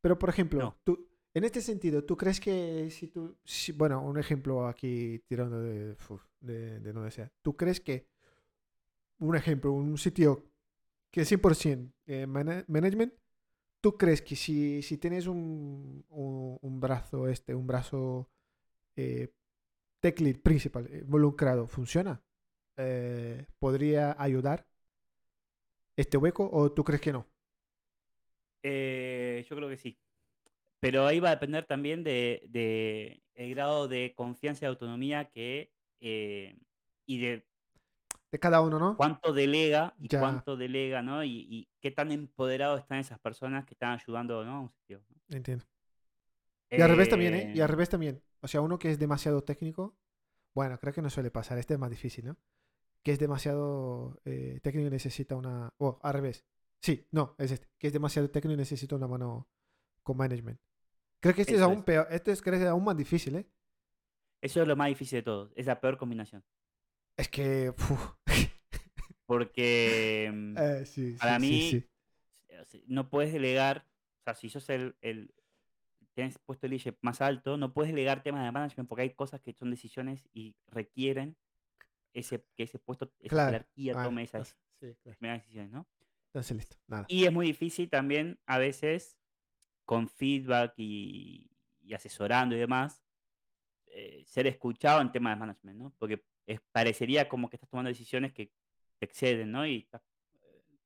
Pero, 0.00 0.16
por 0.16 0.28
ejemplo, 0.28 0.60
No. 0.60 0.76
tú, 0.84 1.08
en 1.34 1.42
este 1.42 1.60
sentido, 1.60 2.04
¿tú 2.04 2.16
crees 2.16 2.38
que 2.38 2.88
si 2.90 3.08
tú, 3.08 3.36
si- 3.44 3.72
bueno, 3.72 4.00
un 4.00 4.16
ejemplo 4.16 4.68
aquí 4.68 5.18
tirando 5.26 5.60
de, 5.60 5.96
de, 6.40 6.78
de 6.80 6.92
donde 6.92 7.10
sea, 7.10 7.32
¿tú 7.42 7.56
crees 7.56 7.80
que, 7.80 8.06
un 9.18 9.34
ejemplo, 9.34 9.72
un 9.72 9.98
sitio 9.98 10.44
que 11.16 11.22
es 11.22 11.28
100% 11.28 11.94
eh, 12.04 12.26
mana- 12.26 12.62
management, 12.68 13.14
¿tú 13.80 13.96
crees 13.96 14.20
que 14.20 14.36
si, 14.36 14.82
si 14.82 14.98
tienes 14.98 15.26
un, 15.26 16.04
un, 16.10 16.78
brazo, 16.78 17.26
este, 17.26 17.54
un 17.54 17.66
brazo 17.66 18.28
eh, 18.96 19.32
tech 20.00 20.20
lead 20.20 20.40
principal 20.42 20.86
eh, 20.92 20.98
involucrado, 21.04 21.68
funciona? 21.68 22.22
Eh, 22.76 23.46
¿Podría 23.58 24.14
ayudar 24.18 24.66
este 25.96 26.18
hueco 26.18 26.50
o 26.52 26.70
tú 26.70 26.84
crees 26.84 27.00
que 27.00 27.14
no? 27.14 27.26
Eh, 28.62 29.42
yo 29.48 29.56
creo 29.56 29.70
que 29.70 29.78
sí. 29.78 29.98
Pero 30.80 31.06
ahí 31.06 31.18
va 31.18 31.30
a 31.30 31.36
depender 31.36 31.64
también 31.64 32.04
de, 32.04 32.42
de 32.50 33.22
el 33.36 33.54
grado 33.54 33.88
de 33.88 34.12
confianza 34.14 34.66
y 34.66 34.68
autonomía 34.68 35.30
que 35.30 35.72
y 37.06 37.18
de 37.18 37.46
De 38.36 38.40
cada 38.40 38.60
uno, 38.60 38.78
¿no? 38.78 38.96
cuánto 38.98 39.32
delega 39.32 39.94
y 39.98 40.08
Ya. 40.08 40.20
cuánto 40.20 40.58
delega, 40.58 41.00
¿no? 41.00 41.24
Y, 41.24 41.46
y 41.48 41.68
qué 41.80 41.90
tan 41.90 42.12
empoderados 42.12 42.78
están 42.80 42.98
esas 42.98 43.18
personas 43.18 43.64
que 43.64 43.72
están 43.72 43.98
ayudando, 43.98 44.44
¿no? 44.44 44.52
a 44.56 44.60
un 44.60 44.70
sitio, 44.70 45.02
¿no? 45.08 45.36
Entiendo. 45.36 45.64
Y 46.70 46.82
al 46.82 46.90
revés 46.90 47.08
también, 47.08 47.34
¿eh? 47.34 47.52
Y 47.54 47.60
al 47.60 47.68
Eh, 47.70 47.72
revés 47.72 47.88
también. 47.88 48.22
O 48.42 48.48
sea, 48.48 48.60
uno 48.60 48.78
que 48.78 48.90
es 48.90 48.98
demasiado 48.98 49.42
técnico, 49.42 49.96
bueno, 50.54 50.78
creo 50.78 50.92
que 50.92 51.00
no 51.00 51.08
suele 51.08 51.30
pasar, 51.30 51.56
este 51.56 51.72
es 51.74 51.80
más 51.80 51.88
difícil, 51.88 52.26
¿no? 52.26 52.36
Que 53.02 53.12
es 53.12 53.18
demasiado 53.18 54.20
eh, 54.26 54.60
técnico 54.62 54.88
y 54.88 54.90
necesita 54.90 55.34
una... 55.34 55.72
O 55.78 55.98
al 56.02 56.12
revés. 56.12 56.44
Sí, 56.80 57.06
no, 57.12 57.36
es 57.38 57.52
este. 57.52 57.68
Que 57.78 57.86
es 57.86 57.92
demasiado 57.94 58.28
técnico 58.30 58.52
y 58.52 58.58
necesita 58.58 58.96
una 58.96 59.08
mano 59.08 59.48
con 60.02 60.18
management. 60.18 60.60
Creo 61.20 61.34
que 61.34 61.40
este 61.40 61.54
es 61.54 61.62
aún 61.62 61.78
es. 61.78 61.84
peor, 61.84 62.06
este 62.10 62.32
es, 62.32 62.42
creo 62.42 62.58
que 62.58 62.64
es 62.64 62.68
aún 62.68 62.84
más 62.84 62.96
difícil, 62.98 63.36
¿eh? 63.36 63.48
Eso 64.42 64.60
es 64.60 64.68
lo 64.68 64.76
más 64.76 64.88
difícil 64.88 65.20
de 65.20 65.22
todo, 65.22 65.50
es 65.56 65.64
la 65.66 65.80
peor 65.80 65.96
combinación. 65.96 66.44
Es 67.16 67.28
que... 67.30 67.70
uf. 67.70 68.12
Porque 69.26 70.30
mm, 70.32 70.56
Eh, 70.58 70.84
sí, 70.86 71.16
para 71.18 71.38
sí, 71.38 71.40
mí 71.40 71.60
sí. 71.60 71.84
sea, 72.64 72.80
no 72.86 73.10
puedes 73.10 73.32
delegar, 73.32 73.86
o 74.20 74.24
sea, 74.24 74.34
si 74.34 74.48
sos 74.48 74.68
el, 74.70 74.96
el 75.00 75.34
tienes 76.14 76.38
puesto 76.38 76.66
el 76.66 76.70
leadership 76.70 76.96
más 77.02 77.20
alto, 77.20 77.56
no 77.56 77.72
puedes 77.74 77.92
delegar 77.92 78.22
temas 78.22 78.44
de 78.44 78.52
management 78.52 78.88
porque 78.88 79.02
hay 79.02 79.10
cosas 79.10 79.40
que 79.40 79.52
son 79.52 79.70
decisiones 79.70 80.28
y 80.32 80.54
requieren 80.68 81.36
ese, 82.14 82.44
que 82.56 82.62
ese 82.62 82.78
puesto, 82.78 83.12
esa 83.20 83.30
Claro. 83.34 83.52
jerarquía 83.52 83.94
tome 84.02 84.22
esas 84.22 84.56
sí, 84.80 84.94
claro. 85.02 85.18
primeras 85.18 85.42
decisiones, 85.42 85.72
¿no? 85.72 85.86
Entonces, 86.28 86.56
listo. 86.56 86.76
Nada. 86.86 87.06
Y 87.08 87.24
es 87.24 87.32
muy 87.32 87.46
difícil 87.46 87.90
también 87.90 88.38
a 88.46 88.58
veces 88.58 89.18
con 89.84 90.08
feedback 90.08 90.74
y, 90.78 91.50
y 91.82 91.94
asesorando 91.94 92.56
y 92.56 92.58
demás, 92.58 93.02
eh, 93.86 94.24
ser 94.26 94.46
escuchado 94.46 95.00
en 95.00 95.12
temas 95.12 95.34
de 95.36 95.40
management, 95.40 95.78
¿no? 95.78 95.94
Porque 95.98 96.24
es- 96.46 96.60
parecería 96.72 97.28
como 97.28 97.48
que 97.48 97.56
estás 97.56 97.70
tomando 97.70 97.88
decisiones 97.88 98.32
que 98.32 98.52
te 98.98 99.06
exceden, 99.06 99.52
¿no? 99.52 99.66
Y 99.66 99.88
eh, 99.92 99.98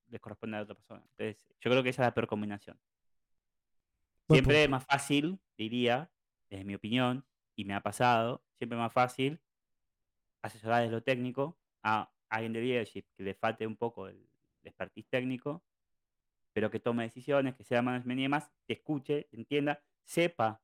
les 0.08 0.20
corresponde 0.20 0.56
a 0.56 0.62
otra 0.62 0.74
persona. 0.74 1.02
Entonces, 1.10 1.46
yo 1.60 1.70
creo 1.70 1.82
que 1.82 1.90
esa 1.90 2.02
es 2.02 2.06
la 2.06 2.14
peor 2.14 2.26
combinación. 2.26 2.78
Buen 4.28 4.38
Siempre 4.38 4.64
es 4.64 4.70
más 4.70 4.84
fácil, 4.84 5.38
diría, 5.56 6.10
desde 6.48 6.64
mi 6.64 6.74
opinión, 6.74 7.24
y 7.56 7.64
me 7.64 7.74
ha 7.74 7.80
pasado, 7.80 8.42
siempre 8.56 8.76
es 8.76 8.82
más 8.82 8.92
fácil 8.92 9.40
asesorar 10.42 10.82
desde 10.82 10.94
lo 10.94 11.02
técnico 11.02 11.58
a 11.82 12.10
alguien 12.28 12.52
de 12.52 12.60
leadership 12.60 13.04
que 13.16 13.22
le 13.22 13.34
falte 13.34 13.66
un 13.66 13.76
poco 13.76 14.08
el 14.08 14.26
expertise 14.62 15.08
técnico, 15.08 15.62
pero 16.52 16.70
que 16.70 16.80
tome 16.80 17.02
decisiones, 17.02 17.54
que 17.54 17.64
sea 17.64 17.82
management 17.82 18.18
y 18.18 18.22
demás, 18.22 18.50
te 18.66 18.74
escuche, 18.74 19.28
te 19.30 19.36
entienda, 19.36 19.82
sepa 20.04 20.60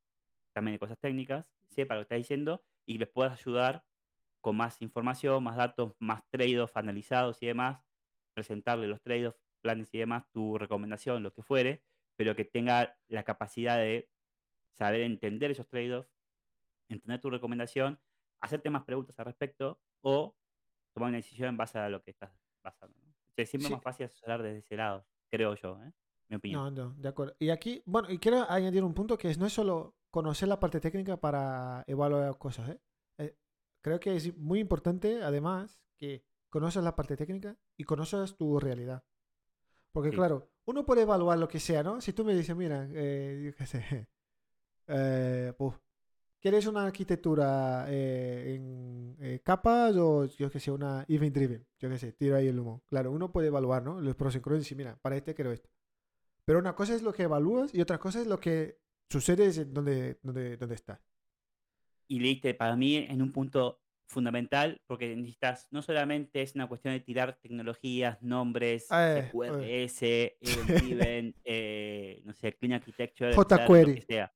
también 0.52 0.74
de 0.74 0.78
cosas 0.78 0.98
técnicas, 0.98 1.52
sepa 1.68 1.94
lo 1.94 2.00
que 2.00 2.04
está 2.04 2.14
diciendo 2.14 2.64
y 2.86 2.98
les 2.98 3.08
puedas 3.08 3.38
ayudar 3.38 3.84
con 4.46 4.56
más 4.56 4.80
información, 4.80 5.42
más 5.42 5.56
datos, 5.56 5.96
más 5.98 6.22
trade-off 6.30 6.76
analizados 6.76 7.42
y 7.42 7.46
demás, 7.46 7.82
presentarle 8.32 8.86
los 8.86 9.02
trade-off, 9.02 9.34
planes 9.60 9.92
y 9.92 9.98
demás, 9.98 10.24
tu 10.30 10.56
recomendación, 10.56 11.24
lo 11.24 11.32
que 11.32 11.42
fuere, 11.42 11.82
pero 12.14 12.36
que 12.36 12.44
tenga 12.44 12.96
la 13.08 13.24
capacidad 13.24 13.76
de 13.76 14.08
saber 14.70 15.00
entender 15.00 15.50
esos 15.50 15.66
trade-offs, 15.66 16.14
entender 16.88 17.20
tu 17.20 17.28
recomendación, 17.28 17.98
hacerte 18.40 18.70
más 18.70 18.84
preguntas 18.84 19.18
al 19.18 19.24
respecto 19.24 19.80
o 20.02 20.36
tomar 20.94 21.08
una 21.08 21.16
decisión 21.16 21.48
en 21.48 21.56
base 21.56 21.80
a 21.80 21.88
lo 21.88 22.04
que 22.04 22.12
estás 22.12 22.30
basando. 22.62 22.96
¿no? 23.02 23.12
Entonces, 23.30 23.50
siempre 23.50 23.64
es 23.64 23.68
Sí. 23.70 23.74
más 23.74 23.82
fácil 23.82 24.06
asesorar 24.06 24.44
desde 24.44 24.58
ese 24.58 24.76
lado, 24.76 25.04
creo 25.28 25.56
yo, 25.56 25.82
¿eh? 25.82 25.92
mi 26.28 26.36
opinión. 26.36 26.72
No, 26.72 26.84
no, 26.90 26.94
de 26.94 27.08
acuerdo. 27.08 27.34
Y 27.40 27.50
aquí, 27.50 27.82
bueno, 27.84 28.08
y 28.12 28.18
quiero 28.20 28.48
añadir 28.48 28.84
un 28.84 28.94
punto 28.94 29.18
que 29.18 29.28
es, 29.28 29.38
no 29.38 29.46
es 29.46 29.52
solo 29.52 29.96
conocer 30.12 30.46
la 30.46 30.60
parte 30.60 30.78
técnica 30.80 31.16
para 31.16 31.82
evaluar 31.88 32.38
cosas, 32.38 32.68
¿eh? 32.68 32.80
Creo 33.86 34.00
que 34.00 34.16
es 34.16 34.36
muy 34.36 34.58
importante, 34.58 35.22
además, 35.22 35.80
que 35.96 36.24
conoces 36.48 36.82
la 36.82 36.96
parte 36.96 37.16
técnica 37.16 37.56
y 37.76 37.84
conoces 37.84 38.36
tu 38.36 38.58
realidad. 38.58 39.04
Porque, 39.92 40.10
Sí. 40.10 40.16
claro, 40.16 40.50
uno 40.64 40.84
puede 40.84 41.02
evaluar 41.02 41.38
lo 41.38 41.46
que 41.46 41.60
sea, 41.60 41.84
¿no? 41.84 42.00
Si 42.00 42.12
tú 42.12 42.24
me 42.24 42.34
dices, 42.34 42.56
mira, 42.56 42.88
eh, 42.90 43.42
yo 43.44 43.54
qué 43.54 43.64
sé, 43.64 43.78
eh, 44.88 45.52
pues, 45.56 45.76
¿quieres 46.40 46.66
una 46.66 46.84
arquitectura 46.84 47.86
eh, 47.88 48.56
en 48.56 49.16
eh, 49.20 49.40
capas 49.44 49.94
o, 49.94 50.24
yo 50.24 50.50
qué 50.50 50.58
sé, 50.58 50.72
una 50.72 51.04
event 51.06 51.36
driven? 51.36 51.64
Yo 51.78 51.88
qué 51.88 51.96
sé, 52.00 52.12
tiro 52.12 52.34
ahí 52.34 52.48
el 52.48 52.58
humo. 52.58 52.82
Claro, 52.86 53.12
uno 53.12 53.30
puede 53.30 53.46
evaluar, 53.46 53.84
¿no? 53.84 54.00
Los 54.00 54.16
pros 54.16 54.34
y 54.34 54.40
contras 54.40 54.62
y 54.62 54.64
decir, 54.64 54.76
mira, 54.76 54.98
para 55.00 55.16
este 55.16 55.32
quiero 55.32 55.52
esto. 55.52 55.70
Pero 56.44 56.58
una 56.58 56.74
cosa 56.74 56.92
es 56.96 57.02
lo 57.02 57.12
que 57.12 57.22
evalúas 57.22 57.72
y 57.72 57.80
otra 57.80 57.98
cosa 57.98 58.20
es 58.20 58.26
lo 58.26 58.40
que 58.40 58.80
sucede 59.08 59.64
donde, 59.66 60.18
donde, 60.24 60.56
donde 60.56 60.74
estás. 60.74 60.98
Y 62.08 62.20
le 62.20 62.28
diste 62.28 62.54
para 62.54 62.76
mí 62.76 62.96
en 62.96 63.22
un 63.22 63.32
punto 63.32 63.80
fundamental, 64.08 64.80
porque 64.86 65.14
necesitas, 65.16 65.66
no 65.72 65.82
solamente 65.82 66.40
es 66.42 66.54
una 66.54 66.68
cuestión 66.68 66.94
de 66.94 67.00
tirar 67.00 67.38
tecnologías, 67.40 68.22
nombres, 68.22 68.88
Eh, 68.92 69.28
QRS, 69.32 70.36
Event 70.40 70.68
Driven, 71.10 71.34
eh, 71.44 72.22
no 72.24 72.32
sé, 72.34 72.52
Clean 72.56 72.74
Architecture, 72.74 73.34
jQuery. 73.34 73.94
lo 73.94 73.94
que 74.00 74.02
sea. 74.06 74.32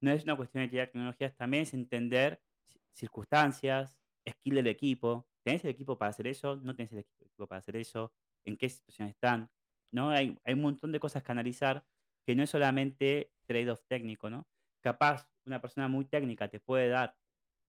No 0.00 0.10
es 0.10 0.24
una 0.24 0.36
cuestión 0.36 0.64
de 0.64 0.68
tirar 0.68 0.88
tecnologías, 0.88 1.36
también 1.36 1.62
es 1.62 1.74
entender 1.74 2.42
ci- 2.68 2.80
circunstancias, 2.92 3.96
skill 4.28 4.56
del 4.56 4.66
equipo. 4.66 5.28
¿Tenés 5.44 5.64
el 5.64 5.70
equipo 5.70 5.96
para 5.98 6.10
hacer 6.10 6.26
eso? 6.26 6.56
¿No 6.56 6.74
tenés 6.74 6.92
el 6.92 6.98
equipo 7.00 7.46
para 7.46 7.60
hacer 7.60 7.76
eso? 7.76 8.12
¿En 8.44 8.56
qué 8.56 8.68
situación 8.68 9.08
están? 9.08 9.50
¿No? 9.92 10.10
Hay, 10.10 10.36
hay 10.44 10.54
un 10.54 10.62
montón 10.62 10.92
de 10.92 11.00
cosas 11.00 11.22
que 11.22 11.32
analizar 11.32 11.84
que 12.26 12.34
no 12.34 12.42
es 12.42 12.50
solamente 12.50 13.32
trade-off 13.46 13.82
técnico, 13.88 14.30
¿no? 14.30 14.46
Capaz 14.82 15.28
una 15.46 15.60
persona 15.60 15.88
muy 15.88 16.04
técnica 16.06 16.48
te 16.48 16.60
puede 16.60 16.88
dar 16.88 17.16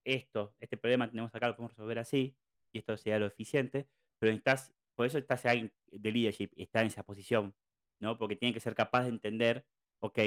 esto, 0.05 0.55
este 0.59 0.77
problema 0.77 1.09
tenemos 1.09 1.33
acá, 1.33 1.47
lo 1.47 1.55
podemos 1.55 1.71
resolver 1.71 1.99
así, 1.99 2.37
y 2.73 2.79
esto 2.79 2.97
sería 2.97 3.19
lo 3.19 3.27
eficiente, 3.27 3.89
pero 4.19 4.31
necesitas, 4.31 4.73
por 4.95 5.05
eso 5.05 5.17
estás 5.17 5.45
alguien 5.45 5.73
de 5.87 6.11
leadership, 6.11 6.51
está 6.57 6.81
en 6.81 6.87
esa 6.87 7.03
posición, 7.03 7.55
¿no? 8.01 8.17
Porque 8.17 8.35
tiene 8.35 8.53
que 8.53 8.59
ser 8.59 8.75
capaz 8.75 9.03
de 9.03 9.09
entender, 9.09 9.65
ok, 9.99 10.19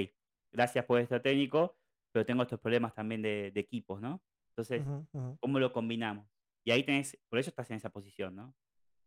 gracias 0.53 0.85
por 0.87 1.01
esto 1.01 1.21
técnico, 1.21 1.79
pero 2.13 2.25
tengo 2.25 2.43
estos 2.43 2.61
problemas 2.61 2.95
también 2.95 3.23
de, 3.23 3.51
de 3.53 3.61
equipos, 3.61 4.01
¿no? 4.01 4.23
Entonces, 4.51 4.89
Ujú, 4.89 5.07
ujú. 5.13 5.39
¿cómo 5.41 5.59
lo 5.59 5.73
combinamos? 5.73 6.29
Y 6.65 6.71
ahí 6.71 6.85
tenés, 6.85 7.19
por 7.29 7.39
eso 7.39 7.51
estás 7.51 7.71
en 7.71 7.77
esa 7.77 7.91
posición, 7.91 8.35
¿no? 8.35 8.55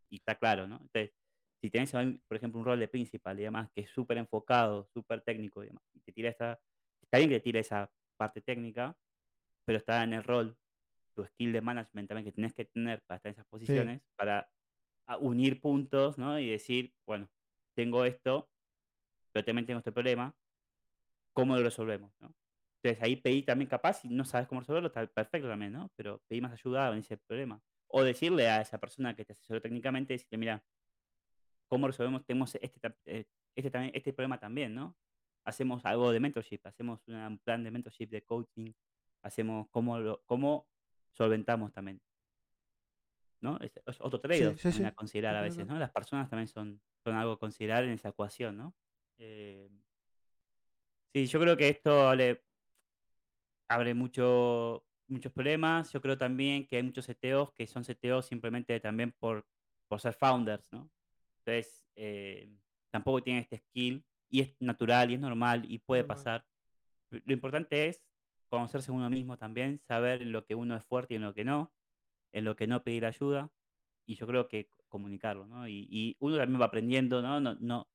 Y 0.10 0.18
está 0.18 0.36
claro, 0.36 0.68
¿no? 0.68 0.78
Entonces, 0.82 1.14
si 1.62 1.70
tenés, 1.70 1.92
por 2.28 2.38
ejemplo, 2.38 2.60
un 2.60 2.66
rol 2.66 2.80
de 2.80 2.88
principal 2.88 3.40
y 3.40 3.44
demás, 3.44 3.70
que 3.74 3.82
es 3.82 3.90
súper 3.90 4.18
enfocado, 4.18 4.86
súper 4.94 5.22
técnico 5.22 5.64
y 5.64 5.68
demás, 5.68 5.84
y 5.94 6.00
te 6.02 6.12
tira 6.12 6.30
esa, 6.30 6.60
está 7.02 7.18
bien 7.18 7.30
que 7.30 7.40
tire 7.40 7.60
esa 7.60 7.92
parte 8.18 8.42
técnica, 8.42 8.98
pero 9.66 9.78
está 9.78 10.04
en 10.04 10.14
el 10.14 10.24
rol, 10.24 10.58
tu 11.16 11.26
skill 11.26 11.52
de 11.54 11.62
management 11.62 12.08
también 12.08 12.26
que 12.26 12.32
tienes 12.32 12.54
que 12.54 12.66
tener 12.66 13.02
para 13.04 13.18
estar 13.18 13.30
en 13.30 13.34
esas 13.34 13.46
posiciones, 13.48 14.02
para 14.16 14.50
a- 15.08 15.18
unir 15.18 15.60
puntos, 15.62 16.18
¿no? 16.18 16.40
Y 16.40 16.50
decir, 16.50 16.94
bueno, 17.06 17.30
tengo 17.76 18.06
esto, 18.06 18.50
pero 19.32 19.46
también 19.46 19.66
tengo 19.66 19.80
este 19.80 19.92
problema, 19.92 20.36
¿cómo 21.34 21.56
lo 21.56 21.64
resolvemos, 21.64 22.12
no? 22.20 22.34
Entonces 22.82 23.04
ahí 23.04 23.16
pedí 23.18 23.44
también 23.44 23.68
capaz, 23.70 24.02
si 24.02 24.08
no 24.10 24.24
sabes 24.24 24.48
cómo 24.48 24.62
resolverlo, 24.62 24.88
está 24.88 25.06
perfecto 25.08 25.50
también, 25.50 25.74
¿no? 25.74 25.92
Pero 25.96 26.22
pedí 26.28 26.42
más 26.42 26.54
ayuda 26.54 26.92
en 26.94 27.00
ese 27.00 27.18
problema. 27.18 27.62
O 27.88 28.04
decirle 28.04 28.48
a 28.50 28.62
esa 28.62 28.78
persona 28.80 29.16
que 29.16 29.26
te 29.26 29.34
asesoró 29.34 29.62
técnicamente, 29.62 30.14
decirle, 30.14 30.38
mira, 30.38 30.64
¿cómo 31.68 31.88
resolvemos? 31.88 32.26
Tenemos 32.26 32.56
este, 32.56 32.80
eh, 33.06 33.26
este, 33.56 33.72
también, 33.72 33.92
este 33.96 34.14
problema 34.14 34.40
también, 34.40 34.74
¿no? 34.74 34.96
Hacemos 35.44 35.86
algo 35.86 36.12
de 36.12 36.20
mentorship, 36.20 36.60
hacemos 36.66 37.02
un 37.08 37.40
plan 37.44 37.64
de 37.64 37.72
mentorship, 37.72 38.08
de 38.08 38.24
coaching, 38.24 38.72
hacemos 39.22 39.68
cómo, 39.70 40.00
lo, 40.00 40.22
cómo 40.26 40.68
solventamos 41.12 41.74
también. 41.74 42.02
¿No? 43.42 43.58
Es, 43.62 43.72
es 43.86 44.02
otro 44.02 44.20
trade-off 44.20 44.60
sí, 44.60 44.68
a 44.68 44.72
sí. 44.72 44.84
considerar 44.96 45.36
a 45.36 45.42
veces. 45.42 45.66
¿no? 45.66 45.80
Las 45.80 45.92
personas 45.92 46.30
también 46.30 46.48
son, 46.48 46.82
son 47.04 47.16
algo 47.16 47.34
a 47.34 47.40
considerar 47.40 47.84
en 47.86 47.92
esa 47.92 48.10
ecuación, 48.10 48.58
¿no? 48.58 48.76
Eh, 49.18 49.70
sí, 51.14 51.26
yo 51.26 51.40
creo 51.40 51.56
que 51.56 51.70
esto 51.70 52.14
le 52.16 52.44
abre 53.70 53.94
mucho, 53.94 54.86
muchos 55.08 55.32
problemas. 55.32 55.92
Yo 55.94 56.02
creo 56.02 56.18
también 56.18 56.68
que 56.68 56.78
hay 56.78 56.84
muchos 56.84 57.08
CTOs 57.08 57.54
que 57.54 57.66
son 57.66 57.84
CTOs 57.84 58.26
simplemente 58.26 58.80
también 58.80 59.14
por, 59.14 59.48
por 59.88 60.02
ser 60.02 60.14
founders, 60.14 60.66
¿no? 60.72 60.90
Entonces, 61.40 61.86
eh, 61.96 62.52
tampoco 62.90 63.24
tienen 63.24 63.44
este 63.44 63.58
skill 63.58 64.06
y 64.30 64.42
es 64.42 64.56
natural 64.60 65.12
y 65.12 65.16
es 65.16 65.20
normal 65.20 65.66
y 65.68 65.80
puede 65.80 66.04
pasar. 66.04 66.46
Lo 67.10 67.34
importante 67.34 67.88
es 67.88 68.02
conocerse 68.50 68.92
uno 68.92 69.10
mismo 69.10 69.38
también, 69.38 69.80
saber 69.80 70.22
en 70.22 70.32
lo 70.32 70.46
que 70.46 70.56
uno 70.56 70.76
es 70.76 70.84
fuerte 70.84 71.14
y 71.14 71.18
en 71.18 71.24
lo 71.24 71.34
que 71.34 71.44
no, 71.44 71.72
en 72.32 72.46
lo 72.46 72.56
que 72.56 72.68
no 72.68 72.84
pedir 72.84 73.06
ayuda 73.06 73.52
y 74.06 74.16
yo 74.16 74.28
creo 74.28 74.48
que 74.48 74.70
comunicarlo, 74.88 75.46
¿no? 75.46 75.68
Y, 75.68 75.88
y 75.90 76.18
uno 76.20 76.38
también 76.38 76.62
va 76.62 76.66
aprendiendo, 76.66 77.22
¿no? 77.22 77.40
no, 77.40 77.56
no 77.60 77.88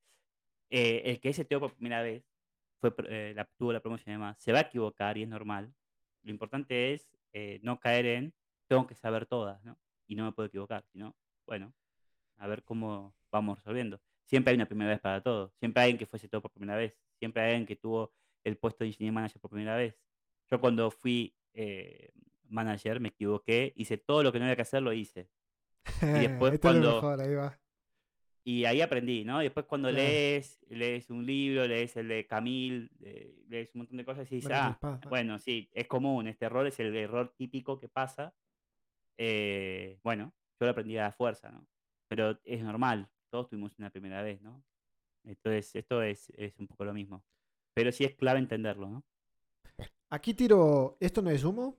eh, 0.70 1.02
el 1.04 1.20
que 1.20 1.28
es 1.28 1.36
CTO 1.36 1.60
por 1.60 1.74
primera 1.74 2.02
vez 2.02 2.24
fue, 2.80 2.92
eh, 3.08 3.32
la, 3.34 3.44
tuvo 3.56 3.72
la 3.72 3.80
promoción 3.80 4.12
y 4.12 4.14
demás, 4.14 4.38
se 4.38 4.52
va 4.52 4.58
a 4.58 4.62
equivocar 4.62 5.16
y 5.18 5.22
es 5.22 5.28
normal. 5.28 5.72
Lo 6.22 6.30
importante 6.30 6.92
es 6.94 7.08
eh, 7.32 7.60
no 7.62 7.78
caer 7.78 8.06
en, 8.06 8.34
tengo 8.66 8.86
que 8.86 8.94
saber 8.94 9.26
todas, 9.26 9.62
¿no? 9.64 9.78
Y 10.06 10.16
no 10.16 10.24
me 10.24 10.32
puedo 10.32 10.48
equivocar, 10.48 10.84
sino, 10.92 11.14
bueno, 11.46 11.72
a 12.38 12.46
ver 12.46 12.64
cómo 12.64 13.14
vamos 13.30 13.58
resolviendo. 13.58 14.00
Siempre 14.24 14.50
hay 14.52 14.56
una 14.56 14.66
primera 14.66 14.90
vez 14.90 15.00
para 15.00 15.22
todo. 15.22 15.52
Siempre 15.58 15.82
hay 15.82 15.86
alguien 15.86 15.98
que 15.98 16.06
fuese 16.06 16.28
todo 16.28 16.40
por 16.42 16.50
primera 16.50 16.76
vez. 16.76 16.96
Siempre 17.18 17.42
hay 17.42 17.50
alguien 17.50 17.66
que 17.66 17.76
tuvo 17.76 18.12
el 18.42 18.56
puesto 18.56 18.84
de 18.84 18.88
engineer 18.88 19.12
manager 19.12 19.40
por 19.40 19.50
primera 19.50 19.76
vez. 19.76 19.96
Yo 20.50 20.60
cuando 20.60 20.90
fui 20.90 21.34
eh, 21.52 22.10
manager 22.48 23.00
me 23.00 23.08
equivoqué, 23.08 23.72
hice 23.76 23.96
todo 23.98 24.22
lo 24.22 24.32
que 24.32 24.38
no 24.38 24.44
había 24.44 24.56
que 24.56 24.62
hacer, 24.62 24.82
lo 24.82 24.92
hice. 24.92 25.28
después 26.00 26.54
es 26.54 26.58
lo 26.58 26.60
cuando- 26.60 26.94
mejor, 26.94 27.20
ahí 27.20 27.34
va. 27.34 27.58
Y 28.46 28.66
ahí 28.66 28.82
aprendí, 28.82 29.24
¿no? 29.24 29.40
Y 29.40 29.44
después 29.44 29.64
cuando 29.64 29.90
lees, 29.90 30.58
lees 30.68 31.08
un 31.08 31.24
libro, 31.24 31.66
lees 31.66 31.96
el 31.96 32.08
de 32.08 32.26
Camille, 32.26 32.90
eh, 33.00 33.42
lees 33.48 33.74
un 33.74 33.78
montón 33.78 33.96
de 33.96 34.04
cosas 34.04 34.30
y 34.30 34.34
dices, 34.34 34.50
Bueno, 34.50 34.78
ah, 34.82 35.00
bueno, 35.08 35.38
sí, 35.38 35.70
es 35.72 35.86
común, 35.86 36.26
este 36.28 36.44
error 36.44 36.66
es 36.66 36.78
el 36.78 36.94
error 36.94 37.32
típico 37.38 37.78
que 37.78 37.88
pasa. 37.88 38.34
Eh, 39.16 39.98
bueno, 40.02 40.34
yo 40.60 40.66
lo 40.66 40.70
aprendí 40.72 40.98
a 40.98 41.04
la 41.04 41.12
fuerza, 41.12 41.50
¿no? 41.50 41.66
Pero 42.06 42.38
es 42.44 42.62
normal, 42.62 43.08
todos 43.34 43.48
tuvimos 43.48 43.76
una 43.80 43.90
primera 43.90 44.22
vez, 44.22 44.40
¿no? 44.42 44.62
Entonces, 45.24 45.74
esto 45.74 46.02
es, 46.02 46.30
es 46.36 46.56
un 46.60 46.68
poco 46.68 46.84
lo 46.84 46.94
mismo. 46.94 47.24
Pero 47.74 47.90
sí 47.90 48.04
es 48.04 48.14
clave 48.14 48.38
entenderlo, 48.38 48.88
¿no? 48.88 49.04
Aquí 50.08 50.34
tiro, 50.34 50.96
esto 51.00 51.20
no 51.20 51.30
es 51.30 51.42
humo. 51.42 51.76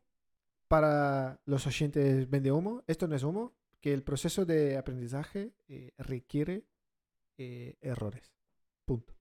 Para 0.68 1.40
los 1.46 1.66
oyentes 1.66 2.30
vende 2.30 2.52
humo, 2.52 2.84
esto 2.88 3.08
no 3.08 3.16
es 3.16 3.24
humo. 3.24 3.56
Que 3.80 3.94
el 3.94 4.04
proceso 4.04 4.46
de 4.46 4.76
aprendizaje 4.78 5.54
eh, 5.70 5.94
requiere 5.98 6.66
eh, 7.38 7.78
errores. 7.80 8.34
Punto. 8.84 9.14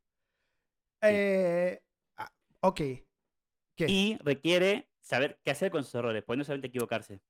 Eh, 1.02 1.80
ah, 2.16 2.32
ok. 2.62 2.80
¿Qué? 3.76 3.86
Y 3.88 4.18
requiere 4.24 4.88
saber 5.00 5.38
qué 5.44 5.52
hacer 5.52 5.70
con 5.70 5.82
esos 5.82 5.94
errores, 5.94 6.24
porque 6.24 6.38
no 6.38 6.44
solamente 6.44 6.66
equivocarse. 6.66 7.20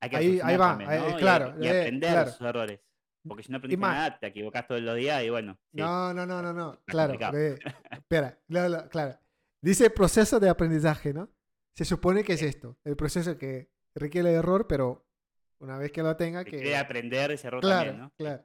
Hay 0.00 0.10
que 0.10 0.16
Ahí- 0.16 0.40
ahí 0.42 0.56
va, 0.56 0.72
ahí- 0.78 0.84
¿no? 0.86 0.92
Y 1.08 1.12
hay 1.12 1.16
claro, 1.20 1.54
que- 1.56 1.64
Y, 1.64 1.68
eh, 1.68 1.80
aprender 1.80 2.10
claro. 2.10 2.30
esos 2.30 2.40
errores. 2.40 2.80
Porque 3.26 3.42
si 3.44 3.52
no 3.52 3.58
aprendiste 3.58 3.80
nada, 3.80 4.18
te 4.18 4.26
equivocas 4.26 4.66
todos 4.66 4.80
los 4.80 4.96
días 4.96 5.22
y 5.22 5.30
bueno. 5.30 5.56
sí. 5.72 5.78
No, 5.80 6.12
no, 6.12 6.26
no, 6.26 6.42
no, 6.42 6.52
no. 6.52 6.72
Está 6.86 6.86
Claro. 6.86 7.14
espera, 7.90 8.38
claro, 8.48 8.68
claro, 8.68 8.88
claro. 8.88 9.18
Dice 9.60 9.90
proceso 9.90 10.40
de 10.40 10.48
aprendizaje, 10.48 11.12
¿no? 11.14 11.28
se 11.74 11.84
supone 11.84 12.24
que 12.24 12.34
es 12.34 12.42
esto. 12.42 12.76
El 12.84 12.96
proceso 12.96 13.36
que 13.38 13.70
requiere 13.94 14.30
el 14.30 14.36
error, 14.36 14.66
pero 14.66 15.06
una 15.58 15.78
vez 15.78 15.92
que 15.92 16.02
lo 16.02 16.16
tenga, 16.16 16.44
Que 16.44 16.50
quiere 16.50 16.76
aprender 16.76 17.30
ese 17.30 17.46
error 17.46 17.60
Claro, 17.60 17.90
también, 17.90 18.00
¿no? 18.00 18.12
claro. 18.16 18.44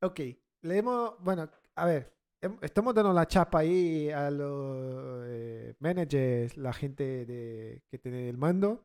Ok, 0.00 0.20
leemos, 0.62 1.14
bueno, 1.20 1.48
a 1.76 1.84
ver, 1.86 2.12
estamos 2.60 2.94
dando 2.94 3.12
la 3.12 3.26
chapa 3.26 3.60
ahí 3.60 4.10
a 4.10 4.30
los 4.30 5.24
eh, 5.28 5.74
managers, 5.78 6.56
la 6.56 6.72
gente 6.72 7.24
de, 7.26 7.82
que 7.88 7.98
tiene 7.98 8.28
el 8.28 8.36
mando. 8.36 8.84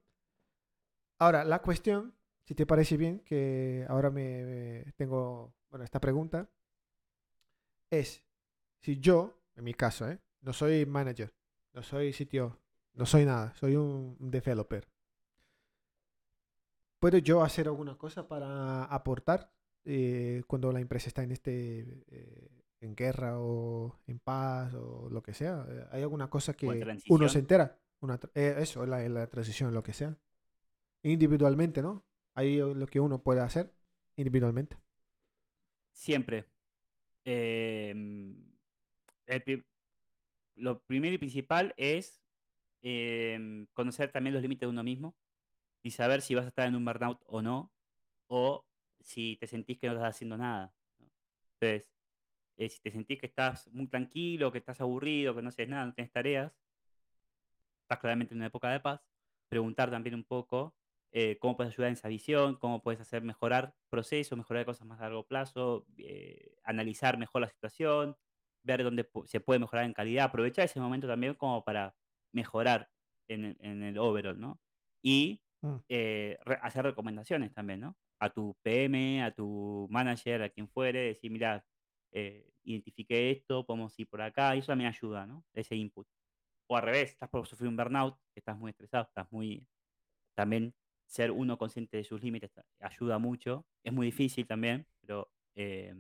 Ahora, 1.20 1.44
la 1.44 1.60
cuestión, 1.60 2.14
si 2.48 2.56
te 2.56 2.66
parece 2.66 2.96
bien, 2.96 3.20
que 3.20 3.86
ahora 3.90 4.10
me, 4.10 4.46
me 4.46 4.92
tengo, 4.94 5.54
bueno, 5.70 5.84
esta 5.84 6.00
pregunta, 6.00 6.50
es 7.90 8.24
si 8.80 9.02
yo, 9.02 9.38
en 9.56 9.66
mi 9.66 9.74
caso, 9.74 10.10
¿eh? 10.10 10.18
no 10.40 10.54
soy 10.54 10.86
manager, 10.86 11.34
no 11.74 11.84
soy 11.84 12.14
sitio, 12.14 12.58
no 12.94 13.06
soy 13.06 13.26
nada, 13.26 13.54
soy 13.56 13.76
un 13.76 14.16
developer. 14.18 14.88
¿Puedo 17.00 17.18
yo 17.18 17.44
hacer 17.44 17.68
alguna 17.68 17.98
cosa 17.98 18.30
para 18.30 18.86
aportar 18.86 19.52
eh, 19.84 20.42
cuando 20.48 20.72
la 20.72 20.80
empresa 20.80 21.10
está 21.10 21.24
en 21.24 21.34
este 21.34 22.04
eh, 22.08 22.50
en 22.80 22.96
guerra 22.96 23.40
o 23.40 24.00
en 24.08 24.20
paz 24.20 24.74
o 24.74 25.10
lo 25.12 25.22
que 25.22 25.34
sea? 25.34 25.66
Eh, 25.70 25.88
¿Hay 25.92 26.02
alguna 26.02 26.30
cosa 26.30 26.54
que 26.54 26.66
uno 27.10 27.28
se 27.28 27.40
entera? 27.40 27.78
Una 28.00 28.18
eso, 28.34 28.86
la 28.86 29.28
transición, 29.28 29.74
lo 29.74 29.84
que 29.84 29.92
sea. 29.92 30.18
Individualmente, 31.04 31.82
¿no? 31.82 32.07
Hay 32.38 32.56
lo 32.60 32.88
que 32.88 33.02
uno 33.02 33.22
puede 33.22 33.42
hacer 33.42 33.74
individualmente. 34.16 34.78
Siempre. 35.92 36.46
Em, 37.26 38.36
pri- 39.46 39.66
lo 40.56 40.82
primero 40.84 41.16
y 41.16 41.18
principal 41.18 41.74
es 41.78 42.22
em, 42.84 43.68
conocer 43.74 44.12
también 44.12 44.34
los 44.34 44.44
límites 44.44 44.62
de 44.62 44.68
uno 44.68 44.84
mismo 44.84 45.16
y 45.84 45.92
saber 45.92 46.22
si 46.22 46.36
vas 46.36 46.46
a 46.46 46.50
estar 46.50 46.68
en 46.68 46.76
un 46.76 46.86
burnout 46.86 47.22
o 47.28 47.42
no, 47.42 47.74
o 48.28 48.66
si 49.02 49.38
te 49.38 49.48
sentís 49.48 49.80
que 49.80 49.88
no 49.88 49.94
estás 49.96 50.12
haciendo 50.16 50.38
nada. 50.38 50.74
Entonces, 51.60 51.92
eh, 52.58 52.70
si 52.70 52.82
te 52.82 52.92
sentís 52.92 53.20
que 53.20 53.28
estás 53.28 53.68
muy 53.74 53.88
tranquilo, 53.88 54.52
que 54.52 54.60
estás 54.60 54.82
aburrido, 54.82 55.36
que 55.36 55.42
no 55.44 55.50
haces 55.50 55.70
nada, 55.70 55.88
no 55.88 55.94
tienes 55.96 56.14
tareas, 56.14 56.54
estás 57.84 58.00
claramente 58.00 58.34
en 58.34 58.40
una 58.40 58.48
época 58.48 58.70
de 58.70 58.80
paz. 58.80 59.02
Preguntar 59.50 59.90
también 59.92 60.16
un 60.16 60.24
poco 60.24 60.76
eh, 61.18 61.38
cómo 61.40 61.58
puedes 61.58 61.74
ayudar 61.74 61.90
en 61.90 61.94
esa 61.94 62.08
visión, 62.10 62.56
cómo 62.58 62.82
puedes 62.84 63.02
hacer 63.02 63.24
mejorar 63.24 63.76
procesos, 63.90 64.38
mejorar 64.38 64.66
cosas 64.66 64.88
más 64.88 65.00
a 65.00 65.04
largo 65.04 65.26
plazo, 65.28 65.88
eh, 65.98 66.56
analizar 66.64 67.18
mejor 67.18 67.42
la 67.42 67.50
situación, 67.50 68.18
ver 68.64 68.84
dónde 68.84 69.10
se 69.26 69.40
puede 69.40 69.60
mejorar 69.60 69.86
en 69.86 69.94
calidad, 69.94 70.26
aprovechar 70.26 70.66
ese 70.66 70.80
momento 70.80 71.08
también 71.08 71.34
como 71.36 71.64
para 71.64 71.96
mejorar 72.34 72.90
en 73.30 73.46
el, 73.46 73.58
en 73.62 73.84
el 73.84 73.98
overall, 73.98 74.40
¿no? 74.40 74.62
Y 75.04 75.44
Mm. 75.64 75.82
eh, 75.90 76.38
re- 76.46 76.60
hacer 76.62 76.84
recomendaciones 76.86 77.54
también, 77.54 77.80
¿no? 77.82 77.98
A 78.20 78.30
tu 78.32 78.58
PM, 78.64 79.24
a 79.24 79.32
tu 79.32 79.88
manager, 79.90 80.44
a 80.44 80.50
quien 80.50 80.68
fuere, 80.70 81.00
decir, 81.02 81.32
mira, 81.32 81.66
eh, 82.12 82.52
identifiqué 82.64 83.32
esto, 83.32 83.66
podemos 83.66 83.98
ir 84.00 84.08
por 84.10 84.22
acá, 84.22 84.56
y 84.56 84.60
eso 84.60 84.68
también 84.68 84.90
ayuda, 84.90 85.26
¿no? 85.26 85.46
Ese 85.54 85.76
input. 85.76 86.08
O 86.70 86.78
al 86.78 86.84
revés, 86.84 87.12
estás 87.12 87.30
por 87.30 87.48
sufrir 87.48 87.70
un 87.70 87.78
burnout, 87.78 88.18
estás 88.36 88.58
muy 88.58 88.72
estresado, 88.72 89.06
estás 89.06 89.32
muy... 89.32 89.68
También 90.36 90.76
ser 91.08 91.32
uno 91.32 91.58
consciente 91.58 91.98
de 91.98 92.04
sus 92.04 92.22
límites 92.24 92.52
ayuda 92.82 93.20
mucho. 93.20 93.66
Es 93.84 93.94
muy 93.94 94.08
difícil 94.08 94.48
también, 94.48 94.88
pero 95.02 95.32
eh, 95.56 95.96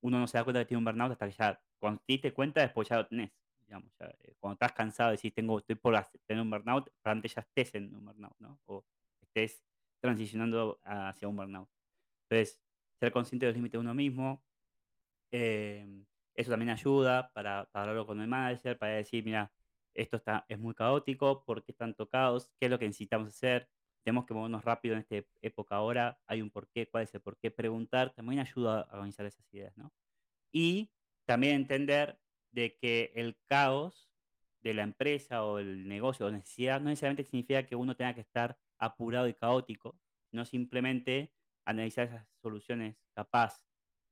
uno 0.00 0.18
no 0.18 0.26
se 0.26 0.38
da 0.38 0.44
cuenta 0.44 0.60
que 0.60 0.66
tiene 0.66 0.78
un 0.78 0.84
burnout 0.84 1.12
hasta 1.12 1.28
que 1.28 1.34
ya, 1.36 1.60
cuando 1.78 2.00
te 2.06 2.12
diste 2.14 2.32
cuenta, 2.32 2.60
después 2.62 2.88
ya 2.88 2.96
lo 2.96 3.06
tenés. 3.06 3.30
Digamos, 3.66 3.92
ya, 3.98 4.06
eh, 4.20 4.34
cuando 4.38 4.54
estás 4.54 4.72
cansado, 4.72 5.12
decís, 5.12 5.32
tengo, 5.34 5.58
estoy 5.58 5.76
por 5.76 5.94
hacer- 5.96 6.20
tener 6.26 6.42
un 6.42 6.50
burnout, 6.50 6.90
probablemente 7.02 7.28
ya 7.28 7.40
estés 7.42 7.74
en 7.74 7.94
un 7.94 8.04
burnout, 8.04 8.34
¿no? 8.38 8.60
O 8.66 8.84
estés 9.22 9.62
transicionando 10.00 10.80
hacia 10.84 11.28
un 11.28 11.36
burnout. 11.36 11.68
Entonces, 12.28 12.60
ser 13.00 13.12
consciente 13.12 13.46
de 13.46 13.52
los 13.52 13.56
límites 13.56 13.72
de 13.74 13.78
uno 13.80 13.94
mismo, 13.94 14.44
eh, 15.32 15.86
eso 16.34 16.50
también 16.50 16.70
ayuda 16.70 17.32
para, 17.32 17.66
para 17.72 17.82
hablarlo 17.84 18.06
con 18.06 18.20
el 18.20 18.28
manager, 18.28 18.78
para 18.78 18.94
decir, 18.94 19.24
mira, 19.24 19.52
esto 19.94 20.16
está, 20.16 20.44
es 20.48 20.58
muy 20.58 20.74
caótico, 20.74 21.44
¿por 21.44 21.62
qué 21.64 21.72
están 21.72 21.94
tocados? 21.94 22.50
¿Qué 22.58 22.66
es 22.66 22.70
lo 22.70 22.78
que 22.78 22.86
necesitamos 22.86 23.28
hacer? 23.28 23.68
Tenemos 24.02 24.26
que 24.26 24.34
movernos 24.34 24.64
rápido 24.64 24.94
en 24.94 25.00
esta 25.00 25.16
época 25.42 25.76
ahora, 25.76 26.18
hay 26.26 26.42
un 26.42 26.50
porqué, 26.50 26.88
cuál 26.88 27.04
es 27.04 27.14
el 27.14 27.20
porqué, 27.20 27.50
preguntar, 27.50 28.12
también 28.14 28.40
ayuda 28.40 28.82
a 28.82 28.94
organizar 28.94 29.26
esas 29.26 29.44
ideas, 29.52 29.76
¿no? 29.76 29.92
Y 30.52 30.90
también 31.26 31.56
entender 31.56 32.18
de 32.50 32.76
que 32.76 33.12
el 33.14 33.36
caos 33.46 34.10
de 34.62 34.74
la 34.74 34.82
empresa 34.82 35.44
o 35.44 35.58
el 35.58 35.88
negocio 35.88 36.26
o 36.26 36.30
necesidad 36.30 36.80
no 36.80 36.90
necesariamente 36.90 37.24
significa 37.24 37.64
que 37.64 37.76
uno 37.76 37.96
tenga 37.96 38.14
que 38.14 38.20
estar 38.20 38.58
apurado 38.78 39.28
y 39.28 39.34
caótico, 39.34 39.98
no 40.32 40.44
simplemente 40.44 41.32
analizar 41.64 42.08
esas 42.08 42.26
soluciones 42.42 42.96
capaz 43.14 43.62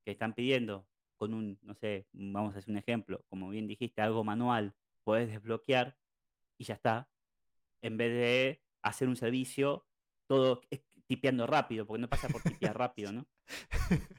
que 0.05 0.12
están 0.12 0.34
pidiendo 0.34 0.86
con 1.16 1.34
un, 1.34 1.59
no 1.62 1.74
sé, 1.74 2.07
vamos 2.12 2.55
a 2.55 2.59
hacer 2.59 2.70
un 2.70 2.78
ejemplo, 2.78 3.24
como 3.28 3.51
bien 3.51 3.66
dijiste, 3.66 4.01
algo 4.01 4.24
manual, 4.24 4.74
puedes 5.03 5.28
desbloquear 5.28 5.97
y 6.57 6.64
ya 6.64 6.74
está, 6.74 7.09
en 7.82 7.97
vez 7.97 8.12
de 8.12 8.62
hacer 8.83 9.09
un 9.09 9.16
servicio 9.16 9.87
todo 10.26 10.61
tipeando 11.07 11.47
rápido, 11.47 11.87
porque 11.87 12.03
no 12.03 12.09
pasa 12.09 12.29
por 12.29 12.43
tipear 12.43 12.76
rápido, 12.76 13.12
¿no? 13.12 13.26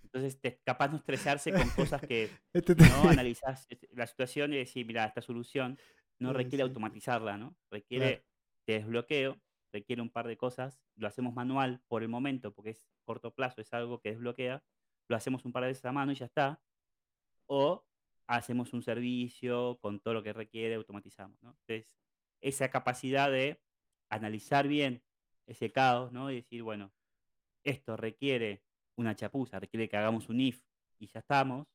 Entonces, 0.04 0.42
te, 0.42 0.60
capaz 0.64 0.90
no 0.90 0.98
estresarse 0.98 1.52
con 1.52 1.70
cosas 1.70 2.02
que 2.02 2.30
Esto 2.54 2.76
te- 2.76 2.90
no 2.90 3.10
analizás 3.10 3.68
eh, 3.70 3.80
la 3.92 4.08
situación 4.08 4.54
y 4.54 4.58
decir, 4.58 4.86
mira, 4.86 5.06
esta 5.06 5.22
solución 5.22 5.78
no 6.20 6.34
requiere 6.34 6.64
automatizarla, 6.64 7.38
¿no? 7.38 7.56
Requiere 7.70 8.26
de 8.68 8.80
desbloqueo, 8.80 9.40
requiere 9.72 10.02
un 10.02 10.10
par 10.10 10.28
de 10.28 10.38
cosas, 10.38 10.82
lo 10.96 11.08
hacemos 11.08 11.34
manual 11.36 11.82
por 11.88 12.02
el 12.02 12.10
momento, 12.10 12.54
porque 12.54 12.72
es 12.72 12.90
corto 13.06 13.34
plazo, 13.36 13.62
es 13.62 13.72
algo 13.74 14.02
que 14.02 14.10
desbloquea, 14.10 14.64
lo 15.08 15.16
hacemos 15.16 15.46
un 15.46 15.52
par 15.52 15.64
de 15.64 15.70
veces 15.70 15.86
a 15.86 15.92
mano 15.92 16.12
y 16.12 16.16
ya 16.16 16.26
está, 16.26 16.60
o 17.48 17.86
hacemos 18.28 18.74
un 18.74 18.82
servicio 18.82 19.78
con 19.80 20.00
todo 20.00 20.16
lo 20.16 20.24
que 20.24 20.34
requiere, 20.34 20.76
automatizamos, 20.76 21.42
¿no? 21.44 21.52
Entonces, 21.52 21.88
esa 22.42 22.70
capacidad 22.70 23.32
de 23.32 23.60
analizar 24.10 24.68
bien 24.68 25.02
ese 25.48 25.72
caos, 25.72 26.12
¿no? 26.12 26.32
Y 26.32 26.36
decir, 26.36 26.64
bueno, 26.64 26.92
esto 27.64 27.98
requiere 27.98 28.64
una 28.96 29.16
chapuza, 29.16 29.60
requiere 29.60 29.88
que 29.90 29.98
hagamos 29.98 30.30
un 30.30 30.40
if 30.42 30.62
y 30.98 31.08
ya 31.08 31.20
estamos, 31.20 31.68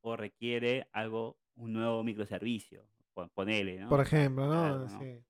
o 0.00 0.16
requiere 0.16 0.88
algo, 0.92 1.38
un 1.56 1.72
nuevo 1.72 2.02
microservicio, 2.02 2.86
pon- 3.14 3.30
ponele, 3.30 3.78
¿no? 3.78 3.88
Por 3.88 4.00
ejemplo, 4.00 4.46
¿no? 4.46 4.64
algo, 4.64 4.86
¿no? 4.86 5.00
Sí. 5.00 5.22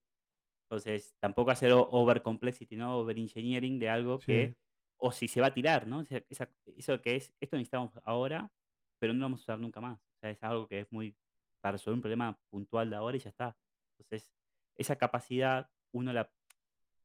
Entonces, 0.65 1.15
tampoco 1.21 1.51
hacer 1.51 1.73
over 1.73 2.23
complexity, 2.23 2.77
¿no? 2.77 2.99
Over 2.99 3.19
engineering 3.19 3.79
de 3.79 3.89
algo 3.89 4.19
Sí. 4.19 4.27
que, 4.27 4.57
o 4.99 5.13
si 5.13 5.29
se 5.29 5.41
va 5.41 5.49
a 5.49 5.55
tirar, 5.55 5.87
¿no? 5.87 6.01
Esa- 6.29 6.51
eso 6.77 7.01
que 7.01 7.17
es, 7.17 7.33
esto 7.41 7.57
necesitamos 7.57 7.93
ahora, 8.05 8.51
pero 8.99 9.13
no 9.13 9.21
lo 9.21 9.25
vamos 9.27 9.41
a 9.41 9.43
usar 9.45 9.59
nunca 9.61 9.81
más. 9.81 10.01
O 10.01 10.19
sea, 10.21 10.31
es 10.31 10.43
algo 10.43 10.67
que 10.67 10.81
es 10.81 10.93
muy 10.93 11.15
para 11.61 11.73
resolver 11.73 11.95
un 11.97 12.01
problema 12.03 12.39
puntual 12.51 12.91
de 12.91 12.97
ahora 12.97 13.17
y 13.17 13.21
ya 13.21 13.31
está. 13.31 13.57
Entonces, 13.99 14.31
esa 14.77 14.97
capacidad, 14.97 15.71
uno 15.93 16.13
la, 16.13 16.31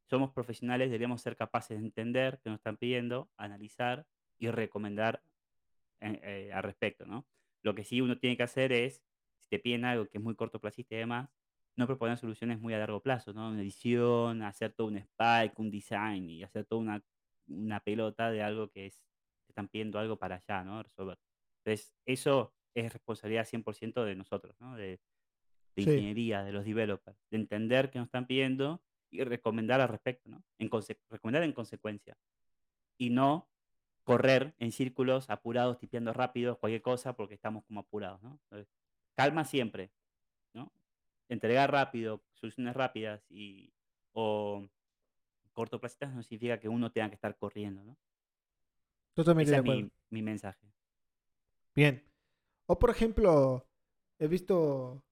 somos 0.08 0.30
profesionales, 0.32 0.88
deberíamos 0.88 1.22
ser 1.22 1.36
capaces 1.36 1.78
de 1.78 1.86
entender 1.86 2.40
qué 2.42 2.50
nos 2.50 2.58
están 2.58 2.76
pidiendo, 2.76 3.30
analizar 3.36 4.06
y 4.38 4.48
recomendar 4.50 5.22
eh, 6.00 6.20
eh, 6.22 6.52
al 6.52 6.62
respecto, 6.64 7.06
¿no? 7.06 7.26
Lo 7.62 7.74
que 7.74 7.84
sí 7.84 8.00
uno 8.00 8.18
tiene 8.18 8.36
que 8.36 8.42
hacer 8.42 8.72
es, 8.72 9.02
si 9.40 9.48
te 9.48 9.58
piden 9.58 9.84
algo 9.84 10.06
que 10.06 10.18
es 10.18 10.24
muy 10.24 10.34
cortoplacista 10.34 10.94
y 10.94 10.98
demás, 10.98 11.30
no 11.76 11.86
proponer 11.86 12.18
soluciones 12.18 12.60
muy 12.60 12.74
a 12.74 12.78
largo 12.78 13.00
plazo, 13.00 13.32
¿no? 13.32 13.48
Una 13.48 13.62
edición, 13.62 14.42
hacer 14.42 14.72
todo 14.74 14.88
un 14.88 14.96
spike, 14.96 15.58
un 15.58 15.70
design 15.70 16.28
y 16.28 16.42
hacer 16.42 16.66
toda 16.66 16.82
una, 16.82 17.04
una 17.46 17.80
pelota 17.80 18.30
de 18.30 18.42
algo 18.42 18.68
que 18.70 18.86
es, 18.86 18.96
te 19.46 19.52
están 19.52 19.68
pidiendo 19.68 19.98
algo 19.98 20.18
para 20.18 20.36
allá, 20.36 20.64
¿no? 20.64 20.82
Resolver. 20.82 21.18
Entonces, 21.64 21.94
eso 22.04 22.52
es 22.74 22.92
responsabilidad 22.92 23.46
100% 23.46 24.04
de 24.04 24.14
nosotros, 24.16 24.60
¿no? 24.60 24.76
De, 24.76 25.00
de 25.76 25.82
Sí. 25.82 25.90
ingeniería, 25.90 26.42
de 26.44 26.52
los 26.52 26.64
developers, 26.64 27.16
de 27.30 27.36
entender 27.38 27.90
qué 27.90 27.98
nos 27.98 28.06
están 28.06 28.26
pidiendo 28.26 28.82
y 29.10 29.22
recomendar 29.24 29.80
al 29.80 29.88
respecto, 29.88 30.28
¿no? 30.30 30.42
En 30.58 30.70
recomendar 31.10 31.42
en 31.42 31.52
consecuencia. 31.52 32.16
Y 32.98 33.10
no 33.10 33.48
correr 34.04 34.54
en 34.58 34.72
círculos 34.72 35.30
apurados, 35.30 35.78
tipeando 35.78 36.12
rápido, 36.12 36.58
cualquier 36.58 36.82
cosa, 36.82 37.14
porque 37.14 37.34
estamos 37.34 37.64
como 37.64 37.80
apurados, 37.80 38.22
¿no? 38.22 38.38
Entonces, 38.44 38.68
calma 39.14 39.44
siempre, 39.44 39.90
¿no? 40.54 40.72
Entregar 41.28 41.70
rápido, 41.70 42.22
soluciones 42.34 42.74
rápidas 42.74 43.24
y 43.30 43.72
o 44.12 44.66
cortoplacistas 45.52 46.14
no 46.14 46.22
significa 46.22 46.58
que 46.58 46.68
uno 46.68 46.90
tenga 46.90 47.08
que 47.08 47.14
estar 47.14 47.36
corriendo, 47.36 47.82
¿no? 47.84 47.96
Totalmente 49.14 49.50
Ese 49.50 49.52
de 49.52 49.56
es 49.56 49.62
acuerdo. 49.62 49.82
mi, 49.82 49.90
mi 50.10 50.22
mensaje. 50.22 50.66
Bien. 51.74 52.02
O 52.66 52.78
por 52.78 52.90
ejemplo, 52.90 53.66
he 54.18 54.26
visto 54.26 55.02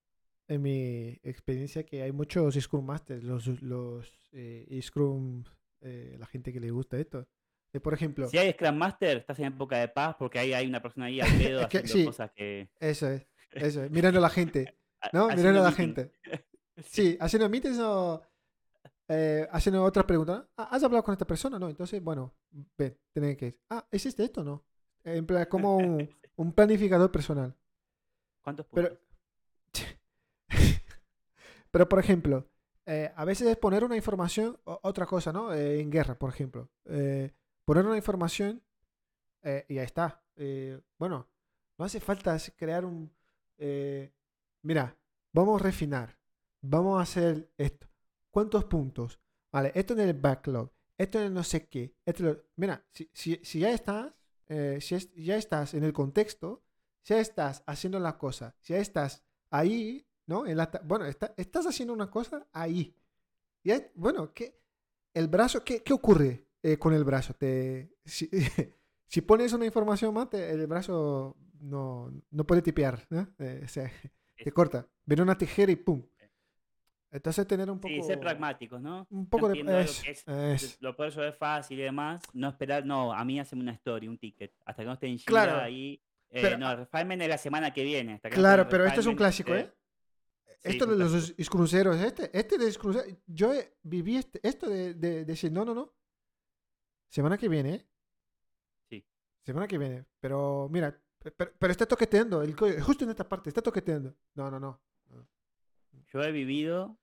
en 0.51 0.63
mi 0.63 1.19
experiencia 1.23 1.85
que 1.85 2.03
hay 2.03 2.11
muchos 2.11 2.55
Scrum 2.57 2.85
Masters, 2.85 3.23
los, 3.23 3.47
los 3.63 4.29
eh, 4.33 4.81
Scrum, 4.83 5.45
eh, 5.81 6.17
la 6.19 6.27
gente 6.27 6.53
que 6.53 6.59
le 6.59 6.73
gusta 6.73 6.99
esto. 6.99 7.29
Eh, 7.73 7.79
por 7.79 7.95
ejemplo, 7.95 8.27
Si 8.29 8.37
hay 8.37 8.53
Scrum 8.53 8.75
Master, 8.77 9.19
estás 9.19 9.39
en 9.39 9.45
época 9.47 9.79
de 9.79 9.87
paz 9.87 10.17
porque 10.19 10.41
ahí 10.41 10.53
hay 10.53 10.67
una 10.67 10.83
persona 10.83 11.07
ahí 11.07 11.21
al 11.21 11.31
pedo 11.39 11.61
haciendo 11.65 11.89
sí. 11.89 12.05
cosas 12.05 12.33
que... 12.33 12.69
eso 12.81 13.09
es, 13.09 13.25
eso 13.53 13.85
es, 13.85 13.91
mirando 13.93 14.19
a 14.19 14.23
la 14.23 14.29
gente, 14.29 14.77
¿no? 15.13 15.29
Mirando 15.29 15.61
a 15.61 15.71
la 15.71 15.71
meeting. 15.71 15.77
gente. 15.77 16.13
Sí, 16.83 17.15
haciendo 17.21 17.49
meetings 17.51 17.79
o... 17.79 18.23
eh, 19.07 19.47
haciendo 19.53 19.85
otra 19.85 20.07
pregunta. 20.07 20.49
Ah, 20.57 20.69
¿Has 20.73 20.83
hablado 20.83 21.05
con 21.05 21.13
esta 21.13 21.27
persona? 21.27 21.59
No, 21.59 21.69
entonces, 21.69 22.03
bueno, 22.03 22.35
ven, 22.79 22.97
tienen 23.13 23.37
que 23.37 23.47
ir. 23.49 23.61
Ah, 23.69 23.87
¿existe 23.91 24.25
esto? 24.25 24.43
No. 24.43 24.65
En 25.05 25.27
plan, 25.27 25.45
como 25.45 25.77
un, 25.77 26.09
un 26.37 26.53
planificador 26.55 27.13
personal. 27.13 27.55
¿Cuántos 28.43 28.65
puntos? 28.67 28.89
pero 28.89 29.01
por 31.71 31.99
ejemplo, 31.99 32.49
eh, 32.87 33.13
a 33.15 33.25
veces 33.25 33.47
es 33.47 33.57
poner 33.57 33.85
una 33.85 33.97
información, 33.97 34.59
otra 34.65 35.07
cosa, 35.07 35.33
¿no? 35.33 35.53
Eh, 35.53 35.81
en 35.81 35.91
guerra, 35.91 36.19
por 36.19 36.31
ejemplo. 36.31 36.71
Eh, 36.87 37.33
poner 37.65 37.87
una 37.87 37.97
información 37.97 38.63
y 39.69 39.75
ya 39.75 39.85
está. 39.85 40.25
Bueno, 40.99 41.29
no 41.79 41.85
hace 41.85 42.01
falta 42.01 42.37
crear 42.57 42.85
un... 42.85 43.11
mira, 44.63 44.97
vamos 45.33 45.61
a 45.61 45.65
refinar. 45.65 46.19
Vamos 46.63 46.99
a 46.99 47.03
hacer 47.03 47.53
esto. 47.57 47.87
¿Cuántos 48.31 48.65
puntos? 48.65 49.21
Vale, 49.53 49.73
esto 49.75 49.95
en 49.95 50.01
el 50.01 50.15
backlog. 50.15 50.73
Esto 50.99 51.21
en 51.21 51.27
el 51.27 51.35
no 51.35 51.43
sé 51.43 51.69
qué. 51.69 51.95
Esto 52.05 52.45
mira, 52.57 52.85
si, 52.93 53.09
si, 53.43 53.61
ya 53.61 53.71
estás, 53.71 54.13
si 54.81 55.25
ya 55.25 55.37
estás 55.37 55.75
en 55.75 55.85
el 55.85 55.93
contexto, 55.93 56.65
si 57.03 57.15
ya 57.15 57.21
estás 57.21 57.63
haciendo 57.67 57.99
la 58.01 58.19
cosa, 58.19 58.57
si 58.61 58.75
ya 58.75 58.81
estás 58.81 59.25
ahí, 59.51 60.07
¿no? 60.31 60.45
Bueno, 60.85 61.05
está- 61.07 61.35
estás 61.37 61.67
haciendo 61.67 61.93
una 61.93 62.09
cosa 62.09 62.47
ahí. 62.53 62.95
Ya, 63.65 63.79
bueno, 63.95 64.33
¿qué, 64.33 64.59
el 65.13 65.27
brazo, 65.29 65.63
¿qué, 65.65 65.83
qué 65.83 65.93
ocurre 65.93 66.47
eh, 66.63 66.79
con 66.79 66.95
el 66.95 67.05
brazo? 67.05 67.35
Te, 67.35 67.91
si, 68.05 68.31
si 69.07 69.21
pones 69.23 69.53
una 69.53 69.67
información 69.67 70.15
más, 70.15 70.31
te- 70.31 70.51
el 70.51 70.67
brazo 70.67 71.37
no, 71.61 72.11
no 72.31 72.45
puede 72.47 72.63
tipear, 72.63 73.07
¿no? 73.11 73.27
Eh, 73.39 73.63
o 73.65 73.69
sea, 73.69 73.85
te 74.37 74.49
Es- 74.49 74.55
corta. 74.55 74.87
Viene 75.05 75.23
una 75.25 75.37
tijera 75.37 75.73
y 75.73 75.77
¡pum! 75.77 76.03
Entonces 77.13 77.45
tener 77.49 77.69
un 77.69 77.81
poco... 77.81 77.93
Sí, 77.93 78.03
ser 78.05 78.21
pragmáticos, 78.21 78.81
¿no? 78.81 79.05
Un 79.11 79.29
poco 79.29 79.49
de... 79.49 79.55
entiendo 79.59 79.73
lo 79.73 79.79
es- 79.81 80.01
que 80.01 80.11
es- 80.13 80.25
es- 80.29 80.79
Lo 80.81 80.95
fácil 81.33 81.81
y 81.81 81.83
demás. 81.83 82.23
No 82.35 82.49
esperar, 82.51 82.87
no, 82.87 83.13
a 83.13 83.25
mí 83.25 83.41
haceme 83.41 83.63
una 83.63 83.73
story, 83.73 84.07
un 84.07 84.17
ticket. 84.17 84.55
Hasta 84.65 84.83
que 84.83 84.87
no 84.87 84.93
esté 84.93 85.09
en 85.09 85.19
Claro, 85.19 85.59
ahí. 85.61 86.01
eh, 86.31 86.39
pero- 86.41 86.57
no, 86.57 86.77
refinement 86.77 87.21
es 87.21 87.29
la 87.29 87.39
semana 87.39 87.73
que 87.75 87.83
viene. 87.83 88.13
Hasta 88.15 88.31
que 88.31 88.37
no 88.37 88.41
Claro, 88.43 88.63
en 88.63 88.69
pero 88.69 88.87
este 88.87 89.01
es 89.01 89.07
un 89.07 89.17
clásico, 89.17 89.53
¿eh? 89.55 89.73
Sí, 90.63 90.69
Esto 90.71 90.85
es 90.85 90.91
de 90.91 91.35
los 91.39 91.51
cruceros, 91.51 91.97
este, 91.97 92.31
este 92.39 92.59
de 92.59 92.67
los 92.67 92.79
cruceros, 92.79 93.09
yo 93.27 93.53
viví 93.83 94.17
este- 94.17 94.41
esto 94.47 94.69
de, 94.69 94.95
de- 94.95 95.11
de 95.11 95.25
decir, 95.25 95.51
no, 95.53 95.65
no, 95.65 95.75
no. 95.75 95.93
Semana 97.09 97.37
que 97.39 97.49
viene, 97.49 97.75
¿eh? 97.75 97.87
Sí. 98.89 99.05
Semana 99.43 99.67
que 99.67 99.79
viene. 99.79 100.05
Pero 100.21 100.69
mira, 100.71 100.97
pe- 101.19 101.33
pero, 101.33 101.53
pero 101.59 101.71
está 101.73 101.87
toqueteando, 101.87 102.43
el 102.43 102.55
justo 102.83 103.05
en 103.05 103.11
esta 103.11 103.29
parte, 103.29 103.49
está 103.51 103.63
toqueteando. 103.63 104.15
No, 104.35 104.51
no, 104.51 104.61
no. 104.61 104.81
Yo 106.13 106.23
he 106.23 106.33
vivido 106.33 106.99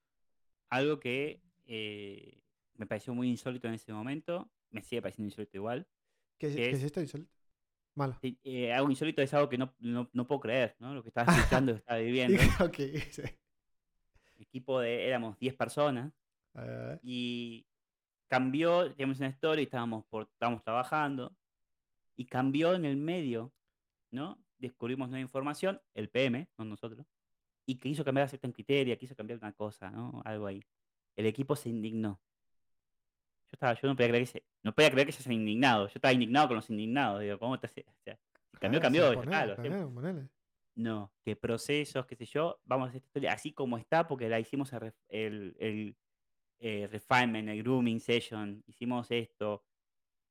algo 0.70 1.00
que 1.00 1.42
eh, 1.66 2.42
me 2.76 2.86
pareció 2.86 3.14
muy 3.14 3.30
insólito 3.30 3.68
en 3.68 3.74
ese 3.76 3.92
momento. 3.94 4.50
Me 4.70 4.82
sigue 4.84 5.02
pareciendo 5.02 5.28
insólito 5.30 5.58
igual. 5.58 5.88
¿Qué, 6.38 6.48
es- 6.48 6.56
¿Qué 6.56 6.62
qué 6.62 6.70
es 6.72 6.78
es? 6.80 6.84
esto 6.84 7.02
insólito? 7.02 7.32
Malo. 7.96 8.18
Eh, 8.22 8.72
algo 8.74 8.90
insólito 8.92 9.22
es 9.22 9.34
algo 9.34 9.50
que 9.50 9.58
no, 9.58 9.74
no, 9.80 10.10
no 10.14 10.28
puedo 10.28 10.42
creer, 10.42 10.76
¿no? 10.80 10.94
Lo 10.94 11.02
que 11.04 11.10
estaba 11.10 11.26
escuchando, 11.66 11.74
que 11.74 11.80
estaba 11.80 12.00
viviendo. 12.00 12.38
ok, 12.64 12.76
sí. 13.12 13.24
Equipo 14.40 14.80
de, 14.80 15.08
éramos 15.08 15.38
10 15.40 15.56
personas. 15.56 16.14
Ah, 16.54 16.98
y 17.04 17.66
cambió, 18.28 18.92
teníamos 18.92 19.20
una 19.20 19.28
story, 19.30 19.64
estábamos, 19.64 20.06
por, 20.06 20.24
estábamos 20.24 20.64
trabajando, 20.64 21.36
y 22.16 22.26
cambió 22.26 22.74
en 22.74 22.86
el 22.86 22.98
medio, 22.98 23.54
¿no? 24.12 24.38
Descubrimos 24.58 25.10
nueva 25.10 25.22
información, 25.22 25.80
el 25.94 26.10
PM, 26.10 26.50
no 26.58 26.66
nosotros, 26.66 27.06
y 27.66 27.76
que 27.76 27.90
hizo 27.90 28.04
cambiar 28.04 28.28
cierta 28.30 28.52
criteria, 28.52 28.98
quiso 28.98 29.16
cambiar 29.16 29.40
una 29.40 29.54
cosa, 29.54 29.92
¿no? 29.92 30.22
Algo 30.26 30.48
ahí. 30.48 30.64
El 31.16 31.26
equipo 31.26 31.56
se 31.56 31.70
indignó. 31.70 32.20
Yo 33.48 33.54
estaba, 33.54 33.74
yo 33.74 33.88
no 33.88 33.96
podía 33.96 34.10
creer 34.10 34.24
que 34.24 34.32
se, 34.32 34.44
no 34.64 34.74
podía 34.74 34.92
creer 34.92 35.08
que 35.08 35.14
se 35.14 35.34
indignado. 35.34 35.88
Yo 35.88 35.94
estaba 35.96 36.12
indignado 36.12 36.48
con 36.48 36.56
los 36.58 36.70
indignados. 36.70 37.22
Digo, 37.22 37.40
¿cómo 37.40 37.60
te 37.60 37.68
hace? 37.68 37.86
O 37.88 38.04
sea, 38.04 38.20
si 38.52 38.58
cambió, 38.58 38.82
cambió, 38.82 39.14
ya 39.14 39.56
ponele, 39.56 39.86
ponele. 39.88 40.30
No, 40.78 41.12
que 41.26 41.36
procesos, 41.36 42.06
qué 42.06 42.16
sé 42.16 42.26
yo, 42.26 42.60
vamos 42.64 42.86
a 42.86 42.90
hacer 42.90 42.98
esta 43.00 43.08
historia 43.08 43.34
así 43.34 43.52
como 43.52 43.80
está, 43.80 44.08
porque 44.08 44.30
la 44.30 44.40
hicimos 44.40 44.72
el, 44.74 44.94
el, 45.10 45.56
el, 45.60 45.98
eh, 46.60 46.88
refinement, 46.92 47.50
el 47.50 47.64
grooming 47.64 48.00
session, 48.00 48.64
hicimos 48.68 49.10
esto, 49.12 49.66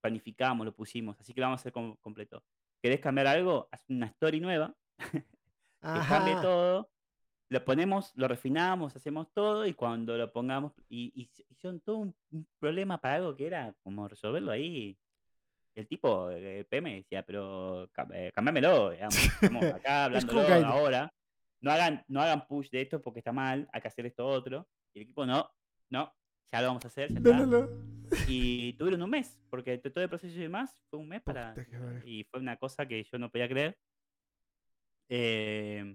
planificamos, 0.01 0.65
lo 0.67 0.75
pusimos, 0.75 1.21
así 1.21 1.35
que 1.35 1.41
lo 1.41 1.47
vamos 1.49 1.61
a 1.61 1.63
hacer 1.63 1.73
com- 1.73 1.97
completo. 1.99 2.45
¿Querés 2.83 3.01
cambiar 3.01 3.27
algo? 3.29 3.69
Haz 3.73 3.85
una 3.89 4.07
story 4.07 4.41
nueva, 4.41 4.77
que 5.93 6.05
cambie 6.05 6.37
todo, 6.37 6.91
lo 7.51 7.65
ponemos, 7.65 8.13
lo 8.17 8.29
refinamos, 8.29 8.97
hacemos 8.97 9.33
todo, 9.33 9.67
y 9.67 9.75
cuando 9.75 10.17
lo 10.19 10.33
pongamos, 10.33 10.73
y, 10.89 11.13
y 11.21 11.31
hicieron 11.51 11.81
todo 11.81 11.99
un, 11.99 12.17
un 12.33 12.49
problema 12.61 13.01
para 13.01 13.17
algo 13.17 13.37
que 13.37 13.47
era 13.49 13.75
como 13.83 14.09
resolverlo 14.09 14.53
ahí. 14.53 14.99
El 15.77 15.87
tipo, 15.87 16.31
eh, 16.31 16.61
el 16.61 16.65
PM 16.65 16.95
decía, 16.97 17.23
pero 17.23 17.91
eh, 18.15 18.33
cambiámelo, 18.35 18.91
digamos, 18.91 19.15
estamos 19.43 19.65
acá 19.65 20.05
hablándolo 20.07 20.41
ahora. 20.67 21.13
No 21.61 21.71
hagan, 21.71 22.03
no 22.09 22.23
hagan 22.23 22.47
push 22.47 22.71
de 22.71 22.81
esto 22.81 23.03
porque 23.03 23.21
está 23.21 23.31
mal, 23.31 23.69
hay 23.73 23.81
que 23.83 23.89
hacer 23.89 24.07
esto 24.07 24.27
otro. 24.27 24.67
Y 24.95 25.01
el 25.01 25.03
equipo, 25.05 25.27
no, 25.27 25.51
no, 25.91 26.11
ya 26.51 26.63
lo 26.63 26.69
vamos 26.69 26.85
a 26.87 26.89
hacer, 26.89 27.13
ya 27.13 27.21
No, 27.21 27.31
está. 27.31 27.45
no, 27.45 27.47
no. 27.47 27.69
Y 28.27 28.73
tuvieron 28.75 29.03
un 29.03 29.11
mes, 29.11 29.39
porque 29.51 29.77
todo 29.77 30.03
el 30.03 30.09
proceso 30.09 30.35
y 30.35 30.41
demás 30.41 30.75
fue 30.89 30.99
un 30.99 31.09
mes 31.09 31.21
para... 31.23 31.55
Y 32.07 32.25
fue 32.25 32.41
una 32.41 32.57
cosa 32.57 32.87
que 32.87 33.05
yo 33.05 33.19
no 33.19 33.31
podía 33.31 33.49
creer. 33.49 33.77
Eh, 35.11 35.95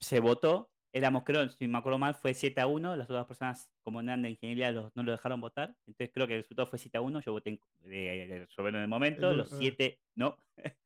se 0.00 0.18
votó, 0.18 0.71
éramos, 0.92 1.24
creo, 1.24 1.48
si 1.48 1.68
me 1.68 1.78
acuerdo 1.78 1.98
mal, 1.98 2.14
fue 2.14 2.34
7 2.34 2.60
a 2.60 2.66
1, 2.66 2.96
las 2.96 3.08
otras 3.10 3.26
personas, 3.26 3.70
como 3.82 4.00
eran 4.00 4.22
de 4.22 4.30
ingeniería, 4.30 4.70
los- 4.72 4.94
no 4.96 5.02
lo 5.02 5.12
dejaron 5.12 5.40
votar. 5.40 5.76
Entonces 5.86 6.10
creo 6.14 6.26
que 6.26 6.34
el 6.36 6.42
resultado 6.42 6.66
fue 6.68 6.78
7 6.78 6.98
a 6.98 7.00
1, 7.00 7.20
yo 7.20 7.32
voté 7.32 7.50
en, 7.50 7.60
en 7.84 8.74
el 8.76 8.88
momento, 8.88 9.30
El- 9.30 9.38
los 9.38 9.52
ah. 9.52 9.56
7 9.58 10.00
no. 10.14 10.36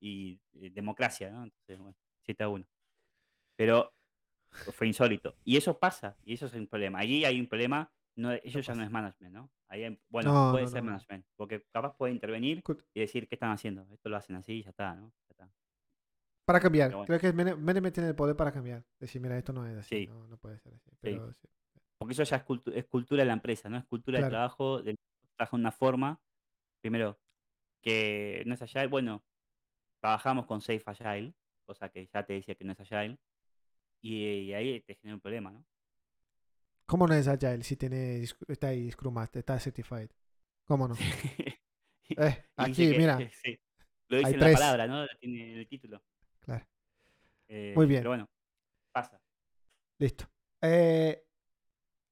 y 0.00 0.40
eh, 0.54 0.70
democracia, 0.70 1.30
¿no? 1.30 1.44
Entonces, 1.44 1.78
bueno, 1.78 1.96
7 2.24 2.44
a 2.44 2.48
1. 2.48 2.66
Pero 3.56 3.92
fue 4.72 4.86
insólito. 4.86 5.36
Y 5.44 5.56
eso 5.56 5.78
pasa, 5.78 6.16
y 6.24 6.34
eso 6.34 6.46
es 6.46 6.54
un 6.54 6.66
problema. 6.66 7.00
Allí 7.00 7.24
hay 7.24 7.40
un 7.40 7.46
problema, 7.48 7.92
no, 8.16 8.32
ellos 8.32 8.66
ya 8.66 8.74
no 8.74 8.82
es 8.84 8.90
management, 8.90 9.34
¿no? 9.34 9.50
Ahí 9.68 9.84
hay- 9.84 10.00
bueno, 10.08 10.30
No, 10.32 10.52
puede 10.52 10.64
no, 10.64 10.70
ser 10.70 10.82
management, 10.82 11.26
porque 11.36 11.64
capaz 11.72 11.96
puede 11.96 12.12
intervenir 12.12 12.62
y 12.94 13.00
decir 13.00 13.28
qué 13.28 13.36
están 13.36 13.50
haciendo. 13.52 13.86
Esto 13.92 14.08
lo 14.08 14.16
hacen 14.16 14.36
así 14.36 14.54
y 14.54 14.62
ya 14.62 14.70
está, 14.70 14.94
¿no? 14.94 15.12
Ya 15.28 15.32
está. 15.46 15.50
Para 16.50 16.60
cambiar. 16.60 16.90
Bueno. 16.90 17.06
Creo 17.06 17.20
que 17.20 17.32
management 17.32 17.94
tiene 17.94 18.08
el 18.08 18.14
poder 18.16 18.34
para 18.36 18.50
cambiar. 18.52 18.84
Decir, 18.98 19.20
mira, 19.20 19.38
esto 19.38 19.52
no 19.52 19.66
es 19.66 19.76
así. 19.78 20.00
Sí. 20.00 20.06
No, 20.06 20.26
no 20.26 20.36
puede 20.36 20.58
ser 20.58 20.74
así. 20.74 20.90
Pero 21.00 21.32
sí. 21.32 21.48
Porque 21.98 22.12
eso 22.12 22.22
ya 22.24 22.36
es, 22.38 22.44
cultu- 22.44 22.72
es 22.74 22.84
cultura 22.86 23.22
de 23.22 23.26
la 23.26 23.34
empresa, 23.34 23.68
¿no? 23.68 23.76
Es 23.78 23.84
cultura 23.84 24.18
Claro. 24.18 24.26
de 24.26 24.30
trabajo, 24.30 24.82
de 24.82 24.96
trabajo 25.36 25.56
de 25.56 25.60
una 25.60 25.70
forma, 25.72 26.20
primero, 26.80 27.20
que 27.82 28.42
no 28.46 28.54
es 28.54 28.62
agile, 28.62 28.86
bueno, 28.88 29.22
trabajamos 30.00 30.46
con 30.46 30.60
Safe 30.60 30.82
Agile, 30.86 31.34
cosa 31.66 31.88
que 31.88 32.06
ya 32.12 32.24
te 32.24 32.32
decía 32.34 32.54
que 32.54 32.64
no 32.64 32.72
es 32.72 32.80
agile, 32.80 33.18
y, 34.02 34.24
y 34.24 34.54
ahí 34.54 34.80
te 34.80 34.94
genera 34.96 35.14
un 35.14 35.20
problema, 35.20 35.50
¿no? 35.52 35.64
¿Cómo 36.86 37.06
no 37.06 37.14
es 37.14 37.28
Agile 37.28 37.62
si 37.62 37.76
tiene, 37.76 38.24
está 38.48 38.68
ahí 38.68 38.90
Scrum 38.90 39.14
Master, 39.14 39.40
está 39.40 39.60
certified? 39.60 40.10
¿Cómo 40.64 40.88
no? 40.88 40.94
Eh, 42.16 42.44
aquí, 42.56 42.90
que- 42.90 42.98
mira. 42.98 43.16
sí, 43.44 43.56
lo 44.08 44.16
dice 44.16 44.28
hay 44.28 44.34
en 44.34 44.40
la 44.40 44.46
tres. 44.46 44.58
palabra, 44.58 44.86
¿no? 44.88 45.06
Tiene 45.20 45.52
en 45.52 45.58
el 45.58 45.68
título. 45.68 46.02
Claro. 46.40 46.66
Eh, 47.48 47.72
Muy 47.76 47.86
bien. 47.86 48.00
Pero 48.00 48.10
bueno, 48.10 48.28
pasa. 48.92 49.20
Listo. 49.98 50.24
Eh, 50.62 51.24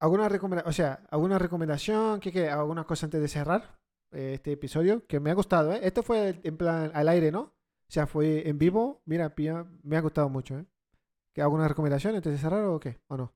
¿Alguna 0.00 0.28
recomendación? 0.28 0.68
O 0.68 0.72
sea, 0.72 1.02
¿alguna 1.10 1.38
recomendación? 1.38 2.20
¿Qué, 2.20 2.32
qué? 2.32 2.48
¿Alguna 2.48 2.84
cosa 2.84 3.06
antes 3.06 3.20
de 3.20 3.28
cerrar 3.28 3.78
eh, 4.12 4.34
este 4.34 4.52
episodio? 4.52 5.06
Que 5.06 5.20
me 5.20 5.30
ha 5.30 5.34
gustado, 5.34 5.72
¿eh? 5.72 5.80
Esto 5.82 6.02
fue 6.02 6.40
en 6.42 6.56
plan 6.56 6.90
al 6.94 7.08
aire, 7.08 7.32
¿no? 7.32 7.40
O 7.40 7.90
sea, 7.90 8.06
fue 8.06 8.48
en 8.48 8.58
vivo. 8.58 9.02
Mira, 9.06 9.34
pilla, 9.34 9.66
me 9.82 9.96
ha 9.96 10.00
gustado 10.00 10.28
mucho, 10.28 10.58
¿eh? 10.58 10.66
¿Qué, 11.32 11.42
¿Alguna 11.42 11.66
recomendación 11.66 12.14
antes 12.14 12.32
de 12.32 12.38
cerrar 12.38 12.64
o 12.64 12.78
qué? 12.78 12.98
¿O 13.08 13.16
no? 13.16 13.34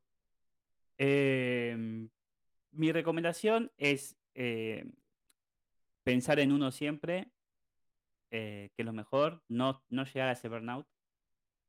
Em, 0.98 2.08
mi 2.70 2.92
recomendación 2.92 3.72
es 3.76 4.16
eh, 4.34 4.84
pensar 6.04 6.38
en 6.38 6.52
uno 6.52 6.70
siempre, 6.70 7.32
eh, 8.34 8.70
que 8.74 8.82
lo 8.82 8.94
mejor, 8.94 9.42
no, 9.48 9.84
no 9.90 10.04
llegar 10.04 10.30
a 10.30 10.32
ese 10.32 10.48
burnout 10.48 10.86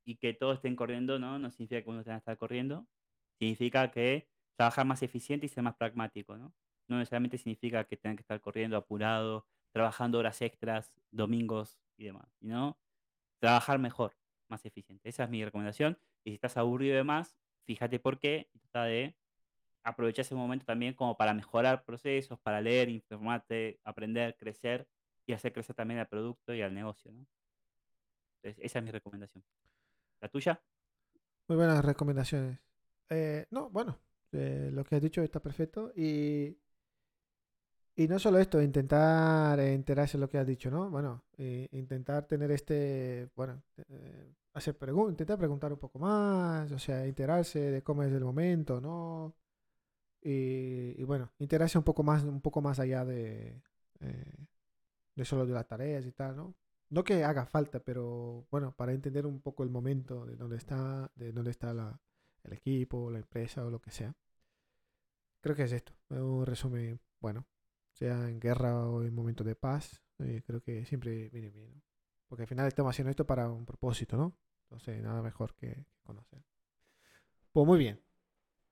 y 0.05 0.15
que 0.15 0.33
todos 0.33 0.55
estén 0.55 0.77
corriendo, 0.77 1.19
¿no? 1.19 1.37
No 1.37 1.51
significa 1.51 1.81
que 1.83 1.89
uno 1.89 2.03
tenga 2.03 2.15
que 2.15 2.19
estar 2.19 2.37
corriendo, 2.37 2.87
significa 3.37 3.91
que 3.91 4.29
trabajar 4.55 4.85
más 4.85 5.03
eficiente 5.03 5.45
y 5.45 5.49
ser 5.49 5.61
más 5.61 5.75
pragmático, 5.75 6.37
¿no? 6.37 6.53
No 6.87 6.97
necesariamente 6.97 7.37
significa 7.37 7.83
que 7.83 7.97
tengan 7.97 8.15
que 8.15 8.21
estar 8.21 8.39
corriendo 8.39 8.77
apurado, 8.77 9.45
trabajando 9.73 10.19
horas 10.19 10.41
extras, 10.41 10.93
domingos 11.11 11.81
y 11.97 12.05
demás, 12.05 12.31
sino 12.39 12.79
trabajar 13.39 13.77
mejor, 13.77 14.15
más 14.47 14.65
eficiente. 14.65 15.09
Esa 15.09 15.25
es 15.25 15.29
mi 15.29 15.43
recomendación. 15.43 15.97
Y 16.23 16.29
si 16.31 16.35
estás 16.35 16.55
aburrido 16.55 16.95
de 16.95 17.03
más, 17.03 17.35
fíjate 17.65 17.99
por 17.99 18.19
qué 18.19 18.49
trata 18.53 18.85
de 18.85 19.17
aprovechar 19.83 20.23
ese 20.23 20.35
momento 20.35 20.65
también 20.65 20.93
como 20.93 21.17
para 21.17 21.33
mejorar 21.33 21.83
procesos, 21.83 22.39
para 22.39 22.61
leer, 22.61 22.87
informarte, 22.87 23.81
aprender, 23.83 24.37
crecer 24.37 24.87
y 25.25 25.33
hacer 25.33 25.53
crecer 25.53 25.75
también 25.75 25.99
al 25.99 26.07
producto 26.07 26.53
y 26.53 26.61
al 26.61 26.73
negocio, 26.73 27.11
¿no? 27.11 27.25
Esa 28.43 28.79
es 28.79 28.85
mi 28.85 28.91
recomendación. 28.91 29.43
¿La 30.19 30.27
tuya? 30.27 30.61
Muy 31.47 31.57
buenas 31.57 31.83
recomendaciones. 31.83 32.59
Eh, 33.09 33.45
no, 33.51 33.69
bueno, 33.69 33.99
eh, 34.31 34.69
lo 34.73 34.83
que 34.83 34.95
has 34.95 35.01
dicho 35.01 35.21
está 35.21 35.39
perfecto. 35.39 35.93
Y, 35.95 36.57
y 37.95 38.07
no 38.07 38.19
solo 38.19 38.39
esto, 38.39 38.61
intentar 38.61 39.59
enterarse 39.59 40.17
de 40.17 40.21
lo 40.21 40.29
que 40.29 40.37
has 40.37 40.47
dicho, 40.47 40.69
¿no? 40.69 40.89
Bueno, 40.89 41.23
eh, 41.37 41.69
intentar 41.71 42.25
tener 42.27 42.51
este, 42.51 43.29
bueno, 43.35 43.63
hacer 44.53 44.77
preguntas, 44.77 45.13
intentar 45.13 45.37
preguntar 45.37 45.71
un 45.71 45.79
poco 45.79 45.99
más, 45.99 46.71
o 46.71 46.79
sea, 46.79 47.05
enterarse 47.05 47.59
de 47.59 47.81
cómo 47.83 48.03
es 48.03 48.11
el 48.11 48.23
momento, 48.23 48.81
¿no? 48.81 49.35
Y, 50.21 51.03
bueno, 51.03 51.31
enterarse 51.39 51.77
un 51.77 51.83
poco 51.83 52.03
más, 52.03 52.23
un 52.23 52.41
poco 52.41 52.61
más 52.61 52.79
allá 52.79 53.03
de, 53.05 53.61
de 55.15 55.25
solo 55.25 55.45
de 55.45 55.53
las 55.53 55.67
tareas 55.67 56.05
y 56.05 56.11
tal, 56.11 56.35
¿no? 56.35 56.55
No 56.89 57.03
que 57.03 57.23
haga 57.23 57.45
falta, 57.45 57.79
pero 57.79 58.45
bueno, 58.51 58.75
para 58.75 58.93
entender 58.93 59.25
un 59.25 59.41
poco 59.41 59.63
el 59.63 59.69
momento 59.69 60.25
de 60.25 60.35
dónde 60.35 60.57
está, 60.57 61.11
de 61.15 61.31
dónde 61.31 61.51
está 61.51 61.71
el 62.43 62.53
equipo, 62.53 63.09
la 63.09 63.19
empresa 63.19 63.65
o 63.65 63.71
lo 63.71 63.81
que 63.81 63.91
sea. 63.91 64.15
Creo 65.41 65.55
que 65.55 65.63
es 65.63 65.71
esto, 65.71 65.93
es 66.09 66.19
un 66.19 66.45
resumen 66.45 66.99
bueno, 67.19 67.47
sea 67.91 68.29
en 68.29 68.39
guerra 68.39 68.87
o 68.87 69.03
en 69.03 69.13
momentos 69.13 69.45
de 69.45 69.55
paz, 69.55 70.01
eh, 70.19 70.41
creo 70.45 70.61
que 70.61 70.85
siempre 70.85 71.29
viene 71.29 71.49
bien, 71.49 71.73
¿no? 71.73 71.81
Porque 72.27 72.43
al 72.43 72.47
final 72.47 72.67
estamos 72.67 72.91
haciendo 72.91 73.11
esto 73.11 73.25
para 73.25 73.49
un 73.49 73.65
propósito, 73.65 74.17
¿no? 74.17 74.35
Entonces, 74.63 75.01
nada 75.03 75.21
mejor 75.21 75.53
que 75.55 75.85
conocer. 76.03 76.43
Pues 77.51 77.67
muy 77.67 77.77
bien. 77.77 78.01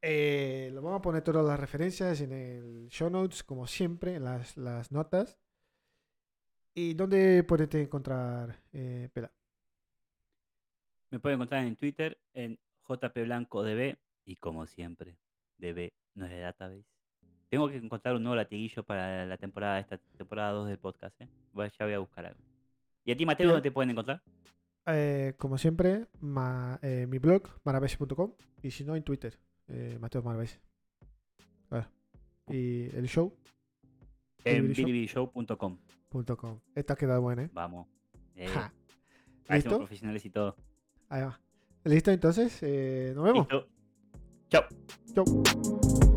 Eh, 0.02 0.72
lo 0.74 0.82
vamos 0.82 1.00
a 1.00 1.02
poner 1.02 1.24
todas 1.24 1.46
las 1.46 1.60
referencias 1.60 2.22
en 2.22 2.32
el 2.32 2.88
show 2.90 3.10
notes, 3.10 3.44
como 3.44 3.68
siempre, 3.68 4.16
en 4.16 4.24
las 4.24 4.92
notas. 4.92 5.38
¿Y 6.74 6.94
dónde 6.94 7.44
puedes 7.44 7.74
encontrar, 7.76 8.56
eh, 8.74 9.10
Pela? 9.14 9.32
Me 11.10 11.20
pueden 11.20 11.38
encontrar 11.38 11.66
en 11.66 11.76
Twitter 11.76 12.18
en 12.34 12.58
jpblancodb 12.88 13.98
y 14.26 14.36
como 14.38 14.66
siempre, 14.66 15.18
DB 15.58 15.92
no 16.16 16.26
es 16.26 16.32
de 16.32 16.40
database. 16.40 16.86
Tengo 17.50 17.68
que 17.68 17.76
encontrar 17.76 18.16
un 18.16 18.24
nuevo 18.24 18.36
latiguillo 18.38 18.84
para 18.84 19.26
la 19.26 19.38
temporada 19.38 19.80
esta 19.80 19.98
temporada 19.98 20.52
2 20.54 20.70
del 20.70 20.78
podcast, 20.80 21.20
¿eh? 21.20 21.28
Voy- 21.52 21.70
ya 21.78 21.86
voy 21.86 21.94
a 21.94 22.00
buscar 22.00 22.26
algo. 22.26 22.40
¿Y 23.04 23.12
a 23.12 23.18
ti, 23.18 23.26
Mateo, 23.26 23.48
dónde 23.50 23.62
te 23.64 23.72
pueden 23.72 23.90
encontrar? 23.90 24.22
Eh, 24.86 25.34
como 25.38 25.58
siempre, 25.58 26.08
ma- 26.22 26.80
eh, 26.82 27.06
mi 27.10 27.18
blog, 27.20 27.44
maravesi.com. 27.66 28.34
Y 28.64 28.72
si 28.72 28.86
no, 28.86 28.96
en 28.96 29.04
Twitter, 29.04 29.38
eh, 29.68 29.98
Mateo 30.00 30.22
Maravesi. 30.24 30.58
Claro. 31.68 31.90
Y 32.48 32.84
el 32.96 33.08
show, 33.08 33.36
En 34.46 34.70
Bilibili.com. 34.74 35.78
bilibishow.com. 36.12 36.60
Esta 36.76 36.94
ha 36.94 36.96
quedado 36.96 37.22
buena, 37.22 37.44
¿eh? 37.44 37.50
Vamos. 37.54 37.88
Eh, 38.36 38.48
Ja. 38.48 38.74
¿Listo? 39.50 39.78
profesionales 39.78 40.24
y 40.26 40.30
todo. 40.30 40.56
Ahí 41.10 41.22
va. 41.24 41.40
¿Listo 41.84 42.12
entonces? 42.12 42.58
Eh, 42.62 43.12
nos 43.16 43.26
vemos. 43.26 43.48
Listo. 43.50 43.68
Chao. 44.50 44.64
Chau. 45.14 46.11